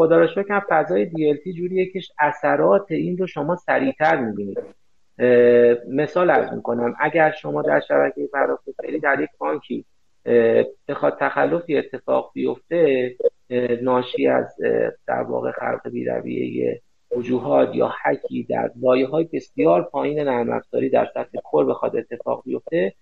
[0.00, 4.58] خدا را شکر فضای DLT جوریه که اثرات این رو شما سریعتر می‌بینید.
[5.88, 6.94] مثال از می‌کنم.
[7.00, 9.84] اگر شما در شبکه پرداخت فعلی در یک بانکی
[10.88, 13.14] بخواد تخلفی اتفاق بیفته
[13.82, 14.56] ناشی از
[15.06, 16.80] در واقع خلق بیرویه
[17.16, 22.42] وجوهات یا حکی در لایه های بسیار پایین نرم افزاری در سطح کل بخواد اتفاق
[22.44, 22.92] بیفته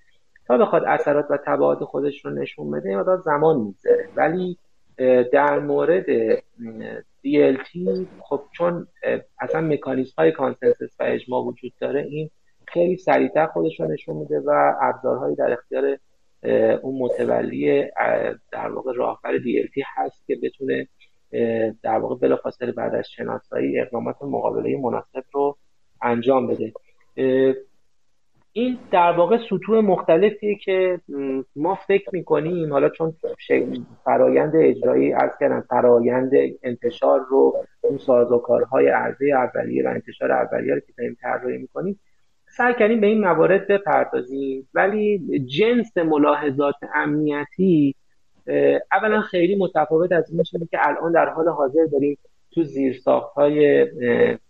[0.46, 4.08] تا بخواد اثرات و تبعات خودش رو نشون بده مقدار زمان میگذره.
[4.16, 4.58] ولی
[5.32, 6.06] در مورد
[7.26, 7.78] DLT
[8.20, 8.86] خب چون
[9.40, 12.30] اصلا مکانیزم های کانسنسس و اجماع وجود داره این
[12.66, 15.98] خیلی سریعتر خودش رو نشون میده و ابزارهایی در اختیار
[16.82, 17.84] اون متولی
[18.52, 20.88] در واقع راهبر DLT هست که بتونه
[21.82, 25.58] در واقع بلافاصله بعد از شناسایی اقدامات مقابله مناسب رو
[26.02, 26.72] انجام بده.
[28.58, 31.00] این در واقع سطوح مختلفیه که
[31.56, 33.14] ما فکر می‌کنیم حالا چون
[34.04, 36.30] فرایند اجرایی از کردن فرایند
[36.62, 42.00] انتشار رو اون سازوکارهای عرضه اولیه و انتشار اولیه رو که داریم طراحی می‌کنیم
[42.56, 44.68] سعی کردیم به این موارد بپردازیم.
[44.74, 47.94] ولی جنس ملاحظات امنیتی
[48.92, 52.18] اولا خیلی متفاوت از این که الان در حال حاضر داریم
[52.50, 53.86] تو زیرساخت های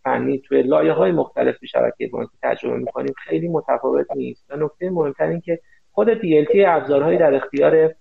[0.05, 3.15] فنی توی لایه های مختلف شبکه بانکی تجربه می‌کنیم.
[3.17, 4.45] خیلی متفاوت نیست.
[4.51, 5.61] و نکته مهمتر این که
[5.93, 7.95] خود DLT ابزارهایی در اختیار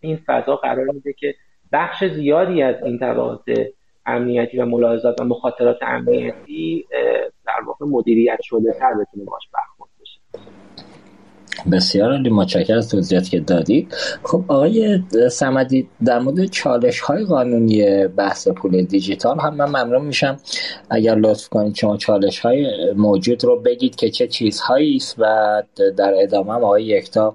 [0.00, 1.34] این فضا قرار میده که
[1.72, 3.44] بخش زیادی از این طبقات
[4.06, 6.86] امنیتی و ملاحظات و مخاطرات امنیتی
[7.46, 9.67] در واقع مدیریت شده تر بتونه باش بشه
[11.72, 13.94] بسیار عالی متشکرم از توضیحاتی که دادید.
[14.22, 20.36] خب آقای سمدی در مورد چالش های قانونی بحث پول دیجیتال هم من ممنون میشم.
[20.90, 25.62] اگر لطف کنید شما چالش های موجود رو بگید که چه چیزهایی است و
[25.96, 27.34] در ادامه هم آقای یکتا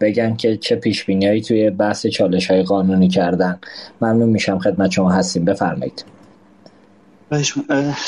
[0.00, 3.60] بگن که چه پیش بینیایی توی بحث چالش های قانونی کردن.
[4.00, 5.44] ممنون میشم خدمت شما هستیم.
[5.44, 6.04] بفرمایید.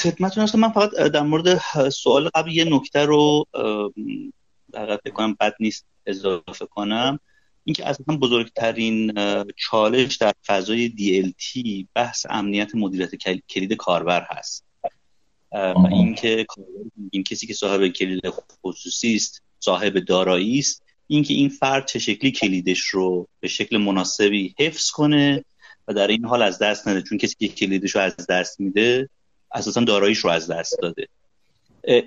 [0.02, 0.58] خدمتتون هستم.
[0.58, 1.60] من فقط در مورد
[1.92, 3.44] سوال قبل یه نکته رو
[4.72, 7.20] در فکر کنم بد نیست اضافه کنم.
[7.64, 9.12] اینکه اصلا بزرگترین
[9.56, 11.60] چالش در فضای DLT
[11.94, 13.14] بحث امنیت مدیریت
[13.48, 14.64] کلید کاربر هست.
[15.52, 16.46] و اینکه
[17.10, 18.22] این کسی که صاحب کلید
[18.64, 24.54] خصوصی است صاحب دارایی است اینکه این فرد چه شکلی کلیدش رو به شکل مناسبی
[24.58, 25.44] حفظ کنه
[25.88, 27.02] و در این حال از دست نده.
[27.02, 29.08] چون کسی که کلیدش رو از دست میده
[29.52, 31.08] اساسا داراییش رو از دست داده.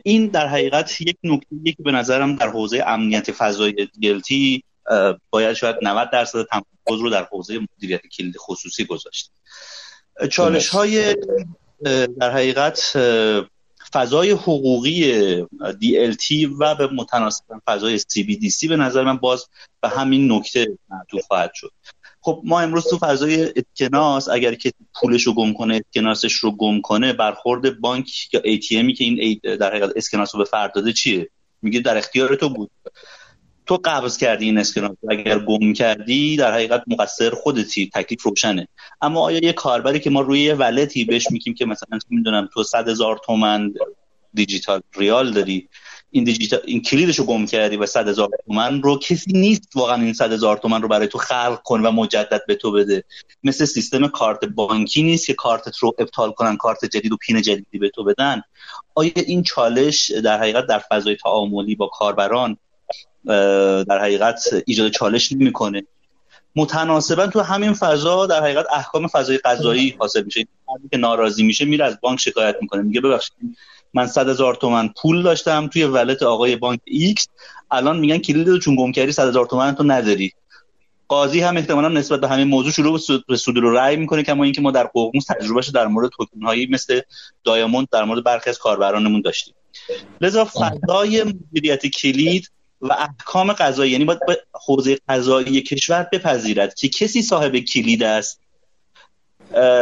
[0.04, 4.64] این در حقیقت یک نکته که به نظرم در حوزه امنیت فضای دیلتی
[5.30, 9.32] باید شاید 90 درصد تمرکز رو در حوزه مدیریت کلید خصوصی گذاشت.
[10.32, 11.16] چالش های
[12.20, 12.98] در حقیقت
[13.94, 19.46] فضای حقوقی DLT و به متناسب فضای CBDC به نظر من باز
[19.82, 21.72] به همین نکته معطوف خواهد شد.
[22.26, 24.72] خب ما امروز تو فضای اسکناس اگر که
[25.02, 29.70] پولش رو گم کنه اسکناسش رو گم کنه برخورد بانک یا ATMی که این در
[29.70, 31.30] حقیقت اسکناس رو به فرد داده چیه؟
[31.62, 32.72] میگه در اختیار تو بود.
[33.66, 37.90] تو قبض کردی این اسکناس اگر گم کردی در حقیقت مقصر خودتی.
[37.94, 38.68] تکلیف روشنه.
[39.02, 42.64] اما آیا یه کاربری که ما روی یه ولتی بهش میگیم که مثلا می‌دونم تو
[42.64, 43.74] صد هزار تومن
[44.34, 45.70] دیجیتال ریال داری
[46.16, 50.02] این دیجیتال این کلیدش رو گم کردی و صد هزار تومن رو کسی نیست واقعا
[50.02, 53.04] این صد هزار تومن رو برای تو خلق کن و مجدد به تو بده.
[53.44, 57.80] مثل سیستم کارت بانکی نیست که کارتت رو ابطال کنن کارت جدید و پین جدیدی
[57.80, 58.42] به تو بدن.
[58.96, 62.58] آیا این چالش در حقیقت در فضای تعاملی با کاربران
[63.88, 65.84] در حقیقت ایجاد چالش نمی‌کنه؟
[66.56, 70.48] متناسبا تو همین فضا در حقیقت احکام فضای قضایی حاصل میشه.
[70.92, 72.82] که ناراضی میشه میره از بانک شکایت می‌کنه.
[72.82, 73.36] میگه ببخشید
[73.96, 77.28] من صد هزار تومن پول داشتم توی wallet آقای بانک X.
[77.72, 80.32] الان میگن کلید رو چون گم کردی صد هزار تومن تو نداری.
[81.08, 84.72] قاضی هم احتمالا نسبت به همین موضوع شروع به صدور رأی می‌کنه کما اینکه ما
[84.72, 87.02] در ققنوس تجربه‌ش در مورد توکن هایی مثل
[87.44, 89.54] diamond در مورد برخی از کاربرانمون داشتیم.
[90.22, 92.52] لذا فضای مدیریت کلید
[92.82, 94.20] و احکام قضایی یعنی باید
[94.66, 98.40] حوزه قضایی کشور بپذیرد که کسی صاحب کلید است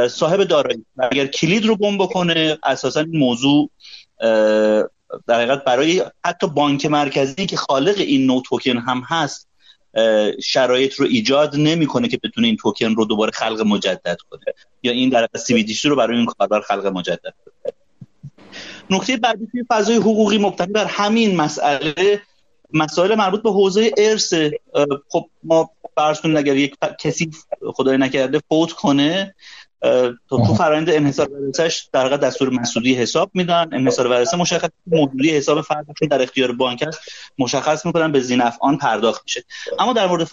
[0.10, 0.86] صاحب دارایی.
[1.12, 3.70] اگر کلید رو گم بکنه اساسا این موضوع
[5.28, 9.48] در حقیقت برای حتی بانک مرکزی که خالق این نوع توکن هم هست
[10.44, 14.44] شرایط رو ایجاد نمی‌کنه که بتونه این توکن رو دوباره خلق مجدد کنه.
[14.84, 17.74] یا این در سی رو برای این کاربر خلق مجدد کنه.
[18.90, 22.22] نکته بعدی توی فضای حقوقی مبتنی بر همین مسئله
[22.74, 24.34] مسائل مربوط به حوزه ارث.
[25.10, 27.32] خب ما فرض کنید اگر یک کسی
[27.74, 29.36] خدای نکرده فوت کنه
[30.30, 33.70] تو تو فرآیند انحصار ورثه‌اش در واقع دستور مسئولی حساب میدن.
[33.72, 37.00] انحصار ورثه مشخص موجودی حساب فردشون در اختیار بانک است
[37.38, 39.44] مشخص می‌کنن به زینفعان پرداخت میشه.
[39.80, 40.28] اما در مورد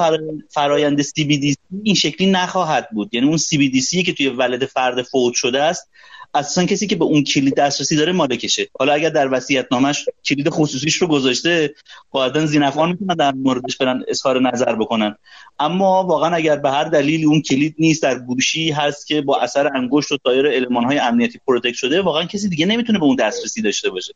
[0.50, 3.14] فرایند سی بی دی این شکلی نخواهد بود.
[3.14, 5.90] یعنی اون سی بی دی سی که توی ولد فرد فوت شده است
[6.34, 10.48] اصلا کسی که به اون کلید دسترسی داره مالکشه حالا اگر در وصیت نامش کلید
[10.48, 11.74] خصوصیش رو گذاشته
[12.10, 15.16] قاعدتا ذینفعان می‌تونن در موردش برن اظهار نظر بکنن.
[15.58, 19.76] اما واقعا اگر به هر دلیلی اون کلید نیست در گوشی هست که با اثر
[19.76, 23.62] انگشت و سایر المان های امنیتی protect شده واقعا کسی دیگه نمی‌تونه به اون دسترسی
[23.62, 24.12] داشته باشه.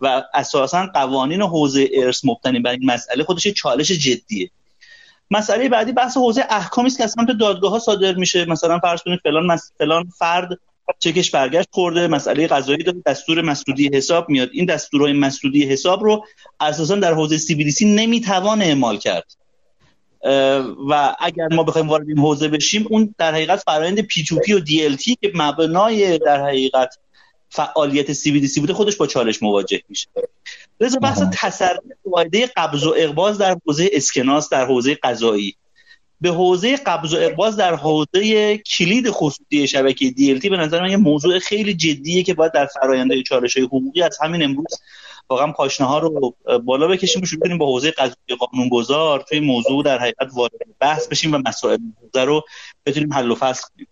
[0.00, 4.50] و اساسا قوانین حوزه ارث مبتنی بر این مسئله خودش چالش جدیه.
[5.30, 8.44] مسئله بعدی بحث حوزه احکامی است که از سمت دادگاه ها صادر میشه.
[8.44, 10.48] مثلا فرض کنید فلان فلان فرد
[10.98, 14.48] چکش برگشت خورده مسئله قضایی داره دستور مسدودی حساب میاد.
[14.52, 16.24] این دستورهای مسدودی حساب رو
[16.60, 19.36] اساسا در حوزه CBDC نمی‌توان اعمال کرد.
[20.88, 25.18] و اگر ما بخوایم وارد این حوزه بشیم اون در حقیقت فرآیند P2P و DLT
[25.20, 26.98] که مبنای در حقیقت
[27.48, 30.08] فعالیت CBDC بوده خودش با چالش مواجه میشه.
[30.80, 31.78] لذا بحث تسری
[32.12, 35.56] قاعده قبض و اقباض در حوزه اسکناس در حوزه قضایی.
[36.20, 40.96] به حوزه قبض و اقباز در حوزه کلید خصوصی شبکه تی به نظر من یه
[40.96, 44.80] موضوع خیلی جدیه که باید در فراینده چالش های حقوقی از همین امروز
[45.28, 46.34] واقعا پاشنه ها رو
[46.64, 47.94] بالا بکشیم و شروع کنیم با حوزه
[48.38, 51.78] قانون گذار توی موضوع در حقیقت وارد بحث بشیم و مسائل
[52.14, 52.44] رو
[52.86, 53.88] بتونیم حل و فصل کنیم.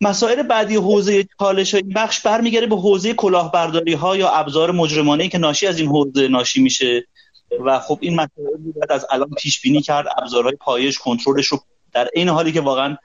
[0.00, 5.38] مسائل بعدی حوزه چالش این بخش برمیگره به حوزه کلاهبرداری ها یا ابزار مجرمانه که
[5.38, 7.06] ناشی از این حوزه ناشی میشه.
[7.64, 11.60] و خب این مسائل باید از الان پیش بینی کرد ابزارهای پایش کنترلش رو
[11.92, 12.96] در این حالی که واقعا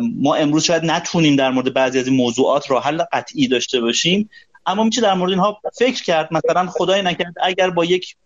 [0.00, 4.30] ما امروز شاید نتونیم در مورد بعضی از این موضوعات راه حل قطعی داشته باشیم.
[4.66, 6.28] اما میشه در مورد اینها فکر کرد.
[6.30, 8.16] مثلا خدای نکرده اگر با یک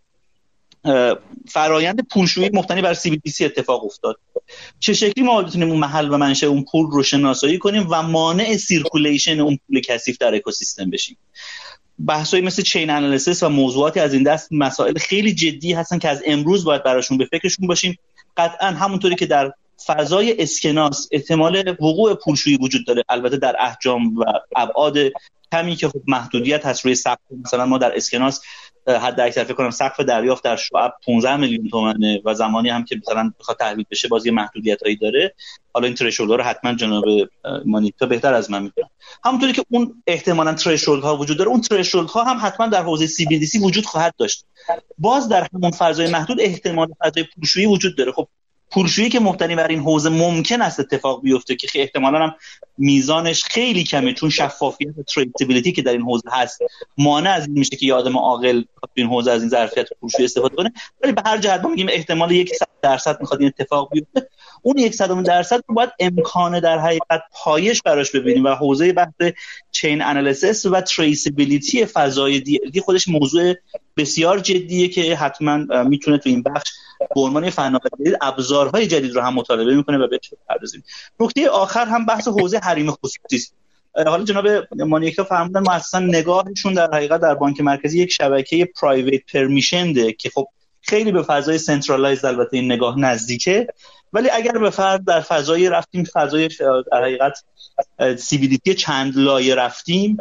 [1.49, 4.17] فرایند پولشویی مبتنی بر CBDC اتفاق افتاد.
[4.79, 8.57] چه شکلی ما بتونیم اون محل و منشأ اون پول رو شناسایی کنیم و مانع
[8.57, 11.17] circulation اون پول کثیف در اکوسیستم بشیم؟
[11.99, 16.23] بحثایی مثل چین انالیسیس و موضوعاتی از این دست مسائل خیلی جدی هستن که از
[16.27, 17.99] امروز باید براشون به فکرشون باشیم.
[18.37, 19.53] قطعا همونطوری که در
[19.87, 24.25] فضای اسکناس احتمال وقوع پولشویی وجود داره البته در احجام و
[24.57, 24.97] ابعاد
[25.53, 28.41] کمی که خب محدودیت هست روی سقف مثلا ما در اسکناس
[28.89, 32.97] حد اکثر فکر کنم سقف دریافت در شعب 15 میلیون تومنه و زمانی هم که
[32.97, 35.35] مثلا بخواد تحویل بشه بازی محدودیت هایی داره.
[35.73, 37.05] حالا این ترشولد رو حتما جناب
[37.65, 38.89] مانیتا بهتر از من می‌دونن
[39.25, 43.07] همونطوری که اون احتمالا ترشولد ها وجود داره اون ترشولد ها هم حتما در حوزه
[43.07, 44.45] سی بی وجود خواهد داشت.
[44.99, 48.13] باز در همون فضای محدود احتمال فضای پولشویی وجود داره.
[48.13, 48.29] خب
[48.71, 52.35] پولشویی که مبتنی بر این حوزه ممکن است اتفاق بیفته که احتمالا هم
[52.79, 56.59] میزانش خیلی کمه چون شفافیت و تریسیبیلیتی که در این حوزه هست
[56.99, 58.63] مانع از این میشه که یادم عاقل
[58.95, 60.73] این حوزه از این ظرفیت پولشویی استفاده کنه.
[61.03, 62.53] ولی به هر جهت ما میگیم احتمال یک
[62.83, 64.29] درصد می‌خواد این اتفاق بیفته
[64.63, 69.33] اون یک صدم درصد رو باید امکان در حقیقت پایش براش ببینیم و حوزه بحث
[69.71, 73.55] چین انالیسیس و تریسیبیلیتی فضای دی خودش موضوع
[73.97, 79.35] بسیار جدیه که حتما می‌تونه تو این بخش به عنوان فناوری ابزارهای جدید رو هم
[79.35, 80.85] مطالبه می‌کنه و بهش بپردازیم
[81.21, 83.55] نکته آخر هم بحث حوزه حریم خصوصی است.
[84.07, 84.47] حالا جناب
[84.77, 90.31] مانیکا فرمودن ما اصلا نگاهشون در حقیقت در بانک مرکزی یک شبکه پرایویت پرمیشنده که
[90.31, 90.49] خب
[90.81, 93.67] خیلی به فضای centralize البته این نگاه نزدیکه.
[94.13, 96.49] ولی اگر به فرض در فضای رفتیم فضای
[96.93, 97.45] در حقیقت
[98.17, 100.17] CBDC چند لایه رفتیم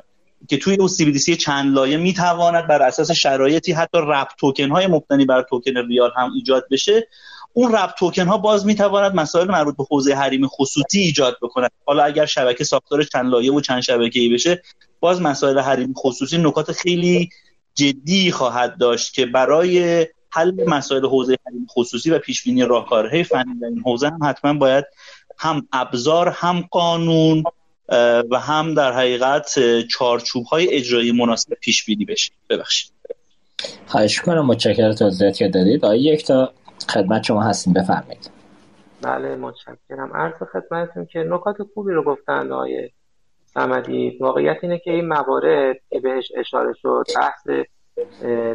[0.50, 5.26] که توی اون CBDC چند لایه می‌تواند بر اساس شرایطی حتی wrap token های مبتنی
[5.26, 7.08] بر توکن ریال هم ایجاد بشه
[7.54, 12.04] اون wrap token ها باز می‌تواند مسائل مربوط به حوزه حریم خصوصی ایجاد بکنه حالا
[12.04, 14.62] اگر شبکه ساختار چند لایه و چند شبکه ای بشه
[15.00, 17.30] باز مسائل حریم خصوصی نکات خیلی
[17.76, 23.60] جدی خواهد داشت که برای حل مسائل حوزه حریم خصوصی و پیش بینی راهکارهای فنی
[23.62, 24.86] در این حوزه هم حتما باید
[25.38, 27.44] هم ابزار هم قانون
[28.32, 32.92] و هم در حقیقت چارچوب های اجرایی مناسب پیش بینی بشه ببخشید.
[33.88, 35.86] خواهش کنم متشکرم توضیحاتی که دادید.
[35.86, 36.54] آقای یک تا
[36.90, 37.74] خدمت شما هستیم.
[37.74, 38.30] بفرمایید.
[39.02, 40.14] بله متشکرم.
[40.14, 42.90] عرض خدمتتون که نکات خوبی رو گفتن آقای
[43.46, 47.48] سمدی واقعیت اینه که این موارد که بهش اشاره شد بحث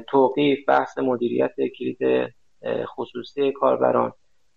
[0.09, 2.32] توقیف بحث مدیریت کلید
[2.97, 4.12] خصوصی کاربران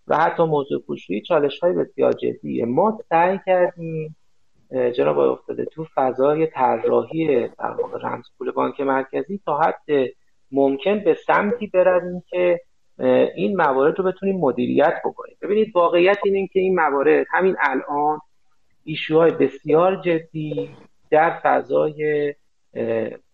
[0.07, 2.65] و حتی موضوع پوشی چالش های بسیار جدیه.
[2.65, 4.15] ما سعی کردیم
[4.73, 10.09] جناب افتاده تو فضای طراحی در واقع رمز پول بانک مرکزی تا حد
[10.51, 12.61] ممکن به سمتی برویم که
[13.35, 15.37] این موارد رو بتونیم مدیریت بکنیم.
[15.41, 18.19] ببینید واقعیت اینه که این موارد همین الان
[18.83, 20.69] issue های بسیار جدی
[21.11, 22.33] در فضای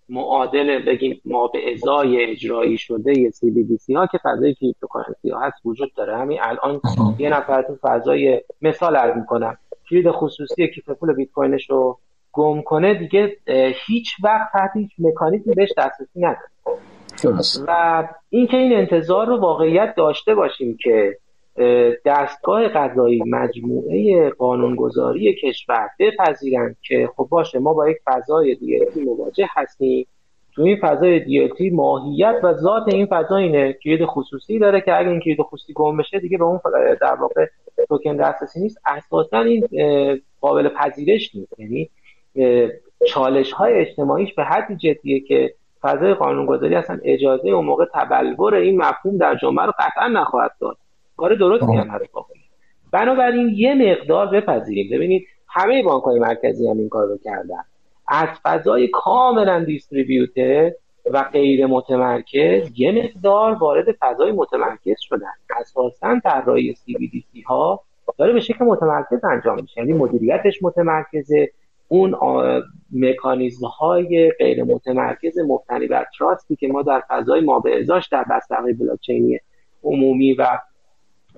[0.10, 5.66] معادل بگیم ما به ازای اجرایی شده یه CBDC ها که فضای cryptocurrency ها هست
[5.66, 6.18] وجود داره.
[6.18, 6.82] همین الان
[7.18, 9.58] یه نفر تو فضای مثال عرض می‌کنم
[9.90, 12.00] کلید خصوصی کیف پول بیت کوینش رو
[12.32, 13.38] گم کنه دیگه
[13.88, 16.50] هیچ وقت تحت هیچ مکانیزمی بهش دسترسی نداره.
[17.68, 21.18] و اینکه این انتظار رو واقعیت داشته باشیم که
[22.06, 29.48] دستگاه قضایی مجموعه قانونگذاری کشور بپذیرند که خب باشه ما با یک فضای دیگه مواجه
[29.56, 30.08] هستیم.
[30.56, 35.10] تو این فضای دیالتی ماهیت و ذات این فضا اینه کلید خصوصی داره که اگه
[35.10, 36.60] این کلید خصوصی گم بشه دیگه به اون
[37.02, 37.46] در واقع
[37.86, 38.78] توکن دسترسی نیست.
[38.86, 39.68] اساسا این
[40.42, 41.60] قابل پذیرش نیست.
[41.60, 41.90] یعنی
[43.08, 48.82] چالش های اجتماعیش به حدی جدیه که فضای قانونگذاری اصلا اجازه اون موقع تبلور این
[48.82, 50.78] مفهوم در جامعه رو قطعا نخواهد داد.
[51.18, 52.06] کار درستی هم هست
[52.92, 54.90] بنابراین یه مقدار بپذیریم.
[54.92, 57.64] ببینید همه بانک های مرکزی هم این کار رو کردن.
[58.08, 60.72] از فضای کاملا دیستریبیوتر
[61.06, 65.34] و غیر متمرکز یه مقدار وارد فضای متمرکز شدن.
[65.60, 67.84] اساسا طراحی سی بی دی سی ها
[68.18, 69.82] داره به شکل متمرکز انجام میشه.
[69.82, 71.50] یعنی مدیریتش متمرکزه.
[71.92, 72.16] اون
[72.92, 78.26] مکانیزم های غیر متمرکز مبتنی بر تراستی که ما در فضای ما به ازاش در
[78.32, 79.40] بستر بلاکچینی
[79.84, 80.48] عمومی و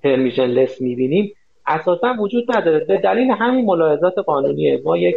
[0.03, 1.33] پرمیشن لس می‌بینیم
[1.67, 2.85] اساسا وجود نداره.
[2.85, 5.15] به دلیل همین ملاحظات قانونی ما یک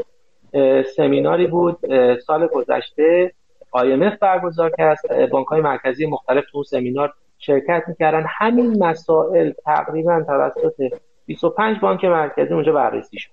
[0.96, 1.78] سمیناری بود
[2.26, 3.32] سال گذشته
[3.76, 4.98] IMF برگزار کرد.
[5.30, 8.24] بانک های مرکزی مختلف تو سمینار شرکت می‌کردن.
[8.28, 10.94] همین مسائل تقریبا توسط
[11.26, 13.30] 25 بانک مرکزی اونجا بررسی شد.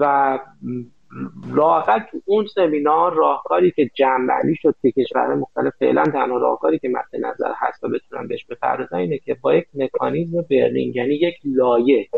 [0.00, 0.38] و
[1.54, 6.88] لاقل تو اون سمینار راهکاری که جمعبندی شد که کشور مختلف فعلا تنها راهکاری که
[6.88, 11.34] مد نظر هست و بتونن بهش بپردازن اینه که با یک مکانیزم برنینگ یعنی یک
[11.44, 12.08] لایه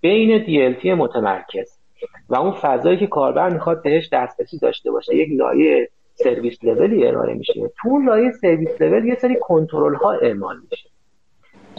[0.00, 1.78] بین DLT متمرکز.
[2.28, 5.16] و اون فضایی که کاربر می‌خواد بهش دسترسی داشته باشه.
[5.16, 7.52] یک لایه سرویس لولی ارائه میشه.
[7.82, 10.88] تو اون لایه سرویس لول یه سری کنترل ها اعمال میشه.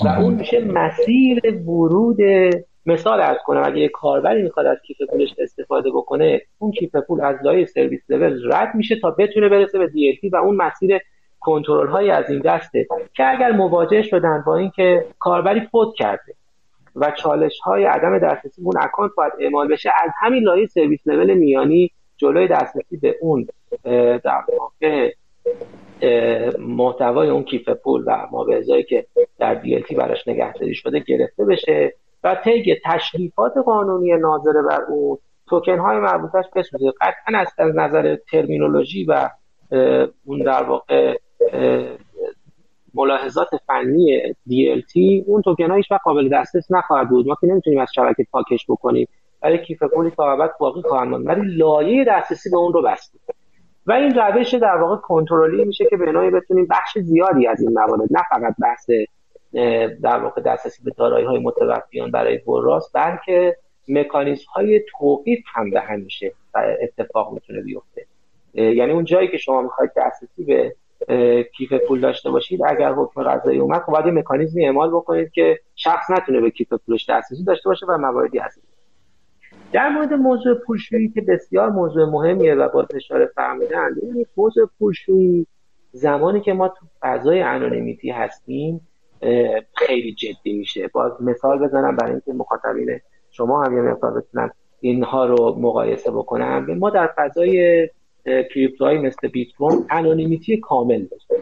[0.03, 2.18] و اون میشه مسیر ورود
[2.86, 7.22] مثال از کنم اگه یه کاربری می‌خواد از کیف پولش استفاده بکنه اون کیف پول
[7.22, 10.99] از لایه سرویس لول رد میشه تا بتونه برسه به DLT و اون مسیر
[11.40, 16.34] کنترل های از این دسته که اگر مواجه شدن با اینکه کاربری فوت کرده
[16.95, 21.34] و چالش های عدم دسترسی اون اکانت باید اعمال بشه از همین لایه سرویس لول
[21.34, 23.48] میانی جلوی دسترسی به اون
[24.24, 25.12] در واقع
[26.60, 29.06] محتوای اون کیف پول و ما به که
[29.40, 31.94] در DLT براش نگهداری شده گرفته بشه
[32.24, 35.18] و طی تشریفات قانونی ناظر بر اون
[35.48, 36.94] توکن های مربوطش بسوزه.
[37.02, 39.30] قطعا از نظر ترمینولوژی و
[40.26, 41.18] اون در واقع
[42.94, 47.28] ملاحظات فنی DLT اون توکن ها هیچ قابل دسترس نخواهد بود.
[47.28, 49.08] ما که نمی‌تونیم از شبکه پاکش بکنیم.
[49.42, 51.28] ولی کیف پولی تا باقی خواهند ماند.
[51.28, 53.22] ولی لایه دسترسی به اون رو بستیم.
[53.86, 57.74] و این روش در واقع کنترلی میشه که به نوعی بتونیم بخش زیادی از این
[57.74, 58.90] موارد نه فقط بحث
[60.02, 63.57] در واقع دسترسی به دارایی های متوفیان برای براس بلکه
[63.88, 66.32] مکانیزم های توقیف هم به همیشه
[66.82, 68.06] اتفاق می‌تونه بیفته.
[68.53, 70.76] یعنی اون جایی که شما می‌خواید دسترسی به
[71.57, 76.10] کیف پول داشته باشید اگر حکم قضایی اومد خب باید مکانیزمی اعمال بکنید که شخص
[76.10, 78.62] نتونه به کیف پولش دسترسی داشته باشه و مواردی هست.
[79.72, 85.48] در مورد موضوع پولشویی که بسیار موضوع مهمیه و با اشاره فهمیدن یعنی موضوع پولشویی
[85.92, 88.88] زمانی که ما تو فضای انونیمیتی هستیم
[89.74, 90.88] خیلی جدی میشه.
[90.88, 93.00] باز مثال بزنم برای اینکه مخاطبین
[93.32, 96.78] شما هم یه مثال بتونن اینها رو مقایسه بکنن.
[96.78, 97.90] ما در فضای
[98.26, 101.38] crypto های مثل بیت کوین anonymity کامل داشتیم.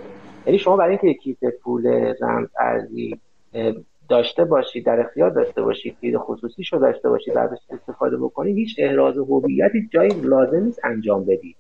[0.46, 3.20] یعنی شما برای اینکه کیف پول رمز ارزی
[4.10, 8.76] داشته باشید در اختیار داشته باشید کلید خصوصی رو داشته باشید ازش استفاده بکنید هیچ
[8.80, 11.56] احراز هویتی جایی لازم نیست انجام بدید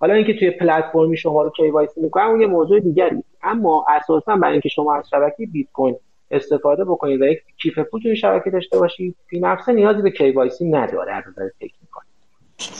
[0.00, 4.52] حالا اینکه توی پلتفرمی شما رو KYC می‌کنن اون یه موضوع دیگری اما اساسا برای
[4.52, 5.96] اینکه شما از شبکه بیت کوین
[6.30, 10.62] استفاده بکنید و یک کیف پول توی شبکه داشته باشید فی نفسه نیازی به KYC
[10.62, 12.02] نداره از نظر technical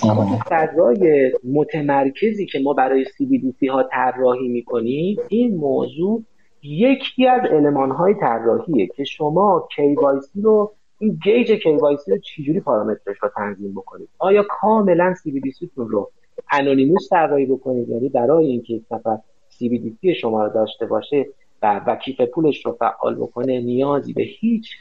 [0.03, 6.23] اما فضای متمرکزی که ما برای CBDC ها طراحی می‌کنیم این موضوع
[6.63, 13.17] یکی از علمان های طراحیه که شما KYC رو این گیج KYC رو چجوری پارامترش
[13.23, 16.11] رو تنظیم بکنید؟ آیا کاملا CBDC رو
[16.53, 19.19] انونیموس طراحی بکنید؟ یعنی برای اینکه یک نفر
[19.51, 21.27] CBDC شما رو داشته باشه
[21.63, 24.77] و, و کیف پولش رو فعال بکنه نیازی به هیچ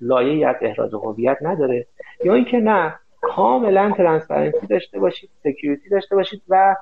[0.00, 1.86] لایه از احراز هویت نداره؟
[2.24, 6.76] یا اینکه نه کاملا transparency داشته باشید security داشته باشید و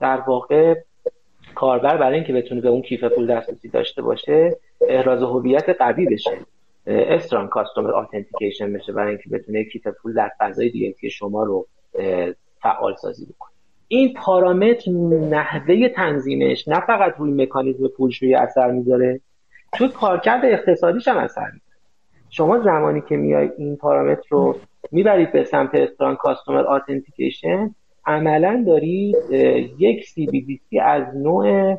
[0.00, 0.74] در واقع
[1.58, 4.56] کاربر برای اینکه بتونه به اون کیف پول دسترسی داشته باشه
[4.88, 6.38] احراز هویت قوی بشه.
[6.86, 11.66] strong customer authentication بشه برای اینکه بتونه کیف پول در فضای دیگه شما رو
[12.62, 13.50] فعال سازی بکنه.
[13.88, 14.90] این پارامتر
[15.30, 19.20] نحوه تنظیمش نه فقط روی مکانیزم پولشویی اثر می‌ذاره
[19.72, 21.80] تو کارکرد اقتصادیش هم اثر می‌ذاره.
[22.30, 24.56] شما زمانی که میای این پارامتر رو
[24.92, 27.74] می‌برید به سمت strong customer authentication
[28.08, 29.16] عملا دارید
[29.78, 31.76] یک CBDC از نوع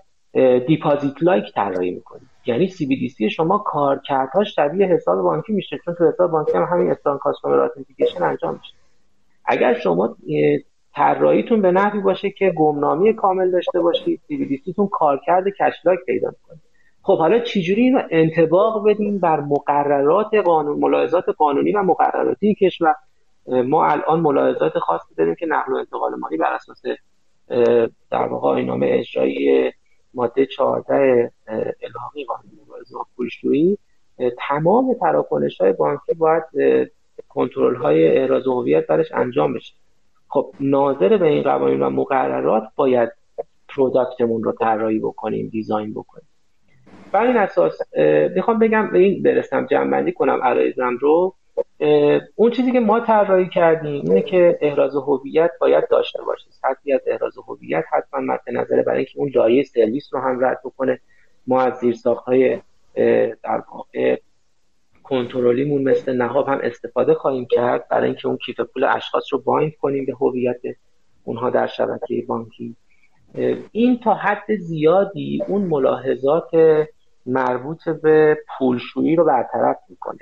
[0.68, 6.32] deposit like طراحی می‌کنید یعنی CBDC شما کارکردهاش شبیه حساب بانکی میشه چون تو حساب
[6.32, 8.74] بانکی هم همین strong customer authentication انجام میشه.
[9.46, 10.16] اگر شما
[10.96, 16.30] طراحیتون به نحوی باشه که گمنامی کامل داشته باشید CBDC تون کارکرد cash like پیدا
[16.30, 16.60] می‌کنه.
[17.02, 22.96] خب حالا چجوری اینو انتباق بدیم بر مقررات قانون ملاحظات قانونی و مقرراتی کشور؟
[23.50, 26.82] ما الان ملاحظات خاصی داریم که نقل و انتقال مالی بر اساس
[28.12, 29.72] در واقع اینامه اجرایی
[30.14, 31.32] ماده 14
[31.82, 33.78] الحاقی قانون مبارزه با پولشویی
[34.48, 36.44] تمام تراکنش های بانکی باید
[37.30, 39.74] کنترل های احراز هویت برش انجام بشه.
[40.28, 43.10] خب ناظر به این قوانین و مقررات باید
[43.70, 46.28] پروداکتمون رو طراحی بکنیم دیزاین بکنیم.
[47.12, 47.82] بر این اساس
[48.36, 51.36] می‌خوام بگم به این برسم جنبندی کنم عرایزم رو.
[52.36, 56.46] اون چیزی که ما طراحی کردیم اینه که احراز هویت باید داشته باشه.
[56.50, 60.60] سطحی از احراز هویت حتما مد نظره برای اینکه اون لایه سرویس رو هم رد
[60.66, 61.00] بکنه.
[61.48, 61.82] ما از
[62.26, 62.62] های
[63.44, 64.18] در واقع
[65.04, 69.76] کنترلیمون مثل نهاب هم استفاده خواهیم کرد برای اینکه اون کیف پول اشخاص رو بایند
[69.82, 70.62] کنیم به هویت
[71.24, 72.76] اونها در شبکه بانکی.
[73.72, 76.50] این تا حد زیادی اون ملاحظات
[77.26, 80.20] مربوط به پولشویی رو برطرف می‌کنه.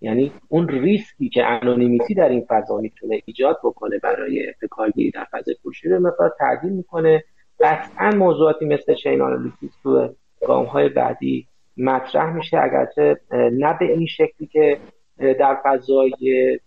[0.00, 5.54] یعنی اون ریسکی که انونیمیتی در این فضا می‌تونه ایجاد بکنه برای بکارگیری در فضای
[5.62, 7.24] پولشویی رو تعدیل می‌کنه.
[7.60, 10.14] قطعا موضوعاتی مثل چین آنالیسیس تو
[10.46, 11.46] گام های بعدی
[11.76, 12.58] مطرح میشه.
[12.58, 14.78] اگرچه نه به این شکلی که
[15.18, 16.10] در فضای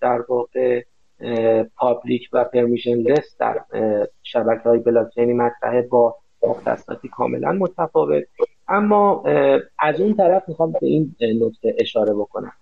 [0.01, 0.83] در واقع
[1.77, 3.03] پابلیک و پرمیشن
[3.39, 3.59] در
[4.23, 6.15] شبکه های بلاکچینی مطرحه با
[6.47, 8.23] مختصاتی کاملا متفاوت.
[8.67, 9.23] اما
[9.79, 12.53] از اون طرف می‌خوام به این نکته اشاره بکنم.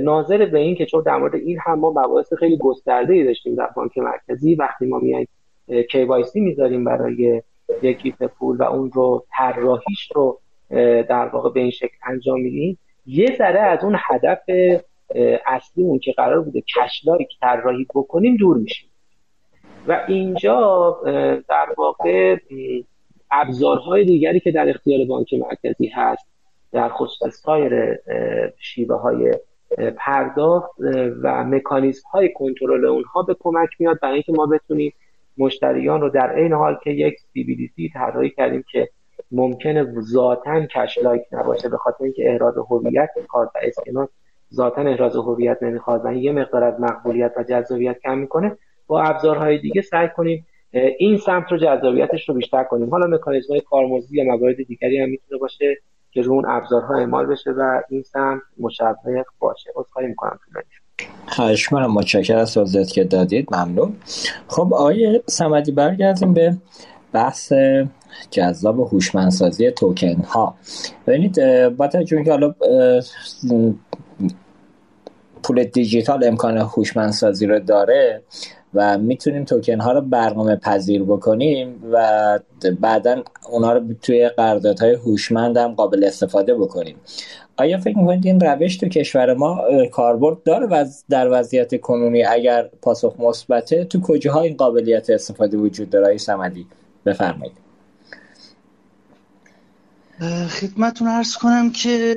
[0.00, 3.54] ناظر به این که چون در مورد این هم ما مباحث خیلی گسترده ای داشتیم
[3.54, 5.28] در بانک مرکزی وقتی ما میایم
[5.70, 7.42] KYC می‌ذاریم برای
[7.82, 10.40] یک پول و اون رو طراحیش رو
[11.08, 14.42] در واقع به این شکل انجام میدیم یه ذره از اون هدف
[15.46, 18.90] اصلیمون که قرار بوده کشلایک طراحی بکنیم دور میشیم.
[19.88, 20.96] و اینجا
[21.48, 22.36] در واقع
[23.32, 26.26] ابزارهای دیگری که در اختیار بانک مرکزی هست
[26.72, 27.98] در خصوص سایر
[28.58, 29.34] شیوه های
[29.96, 30.70] پرداخت
[31.22, 34.92] و مکانیزم های کنترل اونها به کمک میاد برای اینکه ما بتونیم
[35.38, 38.88] مشتریان رو در این حال که یک CBDC طراحی کردیم که
[39.32, 44.08] ممکنه ذاتا کش لایک نباشه به خاطر اینکه احراز هویت می‌خواد و اسکناس
[44.54, 48.56] ذاتا احراز هویت نمی‌خواد و یه مقدار از مقبولیت و جذابیت کم می‌کنه
[48.86, 50.46] با ابزارهای دیگه سعی کنیم
[50.98, 52.90] این سمت رو جذابیتش رو بیشتر کنیم.
[52.90, 55.76] حالا مکانیزم های کارمزدی یا موارد دیگری هم می‌تونه باشه.
[56.10, 59.70] که رو اون ابزارها اعمال بشه و این سمت مشابه باشه.
[59.76, 60.38] عذرخواهی می‌کنم
[61.26, 63.54] خواهش منم متشکر از توضیحات که دادید.
[63.54, 63.96] ممنون.
[64.48, 66.56] خب آقای سمدی برگردیم به
[67.12, 67.52] بحث
[68.30, 70.54] جذاب هوشمندسازی توکن ها
[71.06, 72.54] ببینید با توجه که حالا
[75.42, 78.22] پول دیجیتال امکان هوشمندسازی رو داره
[78.74, 82.38] و می‌تونیم توکن ها رو برنامه پذیر بکنیم و
[82.80, 86.96] بعدا اونا رو توی قراردادهای هوشمند هم قابل استفاده بکنیم.
[87.56, 89.60] آیا فکر می‌کنید این روش تو کشور ما
[89.92, 95.90] کاربرد داره و در وضعیت کنونی اگر پاسخ مثبته تو کجاها این قابلیت استفاده وجود
[95.90, 96.66] داره؟ سمدی
[97.06, 97.56] بفرمایید.
[100.48, 102.16] خدمتون ارز کنم که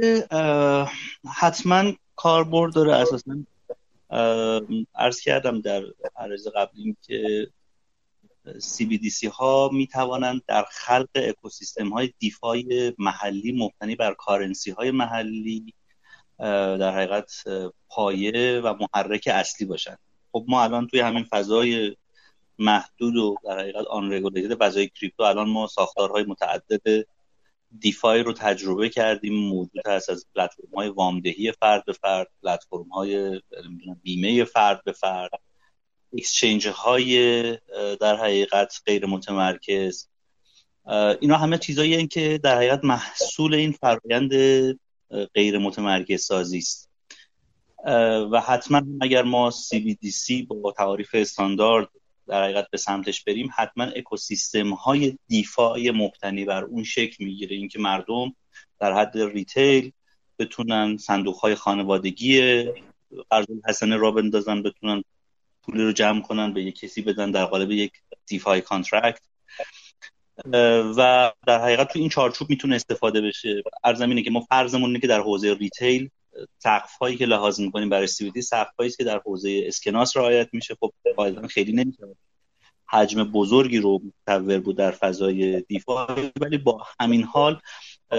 [1.35, 1.83] حتما
[2.15, 3.31] کاربرد داره اساسا
[4.95, 5.83] ارز کردم در
[6.15, 7.47] عرض قبلیم که
[8.47, 15.73] CBDC ها می توانند در خلق اکوسیستم های دیفای محلی مبتنی بر کارنسی های محلی
[16.39, 17.31] در حقیقت
[17.89, 19.99] پایه و محرک اصلی باشند.
[20.31, 21.95] خب ما الان توی همین فضای
[22.59, 27.05] محدود و در حقیقت آن فضای کریپتو الان ما ساختارهای متعدد
[27.79, 33.41] دیفای رو تجربه کردیم موجود هست از پلتفرم های وامدهی فرد به فرد پلتفرم های
[34.03, 35.31] بیمه فرد به فرد
[36.17, 37.57] اکسچنج های
[37.99, 40.07] در حقیقت غیر متمرکز.
[41.21, 44.31] اینا همه چیزایی که در حقیقت محصول این فرایند
[45.33, 46.89] غیر متمرکز سازی است
[48.31, 51.87] و حتما اگر ما CBDC با تعاریف استاندارد
[52.27, 57.55] در حقیقت به سمتش بریم حتما اکوسیستم های DeFi مبتنی بر اون شکل می‌گیره.
[57.55, 58.35] اینکه مردم
[58.79, 59.91] در حد retail
[60.39, 62.63] بتونن صندوق های خانوادگی
[63.29, 65.03] قرض حسنه راه بندازن بتونن
[65.63, 67.91] پول رو جمع کنن به یک کسی بدن در قالب یک
[68.27, 69.21] DeFi contract.
[70.97, 73.63] و در حقیقت تو این چارچوب می‌تونه استفاده بشه.
[73.83, 76.09] عرضم که ما فرضمون اینه که در حوزه retail
[76.57, 80.75] سقف هایی که لحاظ می‌کنیم برای CBDC سقف هایی که در حوزه اسکناس رعایت میشه.
[80.79, 82.03] خب غالبا خیلی نمیشه.
[82.85, 87.59] حجم بزرگی رو متصور بود در فضای DeFi ولی با همین حال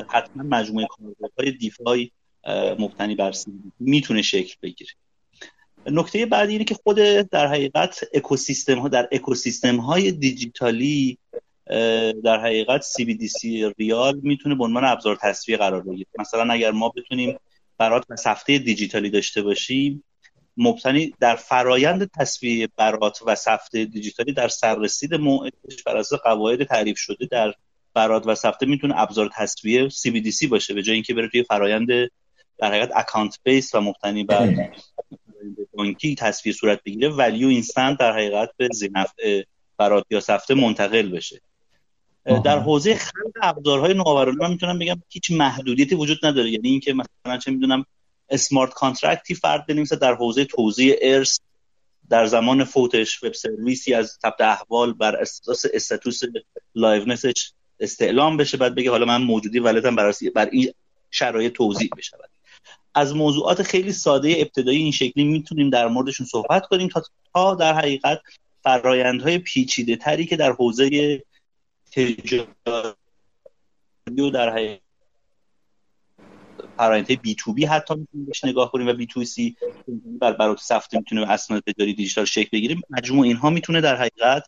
[0.09, 2.11] حتما مجموعه کاربردهای DeFi
[2.79, 4.91] مبتنی بر CBDC می‌تونه شکل بگیره.
[5.87, 6.97] نکته بعدی اینه که خود
[7.31, 11.19] در حقیقت اکوسیستم ها در اکوسیستم های دیجیتالی
[12.25, 13.45] در حقیقت CBDC
[13.79, 16.07] ریال می‌تونه به عنوان ابزار تسویه قرار بگیره.
[16.19, 17.37] مثلا اگر ما بتونیم
[17.79, 20.05] برات و سفته دیجیتالی داشته باشیم
[20.57, 26.99] مبتنی در فرایند تسویه برات و سفته دیجیتالی در سررسید موعدش بر اساس قواعد تعریف
[26.99, 27.55] شده در
[27.95, 31.89] برات و سفته می‌تونه ابزار تسویه CBDC باشه به جای اینکه بره توی فرایند
[32.59, 34.71] در حقیقت account base و مبتنی بر
[35.73, 39.43] بانکی تسویه صورت بگیره value instant در حقیقت به ذینفع
[39.77, 41.41] برات یا سفته منتقل بشه.
[42.25, 46.51] در حوزه خلق ابزارهای نوآورانه من می‌تونم بگم هیچ محدودیتی وجود نداره.
[46.51, 47.87] یعنی اینکه مثلا چه می‌دونم
[48.31, 51.39] smart contract ی فرد بنویسه در حوزه توزیع ارث
[52.11, 56.21] در فوتش web service ی از ثبت احوال بر اساس status
[56.75, 60.73] liveness ش استعلام بشه بعد بگه حالا من موجودی wallet م بر, بر این
[61.11, 62.17] شرایط توزیع بشه.
[62.95, 67.03] از موضوعات خیلی ساده ابتدایی این شکلی می‌تونیم در موردشون صحبت کنیم تا
[67.35, 68.21] تا در حقیقت
[68.63, 71.23] فرایندهای پیچیده تری که در حوزه
[71.95, 72.47] تجاری
[74.19, 74.81] و در حقیقت
[76.77, 79.57] فرآیندهای B2B حتی می‌تونیم بهش نگاه کنیم و B2C
[80.21, 84.47] بر برات سفته می‌تونه اسناد تجاری دیجیتال شکل بگیره مجموع اینها می‌تونه در حقیقت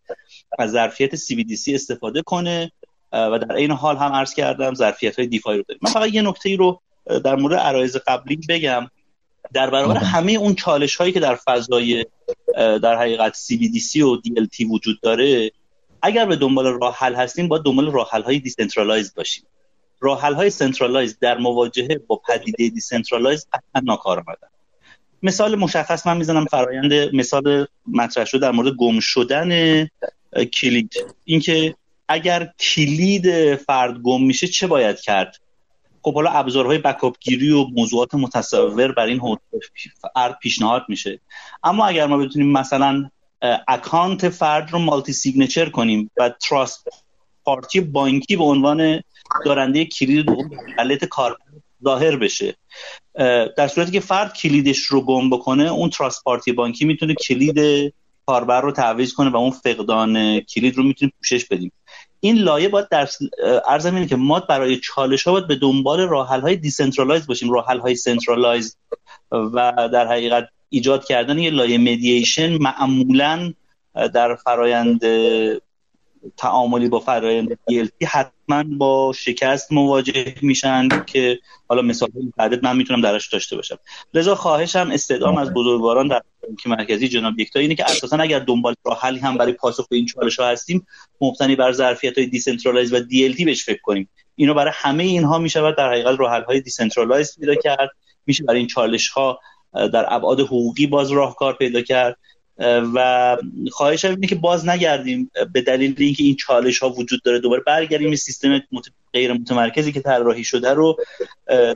[0.59, 2.73] از ظرفیت CBDC استفاده کنه
[3.13, 5.81] و در این حال هم عرض کردم ظرفیت های DeFi رو داریم.
[5.83, 6.81] من فقط یه نکته ای رو
[7.25, 8.91] در مورد عرایض قبلی بگم.
[9.53, 12.07] در برابر همه اون چالش هایی که در فضای
[12.57, 15.53] در حقیقت CBDC و DLT وجود داره
[16.07, 19.45] اگر به دنبال راه حل هستیم باید دنبال راه حل های decentralize باشیم.
[20.01, 24.49] راه حل های centralize در مواجهه با پدیده decentralize قطعا ناکارآمدن
[25.23, 29.51] مثال مشخص من می‌زنم فرایند مثال مطرح شده در مورد گم شدن
[30.61, 30.93] کلید.
[31.25, 31.75] اینکه
[32.09, 35.37] اگر کلید فرد گم میشه چه باید کرد؟
[36.03, 39.21] خب حالا ابزارهای backup گیری و موضوعات متصور بر این
[40.15, 41.21] فرد پیشنهاد میشه.
[41.65, 43.11] اما اگر ما بتونیم مثلا
[43.69, 46.89] account فرد رو multi signature کنیم و trust
[47.45, 49.03] party بانکی به عنوان
[49.45, 50.51] دارنده کلید دوم
[51.11, 51.39] کار
[51.85, 52.57] ظاهر بشه.
[53.57, 57.93] در صورتی که فرد کلیدش رو گم بکنه اون trust party بانکی می‌تونه کلید
[58.27, 61.73] کاربر رو تعویض کنه و اون فقدان کلید رو می‌تونیم پوشش بدیم.
[62.21, 63.09] این لایه باید در
[63.67, 67.51] عرضم اینه که ما برای چالش ها باید به دنبال راه حل های decentralize باشیم.
[67.51, 68.77] راه حل های centralize
[69.31, 73.53] و در حقیقت ایجاد کردن یه لایه mediation معمولا
[74.15, 75.01] در فرایند
[76.37, 81.39] تعاملی با فرایند DLT حتما با شکست مواجه میشن که
[81.69, 83.79] حالا مثال متعدد من می‌تونم درش داشته باشم.
[84.15, 88.75] لذا خواهشم استدعام از بزرگواران در بانک مرکزی جناب یکتا اینه که اساسا اگر دنبال
[88.85, 90.87] راه حلی هم برای پاسخ به این چالش ها هستیم
[91.21, 94.09] مبتنی بر ظرفیت های decentralize و DLT بهش فکر کنیم.
[94.37, 97.91] اینو برای همه اینها میشه در حقیقت راه های decentralize پیدا کرد.
[98.27, 99.41] میشه برای این چالش ها
[99.93, 102.17] در ابعاد حقوقی باز راهکار پیدا کرد.
[102.95, 103.37] و
[103.71, 107.39] خواهش اینه که باز نگردیم به دلیل اینکه این چالش ها وجود داره.
[107.39, 108.63] دوباره برگردیم این سیستم
[109.13, 110.97] غیر متمرکزی که طراحی شده رو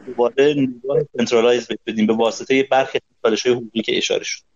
[0.06, 4.49] دوباره نگاه centralize بدیم به واسطه برخی چالش های حقوقی که اشاره شد.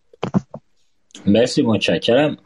[1.27, 2.37] مرسی متشکرم.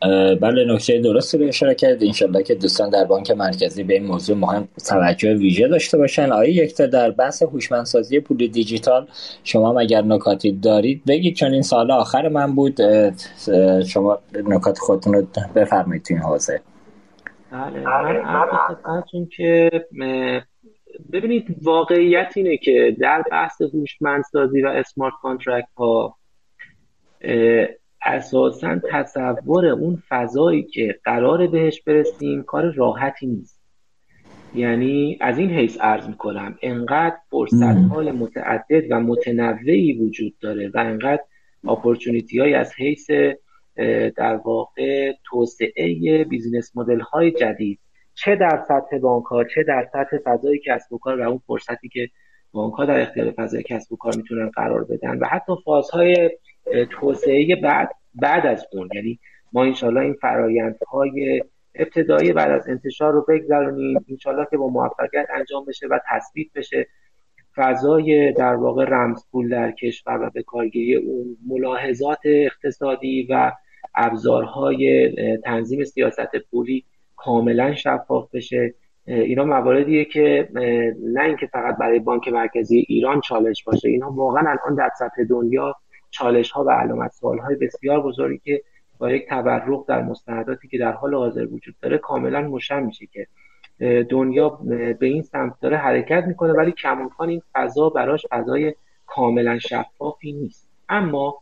[0.41, 4.37] بله نکته درستی رو اشاره کرد انشالله که دوستان در بانک مرکزی به این موضوع
[4.37, 6.33] مهم توجه ویژه داشته باشن.
[6.33, 9.07] آقای یکتا در بحث هوشمندسازی پول دیجیتال
[9.45, 12.79] شما اگر نکاتی دارید بگید چون این سوال آخر من بود.
[13.87, 16.61] شما نکات خودتون رو بفرمایید تو این حوزه.
[17.53, 19.71] بله که
[21.13, 26.17] ببینید واقعیت اینه که در بحث هوشمندسازی و smart contract ها
[28.05, 33.59] اساسا تصور اون فضایی که قرار بهش برسیم کار راحتی نیست.
[34.55, 40.79] یعنی از این حیث عرض می‌کنم انقدر فرصت حال متعدد و متنوعی وجود داره و
[40.79, 41.23] انقدر
[41.69, 43.11] opportunity های از حیث
[44.17, 47.79] در واقع توسعه business model های جدید.
[48.15, 51.89] چه در سطح بانک ها چه در سطح فضای کسب و کار و اون فرصتی
[51.89, 52.09] که
[52.53, 56.31] بانک ها در اختیار فضای کسب و کار می‌تونن قرار بدن و حتی فازهای
[56.91, 58.89] توسعه بعد بعد از اون.
[58.95, 59.19] یعنی
[59.53, 61.43] ما انشالله این فرایندهای
[61.75, 64.05] ابتدایی بعد از انتشار رو بگذرونیم.
[64.11, 66.87] انشالله که با موفقیت انجام بشه و تثبیت بشه.
[67.57, 73.53] فضای در واقع رمز پول در کشور و به کارگیری اون ملاحظات اقتصادی و
[73.95, 75.13] ابزارهای
[75.45, 76.85] تنظیم سیاست پولی
[77.17, 78.75] کاملا شفاف بشه.
[79.07, 80.49] اینا مواردیه که
[81.15, 83.89] نه اینکه فقط برای بانک مرکزی ایران چالش باشه.
[83.89, 85.75] اینا واقعا الان در سطح دنیا
[86.11, 88.63] چالش ها و علامت سوال های بسیار بزرگی که
[88.99, 93.27] با یک تبرق در مستنداتی که در حال حاضر وجود داره کاملا مشم میشه که
[94.05, 94.49] دنیا
[95.01, 98.75] به این سمت داره حرکت می‌کنه ولی کماکان این فضا براش فضای
[99.07, 100.69] کاملا شفافی نیست.
[100.89, 101.39] اما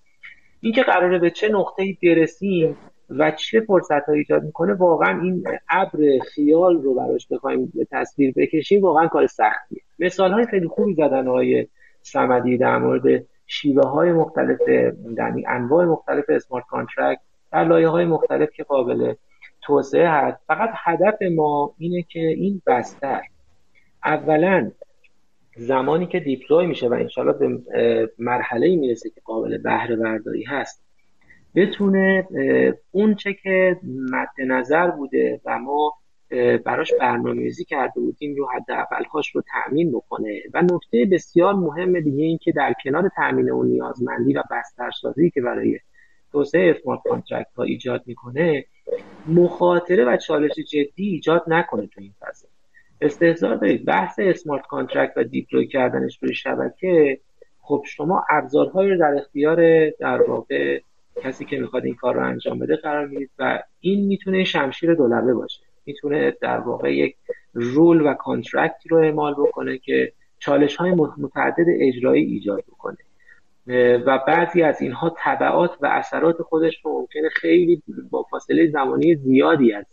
[0.60, 2.76] اینکه قراره به چه نقطه‌ای برسیم
[3.10, 5.98] و چه فرصت ها ایجاد می‌کنه واقعا این ابر
[6.34, 9.82] خیال رو براش بخوایم به تصویر بکشیم واقعا کار سختیه.
[9.98, 11.66] مثال های خیلی خوبی زدن های
[12.02, 14.59] سمدی در مورد شیوه های مختلف
[15.18, 17.20] یعنی انواع مختلف smart contract
[17.52, 19.14] در لایه های مختلف که قابل
[19.62, 20.39] توسعه هست.
[20.47, 23.23] فقط هدف ما اینه که این بستر
[24.05, 24.70] اولا
[25.56, 30.82] زمانی که deploy میشه و انشالله به مرحله می‌رسه که قابل بهره برداری هست
[31.55, 32.28] بتونه
[32.90, 33.81] اون چه که
[34.12, 35.94] مد نظر بوده و ما
[36.65, 40.43] براش برنامه‌ریزی کرده بودیم رو حداقل‌هاش رو تأمین بکنه.
[40.55, 45.40] و نکته بسیار مهم دیگه این که در کنار تأمین اون نیازمندی و بسترسازی که
[45.40, 45.78] برای
[46.32, 48.65] توسعه smart contract ها ایجاد می‌کنه
[49.28, 52.48] مخاطره و چالش جدی ایجاد نکنه تو این فضا.
[53.01, 57.20] استحضار دارید بحث smart contract و deploy کردنش روی شبکه
[57.61, 60.81] خب شما ابزارهایی رو در اختیار در واقع
[61.23, 65.35] کسی که می‌خواد این کار رو انجام بده قرار می‌دید و این می‌تونه شمشیر دولبه
[65.35, 65.65] باشه.
[65.86, 67.16] می‌تونه در واقع یک
[67.52, 72.96] rule و contract رو اعمال بکنه که چالش های متعدد اجرایی ایجاد بکنه.
[74.06, 79.72] و بعضی از اینها تبعات و اثرات خودش رو ممکنه خیلی با فاصله زمانی زیادی
[79.72, 79.84] از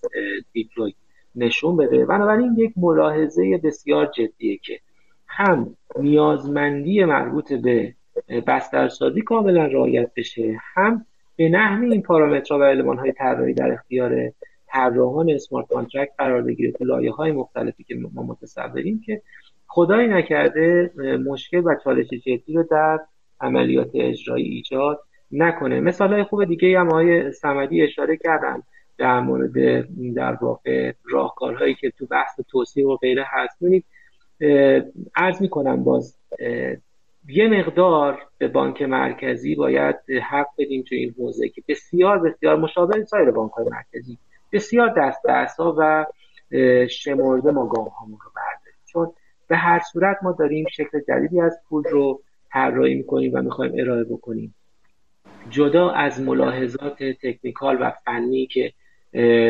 [0.54, 0.94] deploy
[1.36, 2.06] نشون بده.
[2.06, 4.80] بنابراین یک ملاحظه بسیار جدیه که
[5.28, 7.94] هم نیازمندی مربوط به
[8.48, 11.06] بسترسازی کاملا رعایت بشه هم
[11.36, 14.32] به نحوی این پارامترها و المان های طراحی در اختیار
[14.74, 19.22] طراحان smart contract قرار بگیره تو لایه های مختلفی که ما متصوریم که
[19.68, 20.92] خدایی نکرده
[21.26, 23.00] مشکل و چالش جدی رو در
[23.42, 25.00] عملیات اجرایی ایجاد
[25.32, 25.80] نکنه.
[25.80, 28.64] مثال های خوب دیگه هم آقای سمدی اشاره کردن
[28.98, 29.54] در مورد
[30.16, 33.58] در واقع راهکارهایی که تو بحث توصیه و غیره هست.
[33.62, 33.86] ببینید
[35.16, 36.18] عرض می‌کنم باز
[37.28, 39.96] یه مقدار به بانک مرکزی باید
[40.30, 44.18] حق بدیم تو این حوزه که بسیار بسیار مشابه سایر بانک مرکزی
[44.54, 45.32] بسیار دست به
[45.78, 46.06] و
[46.88, 48.80] شمرده ما گام رو برداریم.
[48.86, 49.12] چون
[49.48, 52.22] به هر صورت ما داریم شکل جدیدی از پول رو
[52.52, 54.56] طراحی می‌کنیم و می‌خوایم ارائه بکنیم.
[55.50, 58.74] جدا از ملاحظات تکنیکال و فنی که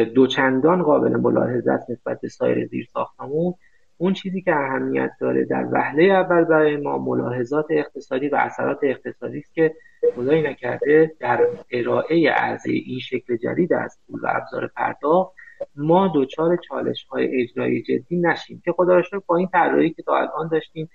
[0.03, 3.53] دوچندان قابل ملاحظه است نسبت به سایر زیر ساختمون
[3.97, 9.39] اون چیزی که اهمیت داره در وهله اول برای ما ملاحظات اقتصادی و اثرات اقتصادی
[9.39, 9.75] است که
[10.15, 15.33] خدایی نکرده در ارائه عرضه این شکل جدید از پول و ابزار پرداخت
[15.75, 20.17] ما دچار چالش های اجرایی جدی نشیم که خدا را با این طراحی که تا
[20.17, 20.89] الان داشتیم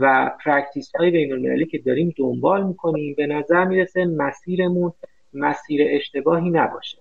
[0.00, 4.92] و practice های بین المللی که داریم دنبال می‌کنیم به نظر می‌رسه مسیرمون
[5.34, 6.98] مسیر اشتباهی نباشه.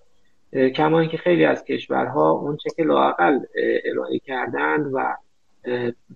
[0.76, 3.40] کما اینکه خیلی از کشورها اون چه که لاقل
[3.86, 5.16] ارائه کردن و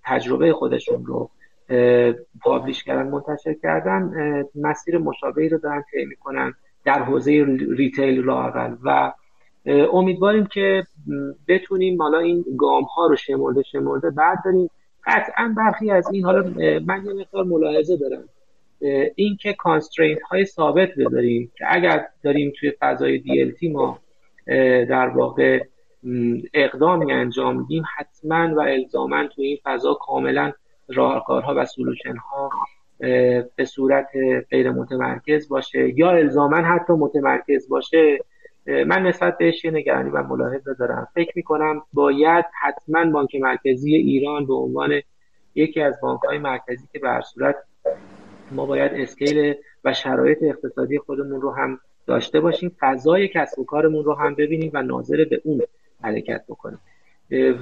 [0.03, 1.29] تجربه خودشون رو
[2.41, 4.11] publish کردن منتشر کردن
[4.55, 6.53] مسیر مشابهی رو دارن طی می‌کنن
[6.85, 9.13] در حوزه retail لاقل و
[9.65, 10.83] امیدواریم که
[11.47, 14.69] بتونیم حالا این گام ها رو شمرده شمرده بعد داریم
[15.05, 16.41] قطعا برخی از این حالا
[16.85, 18.23] من یه مقدار ملاحظه دارم.
[19.15, 23.99] اینکه constraint های ثابت بذاریم که اگر داریم توی فضای DLT ما
[24.89, 25.63] در واقع
[26.53, 30.51] اقدامی انجام میدیم حتما و الزاما توی این فضا کاملا
[30.95, 32.49] راهکارها و solution ها
[33.55, 34.09] به صورت
[34.51, 38.19] غیر متمرکز باشه یا الزاما حتی متمرکز باشه
[38.65, 41.07] من نسبت بهش یه نگرانی و ملاحظه دارم.
[41.15, 45.01] فکر می‌کنم باید حتما بانک مرکزی ایران به عنوان
[45.55, 47.55] یکی از بانک های مرکزی که به صورت
[48.51, 49.53] ما باید اسکیل
[49.85, 54.71] و شرایط اقتصادی خودمون رو هم داشته باشیم فضای کسب و کارمون رو هم ببینیم
[54.73, 55.61] و ناظر به اون
[56.01, 56.79] حرکت بکنیم.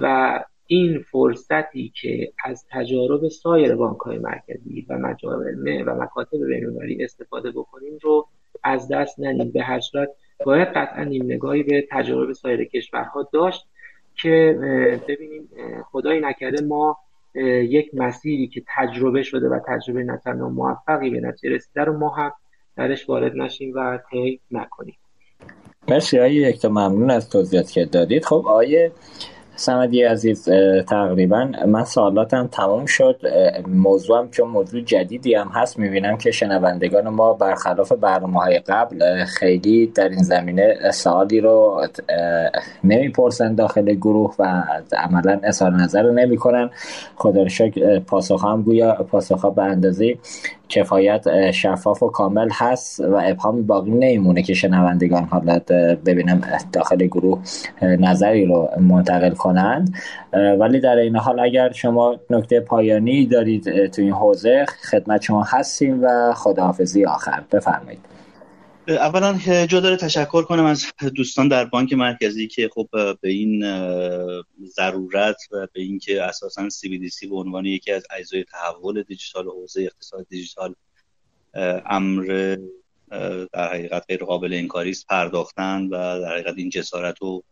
[0.02, 7.04] و این فرصتی که از تجارب سایر بانک های مرکزی و مجامع و مکاتب بین‌المللی
[7.04, 8.28] استفاده بکنیم رو
[8.64, 9.52] از دست ندیم.
[9.52, 10.10] به هر صورت
[10.46, 13.66] باید قطعا این نگاهی به تجارب سایر کشورها داشت
[14.22, 14.58] که
[15.08, 15.50] ببینیم
[15.92, 16.98] خدایی نکرده ما
[17.70, 22.32] یک مسیری که تجربه شده و تجربه نتنها موفقی به نتیجه رسیده رو ما هم
[22.78, 24.98] درش وارد نشیم و طی نکنیم.
[25.90, 28.26] مرسی آیه یک تا ممنون از توضیحات که دادید.
[28.26, 28.92] خب آیه
[29.60, 30.50] سمدی عزیز
[30.88, 33.20] تقریبا من سوالاتم تمام شد.
[33.68, 39.88] موضوعم چون موضوع جدیدی هم هست می‌بینم که شنوندگان ما برخلاف برنامه های قبل خیلی
[39.88, 41.88] در این زمینه سوالی رو
[42.84, 44.64] نمی‌پرسن داخل گروه و
[44.98, 46.70] عملا اظهار نظر رو نمی‌کنن.
[47.16, 50.18] خدا رو شکر پاسخ هم گویا پاسخ به اندازه
[50.70, 55.60] کفایت شفاف و کامل هست و ابهام باقی نمیمونه که شنوندگان حالا
[56.06, 56.42] ببینم
[56.74, 57.40] داخل گروه
[57.82, 59.94] نظری رو منتقل کنند
[60.34, 66.04] ولی در این حال اگر شما نکته پایانی دارید تو این حوزه خدمت شما هستیم
[66.04, 67.44] و خداحافظی آخر.
[67.52, 68.00] بفرمایید.
[68.88, 72.90] اولا جا داره تشکر کنم از دوستان در بانک مرکزی که خب
[73.22, 73.64] به این
[74.76, 80.28] ضرورت و به اینکه اساسا CBDC به عنوان یکی از اجزای تحول دیجیتال حوزه اقتصاد
[80.30, 80.76] دیجیتال
[81.86, 82.58] امر
[83.54, 87.44] در حقیقت غیر قابل انکاری است پرداختن و در حقیقت این جسارت و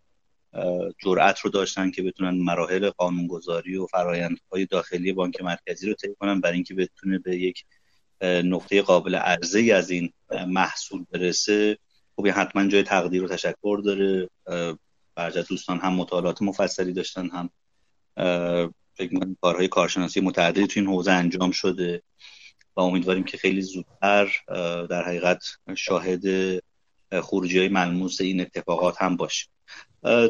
[1.03, 6.41] جرأت رو داشتن که بتونن مراحل قانونگذاری و فرایندهای داخلی بانک مرکزی رو طی کنن
[6.41, 7.63] برای اینکه بتونه به یک
[8.21, 10.13] نقطه قابل عرضه از این
[10.47, 11.77] محصول برسه.
[12.15, 14.29] خب حتما جای تقدیر و تشکر داره.
[15.15, 17.49] برجت دوستان هم مطالعات مفصلی داشتن هم
[18.93, 22.03] فکر کارهای کارشناسی متعددی تو این حوزه انجام شده
[22.75, 24.31] و امیدواریم که خیلی زودتر
[24.89, 25.43] در حقیقت
[25.77, 26.21] شاهد
[27.21, 29.54] خروجی های ملموس این اتفاقات هم باشیم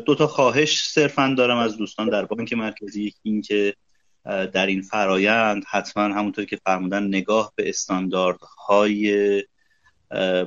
[0.06, 3.76] دو تا خواهش صرفا دارم از دوستان در بانک مرکزی یکی این که
[4.26, 9.43] در این فرایند حتما همونطور که فرمودن نگاه به استانداردهای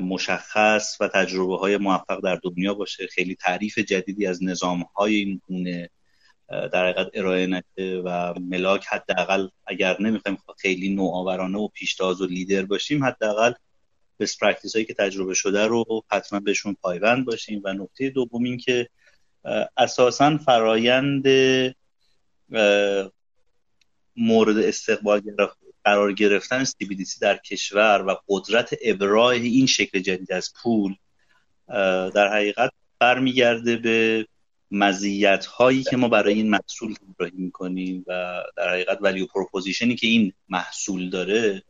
[0.01, 3.07] مشخص و تجربه های موفق در دنیا باشه.
[3.07, 5.91] خیلی تعریف جدیدی از نظام های این گونه
[6.49, 12.65] در حقیقت ارائه نشه و ملاک حداقل اگر نمی‌خوایم خیلی نوآورانه و پیشتاز و لیدر
[12.65, 13.53] باشیم حداقل
[14.21, 17.61] best practice هایی که تجربه شده رو حتما بهشون پایبند باشیم.
[17.65, 18.89] و نکته دوم این که
[19.77, 21.27] اساسا فرایند
[24.17, 25.21] مورد استقبال
[25.85, 30.95] قرار گرفتن CBDC در کشور و قدرت ابراء این شکل جدید از پول
[32.15, 34.27] در حقیقت برمیگرده به
[34.71, 39.97] مزیت هایی که ما برای این محصول طراحی می‌کنیم و در حقیقت value proposition ی
[39.97, 41.63] که این محصول داره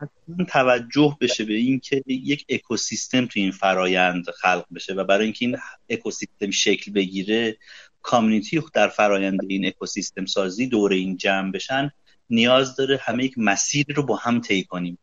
[0.00, 5.46] حتما توجه بشه به اینکه یک اکوسیستم تو این فرایند خلق بشه و برای اینکه
[5.46, 5.58] این
[5.90, 7.56] اکوسیستم شکل بگیره
[8.02, 11.90] کامیونیتی در فرایند این اکوسیستم سازی دور این جمع بشن
[12.30, 14.98] نیاز داره همه یک مسیر رو با هم طی کنیم.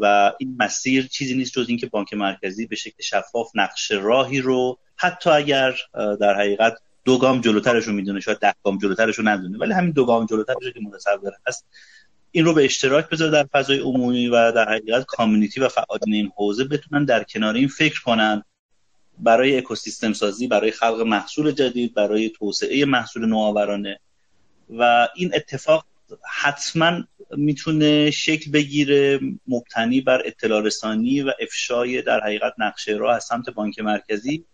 [0.00, 4.78] و این مسیر چیزی نیست جز اینکه بانک مرکزی به شکل شفاف نقش راهی رو
[4.96, 5.74] حتی اگر
[6.20, 9.90] در حقیقت دو گام جلوترش رو می‌دونه شاید ده گام جلوترش رو ندونه ولی همین
[9.90, 11.66] دو گام جلوترش که متصور هست
[12.36, 16.30] این رو به اشتراک بذاره در فضای عمومی و در حقیقت کامیونیتی و فعالین این
[16.36, 18.42] حوزه بتونن در کنار این فکر کنن
[19.18, 24.00] برای اکوسیستم سازی برای خلق محصول جدید برای توسعه محصول نوآورانه.
[24.70, 25.86] و این اتفاق
[26.40, 27.04] حتما
[27.36, 33.50] می‌تونه شکل بگیره مبتنی بر اطلاع رسانی و افشای در حقیقت نقشه راه از سمت
[33.50, 34.44] بانک مرکزی.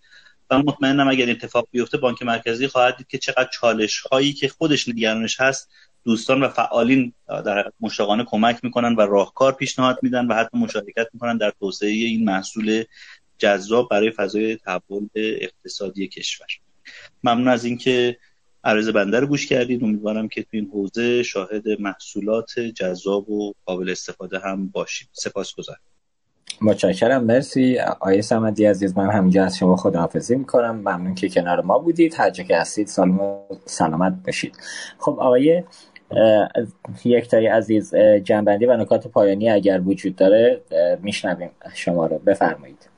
[0.50, 4.88] و مطمئنم اگر اتفاق بیفته بانک مرکزی خواهد دید که چقدر چالش هایی که خودش
[4.88, 5.68] نگرانش هست
[6.04, 11.36] دوستان و فعالین در مشتاقانه کمک می‌کنن و راهکار پیشنهاد میدن و حتی مشارکت می‌کنن
[11.36, 12.84] در توسعه این محصول
[13.38, 16.46] جذاب برای فضای تحول اقتصادی کشور.
[17.24, 18.16] ممنون از اینکه
[18.64, 19.84] عرض بنده رو گوش کردید.
[19.84, 25.08] امیدوارم که تو این حوزه شاهد محصولات جذاب و قابل استفاده هم باشید.
[25.12, 25.80] سپاسگزارم.
[26.62, 27.24] متشکرم.
[27.24, 27.78] مرسی.
[28.00, 30.76] آیه سمدی عزیز من همینجا از شما خداحافظی می‌کنم.
[30.76, 32.14] ممنون که کنار ما بودید.
[32.14, 34.56] هر جا که هستید سلام سلامت باشید.
[34.98, 35.62] خب آقای
[37.04, 40.60] یکتای عزیز جنبندی و نکات پایانی اگر وجود داره
[41.02, 42.18] میشنویم شما رو.
[42.18, 42.90] بفرمایید.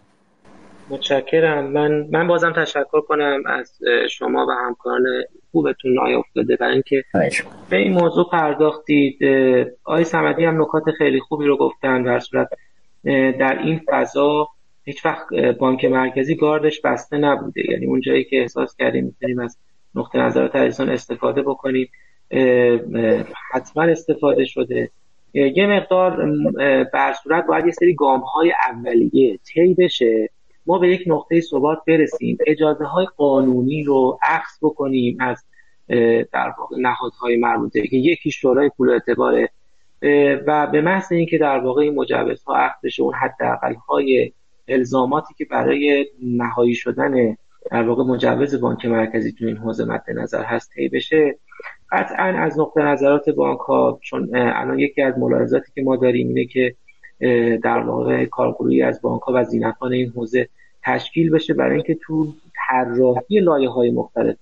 [0.91, 1.65] متشکرم.
[1.65, 3.79] من من بازم تشکر کنم از
[4.11, 5.03] شما و همکاران
[5.53, 7.05] خوبتون نای افتاده برای اینکه
[7.71, 9.19] به این موضوع پرداختید.
[9.85, 12.49] آقای سمدی هم نکات خیلی خوبی رو گفتن در صورت
[13.39, 14.49] در این فضا
[14.85, 17.71] هیچ وقت بانک مرکزی گاردش بسته نبوده.
[17.71, 19.59] یعنی اون جایی که احساس کردیم می‌تونیم از
[19.95, 21.89] نقطه نظرات عزیزان استفاده بکنیم.
[23.53, 24.91] حتما استفاده شده.
[25.35, 26.33] یه مقدار
[26.85, 30.29] بر صورت باید یه سری گام های اولیه طی بشه.
[30.67, 32.39] ما به یک نقطه ثبات برسیم.
[32.47, 35.45] اجازه های قانونی رو عکس بکنیم از
[36.33, 39.49] در واقع نهادهای مربوطه که یکی شورای پول اعتباره
[40.47, 44.33] و به محض اینکه در واقع این مجوزها عقد بشه اون حداقل های
[44.69, 47.37] الزاماتی که برای نهایی شدن
[47.71, 51.39] در واقع مجوز بانک مرکزی تو این حوزه مد نظر هست طی بشه.
[51.93, 56.44] قطعا از نقطه نظرات بانک ها چون الان یکی از ملاحظاتی که ما داریم اینه
[56.44, 56.74] که
[57.59, 60.48] در واقع کارگروهی از بانک ها و زینفان این حوزه
[60.82, 62.32] تشکیل بشه برای اینکه تو
[62.69, 64.36] طراحی لایه های مختلف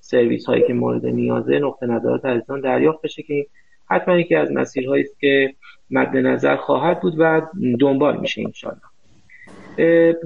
[0.00, 3.46] سرویس هایی که مورد نیازه نقطه نظرات عزیزان دریافت بشه که
[3.90, 5.54] حتما یکی از مسیرهایی است که
[5.90, 7.42] مد نظر خواهد بود و
[7.80, 8.93] دنبال میشه انشالله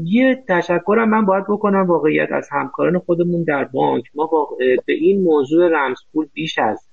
[0.04, 4.04] یه تشکرم من باید بکنم واقعیت از همکاران خودمون در بانک.
[4.14, 6.88] ما به این موضوع رمزپول بیش از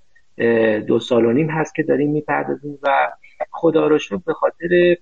[0.88, 3.12] دو سال و نیم هست که داریم می‌پردازیم و
[3.52, 4.98] خدا رو شکر به خاطر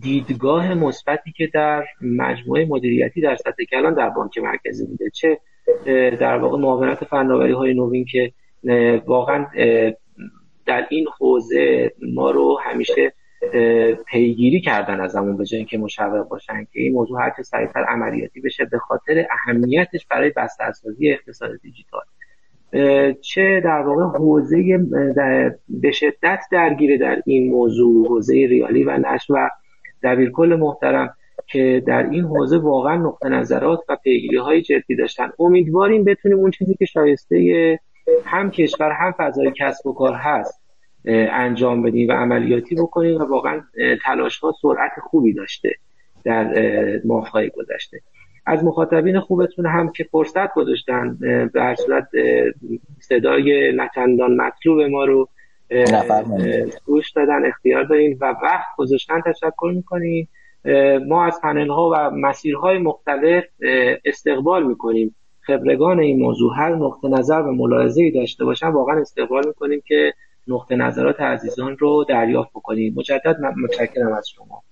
[0.00, 5.10] دیدگاه مثبتی که در مجموعه مدیریتی در سطح کلان در بانک مرکزی بوده.
[5.10, 5.40] چه
[6.20, 8.32] در واقع معاونت فناوری های نوین که
[9.06, 9.46] واقعا
[10.66, 13.12] در این حوزه ما رو همیشه
[14.06, 18.64] پیگیری کردن از همون به که مشوق باشن که این موضوع هرچه سریعتر عملیاتی بشه
[18.64, 22.02] به خاطر اهمیتش برای بسترسازی اقتصاد دیجیتال.
[23.20, 24.78] چه در واقع حوزه
[25.68, 29.50] به شدت درگیره در این موضوع حوزه ریالی و نشر و
[30.02, 31.14] دبیرکل محترم
[31.46, 35.30] که در این حوزه واقعا نقطه نظرات و پیگیری های جدی داشتن.
[35.38, 37.78] امیدواریم بتونیم اون چیزی که شایسته
[38.24, 40.63] هم کشور هم فضای کسب و کار هست.
[41.04, 43.62] انجام بدیم و عملیاتی بکنیم و واقعا
[44.04, 45.74] تلاش ها سرعت خوبی داشته
[46.24, 46.54] در
[47.04, 48.00] ماههای گذشته.
[48.46, 51.16] از مخاطبین خوبتون هم که فرصت گذاشتن
[51.52, 52.08] به هر صورت
[53.00, 55.28] صدای نچندان مطلوب ما رو
[56.86, 60.28] گوش دادن اختیار دارین و وقت گذاشتن تشکر می‌کنیم.
[61.06, 63.44] ما از پنل ها و مسیرهای مختلف
[64.04, 65.14] استقبال می‌کنیم.
[65.40, 70.14] خبرگان این موضوع هر نقطه نظر و ملاحظه ای داشته باشن واقعا استقبال می‌کنیم که
[70.48, 72.94] نقطه نظرات عزیزان رو دریافت بکنیم.
[72.96, 74.62] مجدد متشکرم از شما.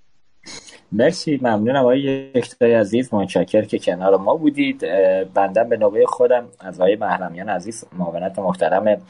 [0.91, 1.79] مرسی ممنونم.
[1.79, 2.01] آقای
[2.35, 4.81] یکتای عزیز متشکر که کنار ما بودید.
[5.33, 9.01] بندم به نوبه خودم از آقای محرمیان عزیز معاونت محترم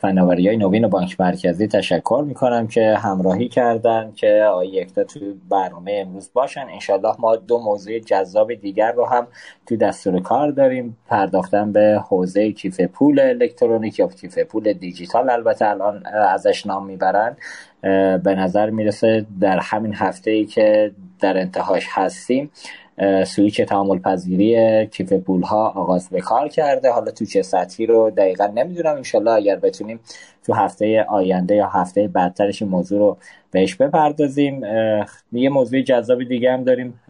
[0.00, 5.20] فناوری های نوین بانک مرکزی تشکر می‌کنم که همراهی کردن که آقای یکتا تو
[5.50, 6.66] برنامه امروز باشن.
[6.72, 9.26] انشالله ما دو موضوع جذاب دیگر رو هم
[9.66, 10.96] تو دستور کار داریم.
[11.08, 15.30] پرداختن به حوزه کیف پول الکترونیک یا کیف پول دیجیتال.
[15.30, 17.36] البته الان ازش نام می‌برن.
[18.22, 22.50] به نظر می‌رسه در همین هفته ای که در انتهاش هستیم
[23.26, 26.90] سویچ تعامل پذیری کیف پول ها آغاز به کار کرده.
[26.90, 28.96] حالا تو چه سطحی رو دقیقا نمی‌دونم.
[28.96, 30.00] انشالله اگر بتونیم
[30.46, 33.16] تو هفته آینده یا هفته بعدترش این موضوع رو
[33.50, 34.62] بهش بپردازیم.
[35.32, 37.00] یه موضوع جذاب دیگه هم داریم.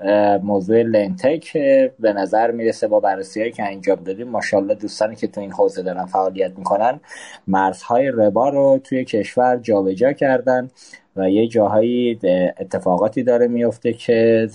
[0.43, 1.53] موضوع لنتک
[2.01, 5.83] به نظر می‌رسه با بررسی هایی که انجام دادیم ماشاءالله دوستانی که تو این حوزه
[5.83, 7.01] دارن فعالیت می‌کنن
[7.49, 10.71] مرزهای ربا رو توی کشور جابجا کردن
[11.17, 12.19] و یه جاهایی
[12.61, 14.49] اتفاقاتی داره میفته که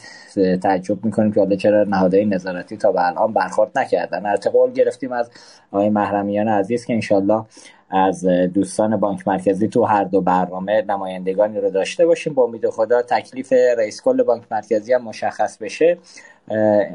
[0.64, 4.26] تعجب می‌کنیم که حالا چرا نهادهای نظارتی تا به الان برخورد نکردن.
[4.26, 5.30] البته قول گرفتیم از
[5.72, 7.46] آقای محرمیان عزیز که انشالله
[7.90, 12.34] از دوستان بانک مرکزی تو هر دو برنامه نمایندگانی رو داشته باشیم.
[12.34, 15.98] با امید خدا تکلیف رئیس کل بانک مرکزی هم مشخص بشه.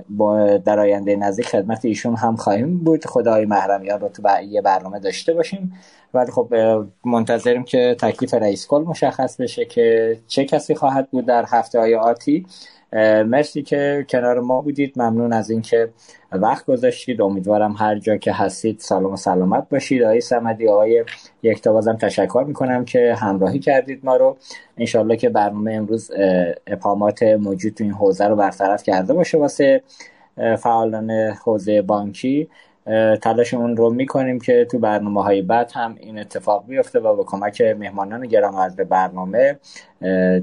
[0.09, 3.07] با در آینده نزدیک خدمت ایشون هم خواهیم بود.
[3.07, 5.73] خدای محرمیان رو تو یه برنامه داشته باشیم.
[6.15, 6.55] ولی خب
[7.05, 11.95] منتظریم که تکلیف رئیس کل مشخص بشه که چه کسی خواهد بود در هفته های
[11.95, 12.47] آتی.
[13.27, 14.93] مرسی که کنار ما بودید.
[14.97, 15.89] ممنون از اینکه
[16.33, 17.23] وقت گذاشتید.
[17.23, 20.03] امیدوارم هر جا که هستید سلام و سلامت باشید.
[20.03, 21.05] آقای سمدی آقای
[21.43, 24.37] یک بازم تشکر می‌کنم که همراهی کردید ما رو.
[24.79, 26.11] انشالله که برنامه امروز
[26.67, 29.83] اپامات موجود تو این حوزه رو برطرف کرده باشه واسه
[30.59, 32.49] فعالان حوزه بانکی.
[33.23, 37.61] تلاشمون رو می‌کنیم که تو برنامه های بعد هم این اتفاق بیفته و با کمک
[37.61, 39.59] مهمانان گرانقدر برنامه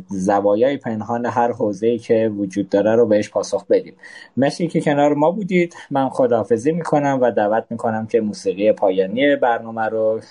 [0.10, 3.94] زوایای پنهان هر حوزه‌ای که وجود داره رو بهش پاسخ بدیم.
[4.38, 9.86] مرسی که کنار ما بودید من خداحافظی می‌کنم و دعوت می‌کنم که موسیقی پایانی برنامه
[9.86, 10.22] رو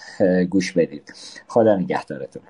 [0.50, 1.14] گوش بدید.
[1.48, 2.42] خدا نگهدارتون.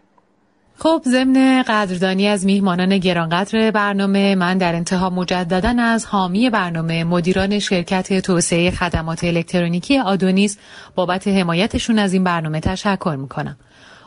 [0.79, 7.59] خب ضمن قدردانی از میهمانان گرانقدر برنامه من در انتها مجددا از حامی برنامه مدیران
[7.59, 10.59] شرکت توسعه خدمات الکترونیکی آدونیس
[10.95, 13.57] بابت حمایتشون از این برنامه تشکر می‌کنم.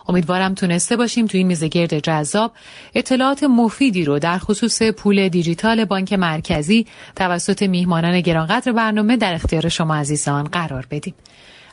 [0.07, 2.51] امیدوارم تونسته باشیم تو این میزگرد جذاب
[2.95, 9.69] اطلاعات مفیدی رو در خصوص پول دیجیتال بانک مرکزی توسط میهمانان گرانقدر برنامه در اختیار
[9.69, 11.13] شما عزیزان قرار بدیم.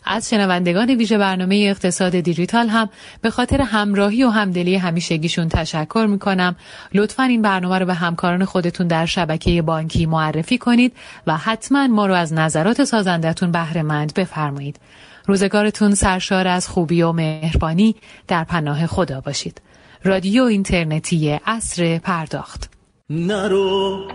[0.07, 2.89] از شنوندگان ویژه برنامه اقتصاد دیجیتال هم
[3.21, 6.57] به خاطر همراهی و همدلی همیشگیشون تشکر می‌کنم.
[6.95, 10.93] لطفا این برنامه رو به همکاران خودتون در شبکه بانکی معرفی کنید
[11.27, 14.81] و حتما ما رو از نظرات سازندهتون بهره مند بفرمایید.
[15.27, 17.97] روزگارتون سرشار از خوبی و مهربانی
[18.29, 19.63] در پناه خدا باشید.
[20.05, 22.71] رادیو اینترنتی اصر پرداخت.
[23.11, 24.09] نرو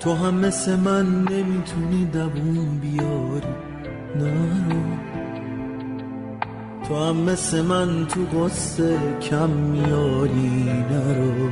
[0.00, 3.69] تو هم مثل من نمی‌تونی دوون بیاری.
[4.16, 4.82] نرو
[6.88, 11.50] تو هم مثل من تو قصه کم میاری نرو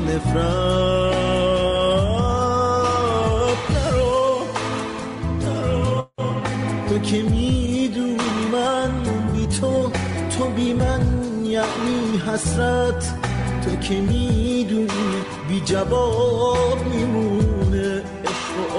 [0.00, 1.12] نفرت.
[3.70, 4.44] نرو
[5.42, 6.06] نرو
[6.88, 8.90] تو که می‌دونی من
[9.32, 9.90] بی تو
[10.38, 11.00] تو بی من
[11.44, 13.14] یعنی حسرت.
[13.64, 18.76] تو که می‌دونی بی جواب میمونه عشق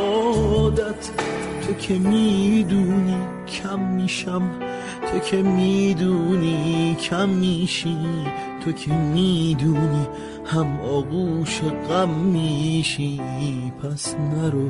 [1.67, 3.17] تو که می‌دونی
[3.47, 4.41] کم میشم.
[5.11, 7.97] تو که می‌دونی کم میشی.
[8.65, 10.07] تو که می‌دونی
[11.61, 13.21] غم میشی
[13.83, 14.69] پس نرو.